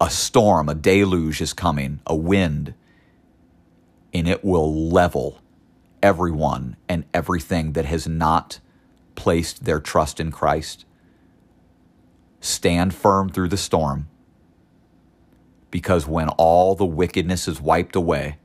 A 0.00 0.10
storm, 0.10 0.68
a 0.68 0.74
deluge 0.74 1.40
is 1.40 1.52
coming, 1.52 2.00
a 2.06 2.16
wind, 2.16 2.74
and 4.12 4.28
it 4.28 4.44
will 4.44 4.88
level 4.90 5.40
everyone 6.02 6.76
and 6.88 7.04
everything 7.14 7.72
that 7.72 7.84
has 7.84 8.08
not 8.08 8.60
placed 9.14 9.64
their 9.64 9.80
trust 9.80 10.20
in 10.20 10.30
Christ. 10.32 10.84
Stand 12.40 12.94
firm 12.94 13.28
through 13.28 13.48
the 13.48 13.56
storm 13.56 14.08
because 15.70 16.06
when 16.06 16.28
all 16.30 16.74
the 16.74 16.86
wickedness 16.86 17.48
is 17.48 17.60
wiped 17.60 17.96
away, 17.96 18.38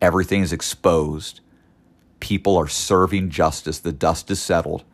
everything 0.00 0.42
is 0.42 0.52
exposed, 0.52 1.40
people 2.26 2.56
are 2.56 2.68
serving 2.68 3.30
justice, 3.30 3.78
the 3.78 3.92
dust 3.92 4.30
is 4.30 4.42
settled 4.42 4.84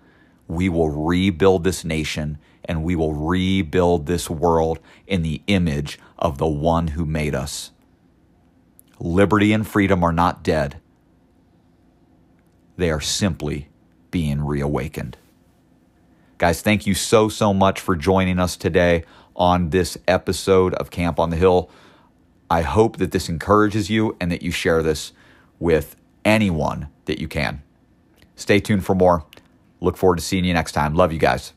we 0.52 0.68
will 0.68 0.90
rebuild 0.90 1.64
this 1.64 1.84
nation 1.84 2.38
and 2.64 2.84
we 2.84 2.94
will 2.94 3.14
rebuild 3.14 4.06
this 4.06 4.30
world 4.30 4.78
in 5.06 5.22
the 5.22 5.42
image 5.46 5.98
of 6.18 6.38
the 6.38 6.46
one 6.46 6.88
who 6.88 7.04
made 7.04 7.34
us. 7.34 7.70
Liberty 9.00 9.52
and 9.52 9.66
freedom 9.66 10.04
are 10.04 10.12
not 10.12 10.44
dead, 10.44 10.78
they 12.76 12.90
are 12.90 13.00
simply 13.00 13.68
being 14.10 14.44
reawakened. 14.44 15.16
Guys, 16.38 16.60
thank 16.60 16.86
you 16.86 16.94
so, 16.94 17.28
so 17.28 17.54
much 17.54 17.80
for 17.80 17.96
joining 17.96 18.38
us 18.38 18.56
today 18.56 19.04
on 19.34 19.70
this 19.70 19.96
episode 20.06 20.74
of 20.74 20.90
Camp 20.90 21.18
on 21.18 21.30
the 21.30 21.36
Hill. 21.36 21.70
I 22.50 22.62
hope 22.62 22.98
that 22.98 23.12
this 23.12 23.28
encourages 23.28 23.88
you 23.88 24.16
and 24.20 24.30
that 24.30 24.42
you 24.42 24.50
share 24.50 24.82
this 24.82 25.12
with 25.58 25.96
anyone 26.24 26.88
that 27.06 27.20
you 27.20 27.28
can. 27.28 27.62
Stay 28.36 28.60
tuned 28.60 28.84
for 28.84 28.94
more. 28.94 29.24
Look 29.80 29.96
forward 29.96 30.16
to 30.16 30.22
seeing 30.22 30.44
you 30.44 30.54
next 30.54 30.72
time. 30.72 30.94
Love 30.94 31.12
you 31.12 31.18
guys. 31.18 31.52